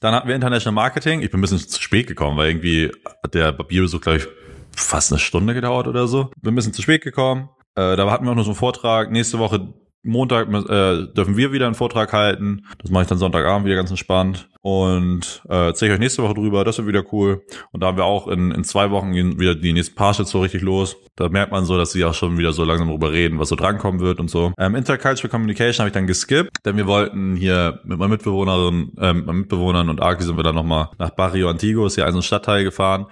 Dann 0.00 0.14
hatten 0.14 0.28
wir 0.28 0.34
International 0.34 0.74
Marketing. 0.74 1.22
Ich 1.22 1.30
bin 1.30 1.38
ein 1.38 1.42
bisschen 1.42 1.58
zu 1.58 1.80
spät 1.80 2.06
gekommen, 2.06 2.36
weil 2.36 2.48
irgendwie 2.48 2.90
hat 3.22 3.34
der 3.34 3.52
Barbierbesuch, 3.52 4.00
glaube 4.00 4.18
ich, 4.18 4.28
fast 4.76 5.12
eine 5.12 5.18
Stunde 5.18 5.54
gedauert 5.54 5.86
oder 5.86 6.08
so. 6.08 6.30
Bin 6.40 6.52
ein 6.52 6.56
bisschen 6.56 6.72
zu 6.72 6.82
spät 6.82 7.02
gekommen. 7.02 7.50
Äh, 7.74 7.96
da 7.96 8.10
hatten 8.10 8.24
wir 8.24 8.32
auch 8.32 8.34
nur 8.34 8.44
so 8.44 8.50
einen 8.50 8.58
Vortrag. 8.58 9.10
Nächste 9.10 9.38
Woche 9.38 9.72
Montag 10.02 10.48
äh, 10.48 11.06
dürfen 11.14 11.36
wir 11.36 11.52
wieder 11.52 11.66
einen 11.66 11.74
Vortrag 11.74 12.12
halten. 12.12 12.66
Das 12.78 12.90
mache 12.90 13.02
ich 13.02 13.08
dann 13.08 13.18
Sonntagabend 13.18 13.66
wieder 13.66 13.76
ganz 13.76 13.90
entspannt. 13.90 14.48
Und 14.62 15.42
äh, 15.48 15.66
erzähle 15.66 15.90
ich 15.90 15.94
euch 15.96 16.00
nächste 16.00 16.22
Woche 16.22 16.34
drüber. 16.34 16.64
Das 16.64 16.78
wird 16.78 16.86
wieder 16.86 17.04
cool. 17.12 17.42
Und 17.72 17.82
da 17.82 17.88
haben 17.88 17.96
wir 17.96 18.04
auch 18.04 18.28
in, 18.28 18.52
in 18.52 18.62
zwei 18.62 18.92
Wochen 18.92 19.12
wieder 19.12 19.56
die 19.56 19.72
nächsten 19.72 19.96
Partials 19.96 20.30
so 20.30 20.40
richtig 20.40 20.62
los. 20.62 20.96
Da 21.16 21.28
merkt 21.28 21.50
man 21.50 21.64
so, 21.64 21.76
dass 21.76 21.90
sie 21.90 22.04
auch 22.04 22.14
schon 22.14 22.38
wieder 22.38 22.52
so 22.52 22.64
langsam 22.64 22.88
drüber 22.88 23.12
reden, 23.12 23.40
was 23.40 23.48
so 23.48 23.56
drankommen 23.56 24.00
wird 24.00 24.20
und 24.20 24.30
so. 24.30 24.52
Ähm, 24.58 24.76
Intercultural 24.76 25.30
Communication 25.30 25.80
habe 25.80 25.88
ich 25.88 25.94
dann 25.94 26.06
geskippt, 26.06 26.64
denn 26.64 26.76
wir 26.76 26.86
wollten 26.86 27.34
hier 27.34 27.80
mit 27.84 27.98
meiner 27.98 28.10
Mitbewohnerin, 28.10 28.92
ähm, 28.98 29.16
mit 29.16 29.26
meinen 29.26 29.38
Mitbewohnern 29.40 29.90
und 29.90 30.00
Aki 30.00 30.22
sind 30.22 30.36
wir 30.36 30.44
dann 30.44 30.54
nochmal 30.54 30.90
nach 30.98 31.10
Barrio 31.10 31.50
Antigo, 31.50 31.84
ist 31.84 31.96
hier 31.96 32.06
ein 32.06 32.22
Stadtteil 32.22 32.62
gefahren. 32.64 33.06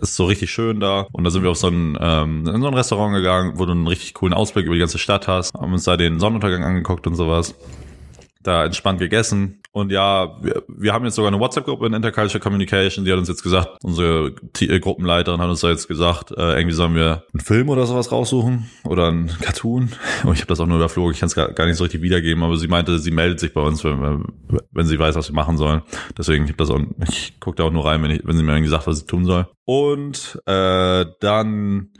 Ist 0.00 0.16
so 0.16 0.24
richtig 0.26 0.50
schön 0.50 0.80
da. 0.80 1.06
Und 1.12 1.24
da 1.24 1.30
sind 1.30 1.42
wir 1.42 1.50
auf 1.50 1.56
so 1.56 1.68
ein, 1.68 1.96
ähm, 2.00 2.46
in 2.46 2.60
so 2.60 2.66
ein 2.66 2.74
Restaurant 2.74 3.14
gegangen, 3.14 3.52
wo 3.56 3.64
du 3.64 3.72
einen 3.72 3.86
richtig 3.86 4.14
coolen 4.14 4.34
Ausblick 4.34 4.66
über 4.66 4.74
die 4.74 4.80
ganze 4.80 4.98
Stadt 4.98 5.28
hast. 5.28 5.54
Haben 5.54 5.72
uns 5.72 5.84
da 5.84 5.96
den 5.96 6.18
Sonnenuntergang 6.18 6.64
angeguckt 6.64 7.06
und 7.06 7.14
sowas 7.14 7.54
da 8.46 8.64
entspannt 8.64 8.98
gegessen. 9.00 9.60
Und 9.76 9.92
ja, 9.92 10.42
wir, 10.42 10.62
wir 10.68 10.94
haben 10.94 11.04
jetzt 11.04 11.16
sogar 11.16 11.30
eine 11.30 11.38
WhatsApp-Gruppe 11.38 11.84
in 11.84 11.92
Intercultural 11.92 12.40
Communication, 12.40 13.04
die 13.04 13.12
hat 13.12 13.18
uns 13.18 13.28
jetzt 13.28 13.42
gesagt, 13.42 13.76
unsere 13.82 14.34
T 14.54 14.64
äh, 14.64 14.80
Gruppenleiterin 14.80 15.38
hat 15.38 15.50
uns 15.50 15.60
da 15.60 15.68
jetzt 15.68 15.86
gesagt, 15.86 16.30
äh, 16.30 16.56
irgendwie 16.56 16.72
sollen 16.72 16.94
wir 16.94 17.24
einen 17.34 17.44
Film 17.44 17.68
oder 17.68 17.84
sowas 17.84 18.10
raussuchen 18.10 18.70
oder 18.84 19.08
einen 19.08 19.26
Cartoon. 19.26 19.90
Und 20.24 20.32
ich 20.32 20.40
habe 20.40 20.46
das 20.46 20.60
auch 20.60 20.66
nur 20.66 20.78
überflogen, 20.78 21.12
ich 21.12 21.20
kann 21.20 21.26
es 21.26 21.34
gar, 21.34 21.52
gar 21.52 21.66
nicht 21.66 21.76
so 21.76 21.84
richtig 21.84 22.00
wiedergeben, 22.00 22.42
aber 22.42 22.56
sie 22.56 22.68
meinte, 22.68 22.98
sie 22.98 23.10
meldet 23.10 23.38
sich 23.38 23.52
bei 23.52 23.60
uns, 23.60 23.84
wenn, 23.84 24.24
wenn 24.72 24.86
sie 24.86 24.98
weiß, 24.98 25.14
was 25.14 25.28
wir 25.28 25.36
machen 25.36 25.58
sollen. 25.58 25.82
Deswegen, 26.16 26.46
ich, 26.46 26.56
das 26.56 26.70
ich 27.10 27.38
gucke 27.38 27.56
da 27.56 27.64
auch 27.64 27.70
nur 27.70 27.84
rein, 27.84 28.02
wenn, 28.02 28.12
ich, 28.12 28.22
wenn 28.24 28.38
sie 28.38 28.42
mir 28.42 28.52
irgendwie 28.52 28.70
sagt, 28.70 28.86
was 28.86 29.00
ich 29.00 29.06
tun 29.06 29.26
soll. 29.26 29.46
Und 29.66 30.40
äh, 30.46 31.06
dann 31.20 31.90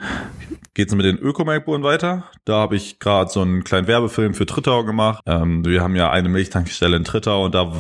geht's 0.74 0.94
mit 0.94 1.04
den 1.04 1.18
Öko-Melkbohnen 1.18 1.82
weiter. 1.82 2.30
Da 2.44 2.58
habe 2.58 2.76
ich 2.76 3.00
gerade 3.00 3.28
so 3.28 3.40
einen 3.40 3.64
kleinen 3.64 3.88
Werbefilm 3.88 4.34
für 4.34 4.46
Trittau 4.46 4.84
gemacht. 4.84 5.20
Ähm, 5.26 5.64
wir 5.64 5.82
haben 5.82 5.96
ja 5.96 6.10
eine 6.10 6.28
Milchtankstelle 6.28 6.96
in 6.96 7.04
Trittau 7.04 7.44
und 7.44 7.56
da 7.56 7.72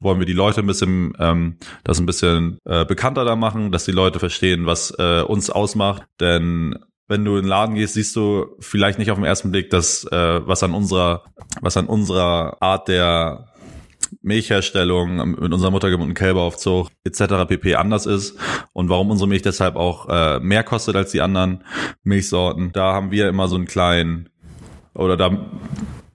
wollen 0.00 0.18
wir 0.18 0.26
die 0.26 0.34
Leute 0.34 0.60
ein 0.60 0.66
bisschen 0.66 1.14
ähm, 1.18 1.56
das 1.82 1.98
ein 1.98 2.04
bisschen 2.04 2.58
äh, 2.66 2.84
bekannter 2.84 3.24
da 3.24 3.36
machen, 3.36 3.72
dass 3.72 3.86
die 3.86 3.92
Leute 3.92 4.18
verstehen, 4.18 4.66
was 4.66 4.94
äh, 4.98 5.22
uns 5.22 5.48
ausmacht. 5.48 6.02
Denn 6.20 6.78
wenn 7.08 7.24
du 7.24 7.36
in 7.36 7.44
den 7.44 7.48
Laden 7.48 7.74
gehst, 7.74 7.94
siehst 7.94 8.14
du 8.16 8.54
vielleicht 8.60 8.98
nicht 8.98 9.10
auf 9.10 9.16
den 9.16 9.24
ersten 9.24 9.50
Blick, 9.50 9.70
dass 9.70 10.04
äh, 10.04 10.46
was 10.46 10.62
an 10.62 10.74
unserer 10.74 11.24
was 11.62 11.78
an 11.78 11.86
unserer 11.86 12.58
Art 12.60 12.88
der 12.88 13.46
Milchherstellung 14.22 15.30
mit 15.30 15.52
unserer 15.52 15.70
muttergebundenen 15.70 16.16
Kälberaufzucht 16.16 16.92
etc. 17.04 17.46
pp. 17.48 17.76
anders 17.76 18.06
ist 18.06 18.38
und 18.72 18.88
warum 18.88 19.10
unsere 19.10 19.28
Milch 19.28 19.42
deshalb 19.42 19.76
auch 19.76 20.08
äh, 20.08 20.40
mehr 20.40 20.64
kostet 20.64 20.96
als 20.96 21.12
die 21.12 21.20
anderen 21.20 21.64
Milchsorten. 22.02 22.72
Da 22.72 22.92
haben 22.92 23.10
wir 23.10 23.28
immer 23.28 23.48
so 23.48 23.56
einen 23.56 23.66
kleinen 23.66 24.28
oder 24.94 25.16
da 25.16 25.30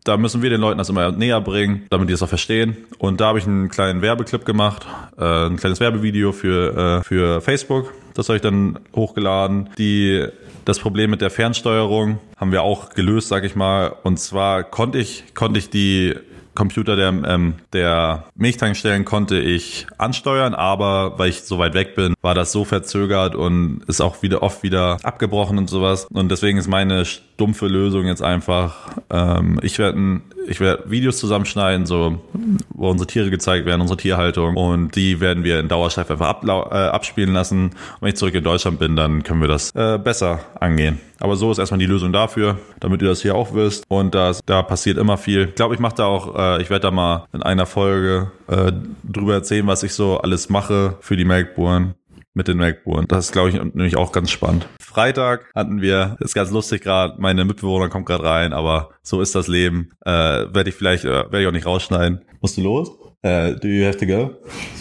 da 0.03 0.17
müssen 0.17 0.41
wir 0.41 0.49
den 0.49 0.59
Leuten 0.59 0.77
das 0.77 0.89
immer 0.89 1.11
näher 1.11 1.39
bringen, 1.39 1.85
damit 1.89 2.09
die 2.09 2.13
es 2.13 2.21
auch 2.21 2.29
verstehen. 2.29 2.77
Und 2.97 3.21
da 3.21 3.27
habe 3.27 3.39
ich 3.39 3.47
einen 3.47 3.69
kleinen 3.69 4.01
Werbeclip 4.01 4.45
gemacht, 4.45 4.85
äh, 5.17 5.45
ein 5.47 5.57
kleines 5.57 5.79
Werbevideo 5.79 6.31
für, 6.31 6.99
äh, 6.99 7.03
für 7.03 7.41
Facebook. 7.41 7.93
Das 8.13 8.27
habe 8.27 8.35
ich 8.35 8.41
dann 8.41 8.79
hochgeladen. 8.95 9.69
Die, 9.77 10.27
das 10.65 10.79
Problem 10.79 11.09
mit 11.09 11.21
der 11.21 11.29
Fernsteuerung 11.29 12.19
haben 12.37 12.51
wir 12.51 12.63
auch 12.63 12.89
gelöst, 12.89 13.29
sag 13.29 13.43
ich 13.43 13.55
mal. 13.55 13.95
Und 14.03 14.19
zwar 14.19 14.63
konnte 14.63 14.99
ich, 14.99 15.33
konnte 15.33 15.59
ich 15.59 15.69
die 15.69 16.15
Computer 16.55 16.95
der, 16.95 17.09
ähm, 17.09 17.55
der 17.73 18.25
Milchtankstellen 18.35 19.05
konnte 19.05 19.39
ich 19.39 19.87
ansteuern, 19.97 20.53
aber 20.53 21.17
weil 21.17 21.29
ich 21.29 21.43
so 21.43 21.57
weit 21.57 21.73
weg 21.73 21.95
bin, 21.95 22.13
war 22.21 22.35
das 22.35 22.51
so 22.51 22.65
verzögert 22.65 23.35
und 23.35 23.81
ist 23.87 24.01
auch 24.01 24.21
wieder 24.21 24.43
oft 24.43 24.63
wieder 24.63 24.97
abgebrochen 25.03 25.57
und 25.57 25.69
sowas. 25.69 26.07
Und 26.11 26.29
deswegen 26.29 26.57
ist 26.57 26.67
meine 26.67 27.05
stumpfe 27.05 27.67
Lösung 27.67 28.05
jetzt 28.05 28.21
einfach, 28.21 28.97
ähm, 29.09 29.59
ich 29.61 29.79
werde 29.79 30.21
ich 30.47 30.59
werde 30.59 30.89
Videos 30.89 31.17
zusammenschneiden, 31.17 31.85
so 31.85 32.21
wo 32.69 32.89
unsere 32.89 33.07
Tiere 33.07 33.29
gezeigt 33.29 33.65
werden, 33.65 33.81
unsere 33.81 33.97
Tierhaltung 33.97 34.55
und 34.55 34.95
die 34.95 35.19
werden 35.19 35.43
wir 35.43 35.59
in 35.59 35.67
Dauerschleife 35.67 36.13
einfach 36.13 36.43
äh, 36.43 36.75
abspielen 36.75 37.33
lassen. 37.33 37.65
Und 37.65 38.01
wenn 38.01 38.09
ich 38.09 38.15
zurück 38.15 38.35
in 38.35 38.43
Deutschland 38.43 38.79
bin, 38.79 38.95
dann 38.95 39.23
können 39.23 39.41
wir 39.41 39.47
das 39.47 39.71
äh, 39.75 39.97
besser 39.97 40.39
angehen. 40.59 40.99
Aber 41.19 41.37
so 41.37 41.51
ist 41.51 41.57
erstmal 41.57 41.79
die 41.79 41.85
Lösung 41.85 42.11
dafür, 42.11 42.57
damit 42.81 43.01
ihr 43.01 43.07
das 43.07 43.21
hier 43.21 43.35
auch 43.35 43.53
wisst. 43.53 43.85
Und 43.87 44.13
das, 44.13 44.41
da 44.45 44.61
passiert 44.61 44.97
immer 44.97 45.17
viel. 45.17 45.47
Ich 45.49 45.55
glaube, 45.55 45.73
ich 45.73 45.79
mache 45.79 45.95
da 45.95 46.05
auch, 46.05 46.35
äh, 46.35 46.37
ich 46.61 46.69
werde 46.69 46.81
da 46.81 46.91
mal 46.91 47.27
in 47.33 47.43
einer 47.43 47.65
Folge 47.65 48.31
äh, 48.47 48.71
drüber 49.03 49.33
erzählen, 49.35 49.67
was 49.67 49.83
ich 49.83 49.93
so 49.93 50.17
alles 50.19 50.49
mache 50.49 50.97
für 51.01 51.15
die 51.17 51.25
Melkbohren. 51.25 51.95
mit 52.35 52.47
den 52.47 52.57
MacBookern. 52.57 53.05
Das 53.07 53.25
ist, 53.25 53.31
glaube 53.31 53.49
ich, 53.49 53.55
nämlich 53.55 53.95
auch 53.95 54.11
ganz 54.11 54.31
spannend. 54.31 54.67
Freitag 54.81 55.45
hatten 55.53 55.81
wir, 55.81 56.17
ist 56.19 56.33
ganz 56.33 56.49
lustig 56.49 56.81
gerade, 56.81 57.13
meine 57.21 57.45
Mitbewohner 57.45 57.89
kommt 57.89 58.07
gerade 58.07 58.23
rein, 58.23 58.53
aber 58.53 58.89
so 59.03 59.21
ist 59.21 59.35
das 59.35 59.47
Leben. 59.47 59.89
Äh, 60.03 60.11
werde 60.11 60.69
ich 60.69 60.75
vielleicht, 60.75 61.05
äh, 61.05 61.09
werde 61.09 61.41
ich 61.41 61.47
auch 61.47 61.51
nicht 61.51 61.67
rausschneiden. 61.67 62.21
Musst 62.41 62.57
du 62.57 62.61
los? 62.61 62.89
Uh, 63.25 63.53
do 63.61 63.67
you 63.67 63.85
have 63.85 63.97
to 63.99 64.05
go? 64.05 64.31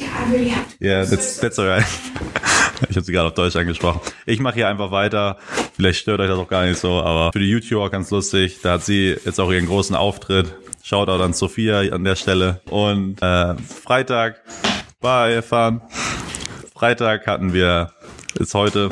Yeah, 0.01 0.09
I 0.27 0.33
really 0.33 0.49
have 0.51 0.65
to. 0.79 0.85
Yeah, 0.85 1.05
that's, 1.05 1.39
that's 1.41 1.59
alright. 1.59 1.85
Ich 2.89 2.97
habe 2.97 3.05
sie 3.05 3.13
gerade 3.13 3.29
auf 3.29 3.35
Deutsch 3.35 3.55
angesprochen. 3.55 4.01
Ich 4.27 4.41
mache 4.41 4.55
hier 4.57 4.67
einfach 4.67 4.91
weiter. 4.91 5.37
Vielleicht 5.77 6.01
stört 6.01 6.19
euch 6.21 6.27
das 6.27 6.37
auch 6.37 6.49
gar 6.49 6.65
nicht 6.67 6.81
so, 6.81 7.01
aber 7.01 7.31
für 7.33 7.39
die 7.39 7.49
YouTuber 7.49 7.91
ganz 7.91 8.11
lustig. 8.11 8.59
Da 8.61 8.73
hat 8.73 8.83
sie 8.85 9.15
jetzt 9.25 9.39
auch 9.39 9.53
ihren 9.53 9.67
großen 9.67 9.95
Auftritt. 9.95 10.53
Shoutout 10.93 11.23
an 11.23 11.33
Sophia 11.33 11.81
an 11.91 12.05
der 12.05 12.17
Stelle. 12.17 12.61
Und 12.69 13.23
äh, 13.23 13.55
Freitag 13.57 14.43
war 15.01 15.31
erfahren. 15.31 15.81
Freitag 16.75 17.27
hatten 17.27 17.55
wir, 17.55 17.91
ist 18.39 18.53
heute, 18.53 18.91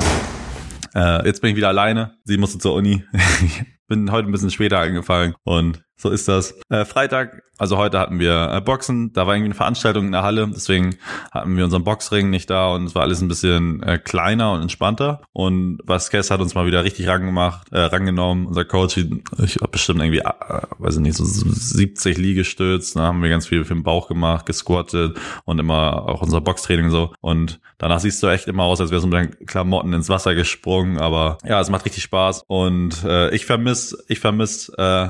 äh, 0.95 1.23
jetzt 1.27 1.41
bin 1.41 1.51
ich 1.51 1.57
wieder 1.57 1.67
alleine. 1.67 2.15
Sie 2.31 2.37
musste 2.37 2.59
zur 2.59 2.75
Uni. 2.75 3.03
bin 3.91 4.09
heute 4.09 4.29
ein 4.29 4.31
bisschen 4.31 4.51
später 4.51 4.79
angefangen 4.79 5.35
und 5.43 5.83
so 5.97 6.09
ist 6.09 6.27
das. 6.27 6.57
Äh, 6.69 6.85
Freitag, 6.85 7.43
also 7.59 7.77
heute 7.77 7.99
hatten 7.99 8.19
wir 8.19 8.49
äh, 8.51 8.61
Boxen, 8.61 9.13
da 9.13 9.27
war 9.27 9.35
irgendwie 9.35 9.49
eine 9.49 9.55
Veranstaltung 9.55 10.05
in 10.07 10.13
der 10.13 10.23
Halle, 10.23 10.47
deswegen 10.47 10.95
hatten 11.31 11.57
wir 11.57 11.65
unseren 11.65 11.83
Boxring 11.83 12.31
nicht 12.31 12.49
da 12.49 12.73
und 12.73 12.85
es 12.85 12.95
war 12.95 13.03
alles 13.03 13.21
ein 13.21 13.27
bisschen 13.27 13.83
äh, 13.83 13.99
kleiner 13.99 14.53
und 14.53 14.61
entspannter. 14.61 15.21
Und 15.31 15.77
Vasquez 15.83 16.31
hat 16.31 16.39
uns 16.39 16.55
mal 16.55 16.65
wieder 16.65 16.83
richtig 16.83 17.07
rangemacht, 17.07 17.71
äh, 17.71 17.81
rangenommen. 17.81 18.47
Unser 18.47 18.65
Coach, 18.65 18.97
ich 18.97 19.57
habe 19.57 19.67
bestimmt 19.67 19.99
irgendwie, 19.99 20.21
äh, 20.21 20.61
weiß 20.79 20.95
ich 20.95 21.01
nicht, 21.01 21.17
so 21.17 21.23
70 21.23 22.17
Liegestütz, 22.17 22.93
da 22.93 23.01
haben 23.01 23.21
wir 23.21 23.29
ganz 23.29 23.45
viel 23.45 23.63
für 23.63 23.75
den 23.75 23.83
Bauch 23.83 24.07
gemacht, 24.07 24.47
gesquattet 24.47 25.19
und 25.45 25.59
immer 25.59 26.09
auch 26.09 26.23
unser 26.23 26.41
Boxtraining 26.41 26.89
so. 26.89 27.13
Und 27.19 27.59
danach 27.77 27.99
siehst 27.99 28.23
du 28.23 28.27
echt 28.27 28.47
immer 28.47 28.63
aus, 28.63 28.81
als 28.81 28.89
wärst 28.89 29.03
du 29.03 29.09
mit 29.09 29.17
deinen 29.17 29.45
Klamotten 29.45 29.93
ins 29.93 30.09
Wasser 30.09 30.33
gesprungen. 30.33 30.97
Aber 30.97 31.37
ja, 31.43 31.59
es 31.59 31.69
macht 31.69 31.85
richtig 31.85 32.01
Spaß. 32.01 32.20
Und 32.47 33.03
äh, 33.03 33.33
ich 33.33 33.45
vermisse, 33.45 34.03
ich 34.07 34.19
vermisse 34.19 34.73
äh, 34.77 35.09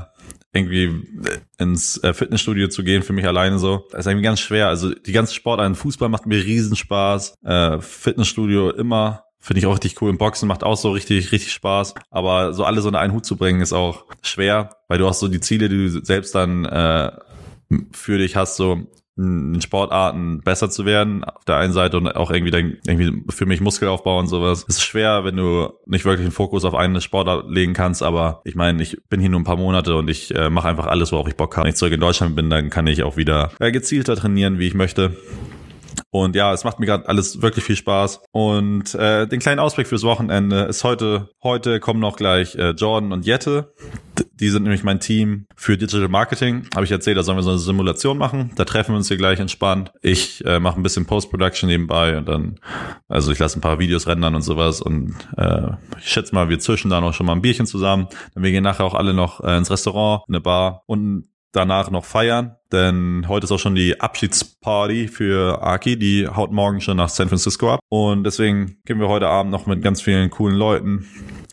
irgendwie 0.53 1.07
ins 1.57 2.01
äh, 2.03 2.13
Fitnessstudio 2.13 2.67
zu 2.67 2.83
gehen 2.83 3.03
für 3.03 3.13
mich 3.13 3.25
alleine 3.25 3.59
so. 3.59 3.87
Das 3.91 4.01
ist 4.01 4.07
irgendwie 4.07 4.25
ganz 4.25 4.39
schwer. 4.39 4.67
Also 4.67 4.93
die 4.93 5.11
ganze 5.11 5.33
Sportarten, 5.33 5.75
Fußball 5.75 6.09
macht 6.09 6.25
mir 6.25 6.43
riesen 6.43 6.75
Spaß, 6.75 7.35
äh, 7.43 7.79
Fitnessstudio 7.79 8.71
immer 8.71 9.25
Finde 9.43 9.59
ich 9.59 9.65
auch 9.65 9.73
richtig 9.73 9.99
cool. 10.01 10.11
Im 10.11 10.19
Boxen 10.19 10.47
macht 10.47 10.63
auch 10.63 10.77
so 10.77 10.91
richtig, 10.91 11.31
richtig 11.31 11.51
Spaß. 11.51 11.95
Aber 12.11 12.53
so 12.53 12.63
alle 12.63 12.79
so 12.81 12.89
in 12.89 12.95
einen 12.95 13.11
Hut 13.11 13.25
zu 13.25 13.37
bringen, 13.37 13.59
ist 13.59 13.73
auch 13.73 14.05
schwer, 14.21 14.77
weil 14.87 14.99
du 14.99 15.07
hast 15.07 15.19
so 15.19 15.27
die 15.27 15.39
Ziele, 15.39 15.67
die 15.67 15.89
du 15.89 16.05
selbst 16.05 16.35
dann 16.35 16.63
äh, 16.65 17.11
für 17.91 18.19
dich 18.19 18.35
hast, 18.35 18.55
so 18.55 18.87
in 19.53 19.61
Sportarten 19.61 20.41
besser 20.41 20.69
zu 20.69 20.85
werden 20.85 21.23
auf 21.23 21.45
der 21.45 21.57
einen 21.57 21.73
Seite 21.73 21.97
und 21.97 22.15
auch 22.15 22.31
irgendwie 22.31 22.51
dann 22.51 22.77
irgendwie 22.87 23.23
für 23.31 23.45
mich 23.45 23.61
Muskelaufbau 23.61 24.19
und 24.19 24.27
sowas. 24.27 24.65
Es 24.67 24.77
ist 24.77 24.83
schwer, 24.83 25.23
wenn 25.23 25.37
du 25.37 25.69
nicht 25.85 26.05
wirklich 26.05 26.25
einen 26.25 26.31
Fokus 26.31 26.65
auf 26.65 26.75
eine 26.75 27.01
Sportart 27.01 27.49
legen 27.49 27.73
kannst, 27.73 28.03
aber 28.03 28.41
ich 28.43 28.55
meine, 28.55 28.81
ich 28.81 28.97
bin 29.09 29.19
hier 29.19 29.29
nur 29.29 29.39
ein 29.39 29.45
paar 29.45 29.57
Monate 29.57 29.95
und 29.95 30.09
ich 30.09 30.33
äh, 30.35 30.49
mache 30.49 30.67
einfach 30.67 30.87
alles, 30.87 31.11
worauf 31.11 31.27
ich 31.27 31.35
Bock 31.35 31.55
habe. 31.55 31.65
Wenn 31.65 31.71
ich 31.71 31.77
zurück 31.77 31.93
in 31.93 31.99
Deutschland 31.99 32.35
bin, 32.35 32.49
dann 32.49 32.69
kann 32.69 32.87
ich 32.87 33.03
auch 33.03 33.17
wieder 33.17 33.51
äh, 33.59 33.71
gezielter 33.71 34.15
trainieren, 34.15 34.59
wie 34.59 34.67
ich 34.67 34.73
möchte. 34.73 35.15
Und 36.11 36.35
ja, 36.35 36.53
es 36.53 36.65
macht 36.65 36.79
mir 36.79 36.85
gerade 36.85 37.07
alles 37.07 37.41
wirklich 37.41 37.63
viel 37.63 37.77
Spaß. 37.77 38.21
Und 38.31 38.93
äh, 38.95 39.27
den 39.27 39.39
kleinen 39.39 39.59
Ausblick 39.59 39.87
fürs 39.87 40.03
Wochenende 40.03 40.63
ist 40.63 40.83
heute, 40.83 41.29
heute 41.41 41.79
kommen 41.79 42.01
noch 42.01 42.17
gleich 42.17 42.55
äh, 42.55 42.71
Jordan 42.71 43.13
und 43.13 43.25
Jette. 43.25 43.73
Die 44.33 44.49
sind 44.49 44.63
nämlich 44.63 44.83
mein 44.83 44.99
Team 44.99 45.45
für 45.55 45.77
Digital 45.77 46.09
Marketing. 46.09 46.67
Habe 46.75 46.83
ich 46.83 46.91
erzählt, 46.91 47.17
da 47.17 47.23
sollen 47.23 47.37
wir 47.37 47.43
so 47.43 47.51
eine 47.51 47.59
Simulation 47.59 48.17
machen. 48.17 48.51
Da 48.55 48.65
treffen 48.65 48.91
wir 48.91 48.97
uns 48.97 49.07
hier 49.07 49.15
gleich 49.15 49.39
entspannt. 49.39 49.93
Ich 50.01 50.43
äh, 50.45 50.59
mache 50.59 50.77
ein 50.77 50.83
bisschen 50.83 51.05
Post-Production 51.05 51.69
nebenbei 51.69 52.17
und 52.17 52.27
dann, 52.27 52.59
also 53.07 53.31
ich 53.31 53.39
lasse 53.39 53.57
ein 53.57 53.61
paar 53.61 53.79
Videos 53.79 54.05
rendern 54.05 54.35
und 54.35 54.41
sowas. 54.41 54.81
Und 54.81 55.15
äh, 55.37 55.69
ich 55.97 56.09
schätze 56.09 56.35
mal, 56.35 56.49
wir 56.49 56.59
zwischen 56.59 56.89
da 56.89 56.99
noch 56.99 57.13
schon 57.13 57.25
mal 57.25 57.33
ein 57.33 57.41
Bierchen 57.41 57.65
zusammen. 57.65 58.07
Dann 58.33 58.43
wir 58.43 58.51
gehen 58.51 58.63
nachher 58.63 58.83
auch 58.83 58.95
alle 58.95 59.13
noch 59.13 59.41
äh, 59.45 59.57
ins 59.57 59.71
Restaurant, 59.71 60.23
in 60.27 60.35
eine 60.35 60.41
Bar 60.41 60.83
und 60.87 61.29
danach 61.51 61.91
noch 61.91 62.05
feiern, 62.05 62.55
denn 62.71 63.25
heute 63.27 63.45
ist 63.45 63.51
auch 63.51 63.59
schon 63.59 63.75
die 63.75 63.99
Abschiedsparty 63.99 65.07
für 65.07 65.61
Aki, 65.61 65.97
die 65.97 66.27
haut 66.27 66.51
morgen 66.51 66.81
schon 66.81 66.97
nach 66.97 67.09
San 67.09 67.27
Francisco 67.27 67.73
ab 67.73 67.79
und 67.89 68.23
deswegen 68.23 68.77
gehen 68.85 68.99
wir 68.99 69.07
heute 69.07 69.27
Abend 69.27 69.51
noch 69.51 69.65
mit 69.65 69.81
ganz 69.81 70.01
vielen 70.01 70.29
coolen 70.29 70.55
Leuten 70.55 71.07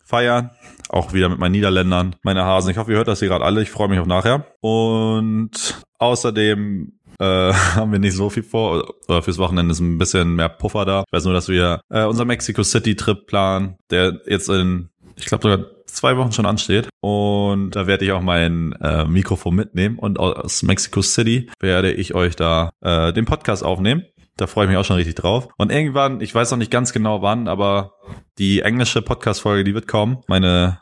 feiern, 0.04 0.50
auch 0.88 1.12
wieder 1.12 1.28
mit 1.28 1.38
meinen 1.38 1.52
Niederländern, 1.52 2.16
meine 2.22 2.44
Hasen. 2.44 2.70
Ich 2.70 2.78
hoffe, 2.78 2.92
ihr 2.92 2.96
hört 2.96 3.08
das 3.08 3.18
hier 3.18 3.28
gerade 3.28 3.44
alle, 3.44 3.62
ich 3.62 3.70
freue 3.70 3.88
mich 3.88 3.98
auf 3.98 4.06
nachher 4.06 4.46
und 4.60 5.82
außerdem 5.98 6.92
äh, 7.18 7.24
haben 7.52 7.92
wir 7.92 7.98
nicht 7.98 8.14
so 8.14 8.30
viel 8.30 8.42
vor. 8.42 8.94
Oder 9.08 9.22
fürs 9.22 9.38
Wochenende 9.38 9.72
ist 9.72 9.80
ein 9.80 9.98
bisschen 9.98 10.36
mehr 10.36 10.48
Puffer 10.48 10.84
da. 10.84 11.04
Ich 11.06 11.12
weiß 11.12 11.24
nur, 11.24 11.34
dass 11.34 11.48
wir 11.48 11.80
äh, 11.90 12.04
unser 12.04 12.24
Mexico 12.24 12.62
City 12.62 12.96
Trip 12.96 13.26
planen, 13.26 13.76
der 13.90 14.20
jetzt 14.26 14.48
in, 14.48 14.88
ich 15.16 15.26
glaube 15.26 15.42
sogar 15.42 15.77
zwei 15.88 16.16
Wochen 16.16 16.32
schon 16.32 16.46
ansteht. 16.46 16.88
Und 17.00 17.72
da 17.72 17.86
werde 17.86 18.04
ich 18.04 18.12
auch 18.12 18.20
mein 18.20 18.72
äh, 18.80 19.04
Mikrofon 19.04 19.54
mitnehmen. 19.54 19.98
Und 19.98 20.18
aus 20.18 20.62
Mexico 20.62 21.02
City 21.02 21.50
werde 21.60 21.92
ich 21.92 22.14
euch 22.14 22.36
da 22.36 22.70
äh, 22.80 23.12
den 23.12 23.24
Podcast 23.24 23.64
aufnehmen. 23.64 24.04
Da 24.36 24.46
freue 24.46 24.66
ich 24.66 24.70
mich 24.70 24.78
auch 24.78 24.84
schon 24.84 24.96
richtig 24.96 25.16
drauf. 25.16 25.48
Und 25.58 25.72
irgendwann, 25.72 26.20
ich 26.20 26.34
weiß 26.34 26.52
noch 26.52 26.58
nicht 26.58 26.70
ganz 26.70 26.92
genau 26.92 27.22
wann, 27.22 27.48
aber 27.48 27.94
die 28.38 28.60
englische 28.60 29.02
Podcast-Folge, 29.02 29.64
die 29.64 29.74
wird 29.74 29.88
kommen. 29.88 30.18
Meine, 30.28 30.80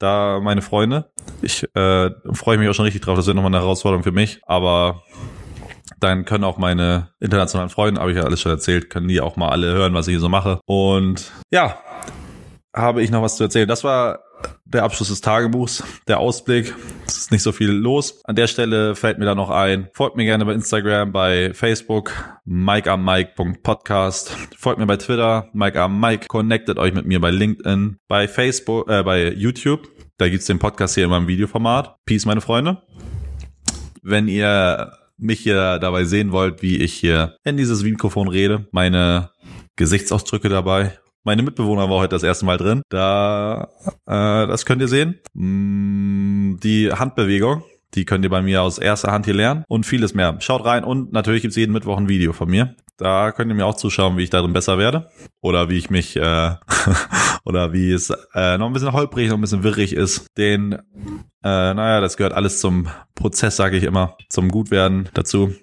da 0.00 0.40
meine 0.40 0.62
Freunde. 0.62 1.12
Ich 1.40 1.64
äh, 1.74 2.10
freue 2.32 2.58
mich 2.58 2.68
auch 2.68 2.74
schon 2.74 2.84
richtig 2.84 3.02
drauf. 3.02 3.16
Das 3.16 3.26
wird 3.26 3.36
nochmal 3.36 3.54
eine 3.54 3.62
Herausforderung 3.62 4.02
für 4.02 4.12
mich. 4.12 4.40
Aber 4.44 5.04
dann 6.00 6.24
können 6.24 6.44
auch 6.44 6.58
meine 6.58 7.10
internationalen 7.20 7.70
Freunde, 7.70 8.00
habe 8.00 8.10
ich 8.10 8.16
ja 8.16 8.24
alles 8.24 8.40
schon 8.40 8.52
erzählt, 8.52 8.90
können 8.90 9.08
die 9.08 9.20
auch 9.20 9.36
mal 9.36 9.48
alle 9.48 9.72
hören, 9.72 9.94
was 9.94 10.06
ich 10.06 10.12
hier 10.12 10.20
so 10.20 10.28
mache. 10.28 10.60
Und 10.66 11.30
ja, 11.50 11.78
habe 12.78 13.02
ich 13.02 13.10
noch 13.10 13.22
was 13.22 13.36
zu 13.36 13.44
erzählen. 13.44 13.68
Das 13.68 13.84
war 13.84 14.20
der 14.64 14.84
Abschluss 14.84 15.08
des 15.08 15.20
Tagebuchs, 15.20 15.82
der 16.06 16.20
Ausblick. 16.20 16.74
Es 17.06 17.18
ist 17.18 17.32
nicht 17.32 17.42
so 17.42 17.52
viel 17.52 17.70
los. 17.70 18.24
An 18.24 18.36
der 18.36 18.46
Stelle 18.46 18.94
fällt 18.94 19.18
mir 19.18 19.24
da 19.24 19.34
noch 19.34 19.50
ein. 19.50 19.88
Folgt 19.92 20.16
mir 20.16 20.24
gerne 20.24 20.44
bei 20.44 20.52
Instagram, 20.52 21.12
bei 21.12 21.52
Facebook, 21.54 22.12
mikeammike.podcast. 22.44 24.36
Folgt 24.56 24.78
mir 24.78 24.86
bei 24.86 24.96
Twitter, 24.96 25.48
mikeammike. 25.52 26.28
Connectet 26.28 26.78
euch 26.78 26.94
mit 26.94 27.06
mir 27.06 27.20
bei 27.20 27.30
LinkedIn, 27.30 27.98
bei 28.08 28.28
Facebook, 28.28 28.88
äh, 28.88 29.02
bei 29.02 29.32
YouTube. 29.32 29.88
Da 30.18 30.28
gibt's 30.28 30.46
den 30.46 30.58
Podcast 30.58 30.94
hier 30.94 31.04
immer 31.04 31.18
im 31.18 31.28
Videoformat. 31.28 31.96
Peace, 32.04 32.26
meine 32.26 32.40
Freunde. 32.40 32.82
Wenn 34.02 34.28
ihr 34.28 34.92
mich 35.16 35.40
hier 35.40 35.78
dabei 35.78 36.04
sehen 36.04 36.30
wollt, 36.32 36.62
wie 36.62 36.76
ich 36.76 36.94
hier 36.94 37.36
in 37.44 37.56
dieses 37.56 37.82
Mikrofon 37.82 38.28
rede, 38.28 38.68
meine 38.70 39.30
Gesichtsausdrücke 39.76 40.48
dabei 40.48 40.98
meine 41.28 41.42
Mitbewohner 41.42 41.90
war 41.90 41.98
heute 41.98 42.14
das 42.14 42.22
erste 42.22 42.46
Mal 42.46 42.56
drin. 42.56 42.80
Da, 42.88 43.68
äh, 44.06 44.46
das 44.46 44.64
könnt 44.64 44.80
ihr 44.80 44.88
sehen. 44.88 45.20
Mm, 45.34 46.56
die 46.62 46.90
Handbewegung, 46.90 47.64
die 47.92 48.06
könnt 48.06 48.24
ihr 48.24 48.30
bei 48.30 48.40
mir 48.40 48.62
aus 48.62 48.78
erster 48.78 49.12
Hand 49.12 49.26
hier 49.26 49.34
lernen 49.34 49.62
und 49.68 49.84
vieles 49.84 50.14
mehr. 50.14 50.38
Schaut 50.40 50.64
rein 50.64 50.84
und 50.84 51.12
natürlich 51.12 51.42
gibt's 51.42 51.58
jeden 51.58 51.74
Mittwoch 51.74 51.98
ein 51.98 52.08
Video 52.08 52.32
von 52.32 52.48
mir. 52.48 52.76
Da 52.96 53.32
könnt 53.32 53.50
ihr 53.50 53.54
mir 53.54 53.66
auch 53.66 53.76
zuschauen, 53.76 54.16
wie 54.16 54.22
ich 54.22 54.30
darin 54.30 54.54
besser 54.54 54.78
werde 54.78 55.10
oder 55.42 55.68
wie 55.68 55.76
ich 55.76 55.90
mich 55.90 56.16
äh, 56.16 56.54
oder 57.44 57.74
wie 57.74 57.92
es 57.92 58.08
äh, 58.32 58.56
noch 58.56 58.68
ein 58.68 58.72
bisschen 58.72 58.94
holprig, 58.94 59.28
noch 59.28 59.36
ein 59.36 59.42
bisschen 59.42 59.64
wirrig 59.64 59.92
ist. 59.92 60.28
Den, 60.38 60.72
äh, 60.72 60.78
naja, 61.74 62.00
das 62.00 62.16
gehört 62.16 62.32
alles 62.32 62.58
zum 62.58 62.88
Prozess, 63.14 63.56
sage 63.56 63.76
ich 63.76 63.84
immer, 63.84 64.16
zum 64.30 64.48
Gutwerden 64.48 65.10
dazu. 65.12 65.54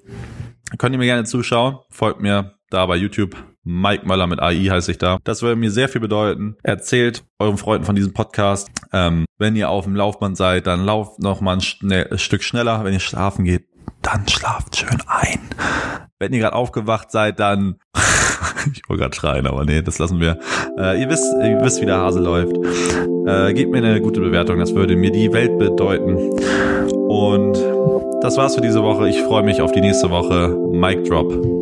Könnt 0.78 0.94
ihr 0.94 1.00
mir 1.00 1.06
gerne 1.06 1.24
zuschauen. 1.24 1.80
Folgt 1.90 2.22
mir 2.22 2.54
da 2.70 2.86
bei 2.86 2.98
YouTube 2.98 3.36
Mike 3.66 4.08
Möller 4.08 4.28
mit 4.28 4.40
AI 4.40 4.68
heiße 4.70 4.92
ich 4.92 5.00
da. 5.00 5.18
Das 5.24 5.42
würde 5.42 5.56
mir 5.56 5.72
sehr 5.72 5.90
viel 5.90 6.00
bedeuten. 6.00 6.56
Erzählt 6.62 7.26
euren 7.40 7.58
Freunden 7.58 7.86
von 7.86 7.96
diesem 7.96 8.14
Podcast. 8.14 8.70
Ähm, 8.94 9.26
wenn 9.40 9.56
ihr 9.56 9.70
auf 9.70 9.86
dem 9.86 9.96
Laufband 9.96 10.38
seid, 10.38 10.68
dann 10.68 10.86
lauft 10.86 11.20
noch 11.20 11.42
mal 11.42 11.54
ein, 11.54 11.62
schnell, 11.62 12.08
ein 12.12 12.20
Stück 12.20 12.44
schneller. 12.44 12.84
Wenn 12.84 12.94
ihr 12.94 13.00
schlafen 13.00 13.44
geht, 13.44 13.66
dann 14.04 14.28
schlaft 14.28 14.78
schön 14.78 15.02
ein. 15.08 15.40
Wenn 16.20 16.32
ihr 16.32 16.40
gerade 16.40 16.56
aufgewacht 16.56 17.12
seid, 17.12 17.40
dann 17.40 17.78
ich 18.72 18.88
wollte 18.88 19.02
gerade 19.02 19.16
schreien, 19.16 19.48
aber 19.48 19.66
nee, 19.66 19.82
das 19.82 19.98
lassen 19.98 20.20
wir. 20.20 20.40
Äh, 20.78 21.02
ihr 21.02 21.10
wisst, 21.10 21.34
ihr 21.34 21.60
wisst, 21.62 21.82
wie 21.82 21.86
der 21.86 21.98
Hase 21.98 22.20
läuft. 22.20 22.56
Äh, 23.28 23.54
gebt 23.54 23.72
mir 23.72 23.80
eine 23.80 24.00
gute 24.00 24.22
Bewertung, 24.22 24.60
das 24.60 24.76
würde 24.76 24.96
mir 24.96 25.12
die 25.12 25.34
Welt 25.34 25.58
bedeuten. 25.58 26.16
Und 27.10 27.54
das 28.22 28.38
war's 28.38 28.56
für 28.56 28.62
diese 28.62 28.84
Woche. 28.84 29.10
Ich 29.10 29.22
freue 29.22 29.44
mich 29.44 29.62
auf 29.62 29.72
die 29.72 29.82
nächste 29.82 30.10
Woche. 30.12 30.56
Mic 30.72 31.04
Drop. 31.10 31.55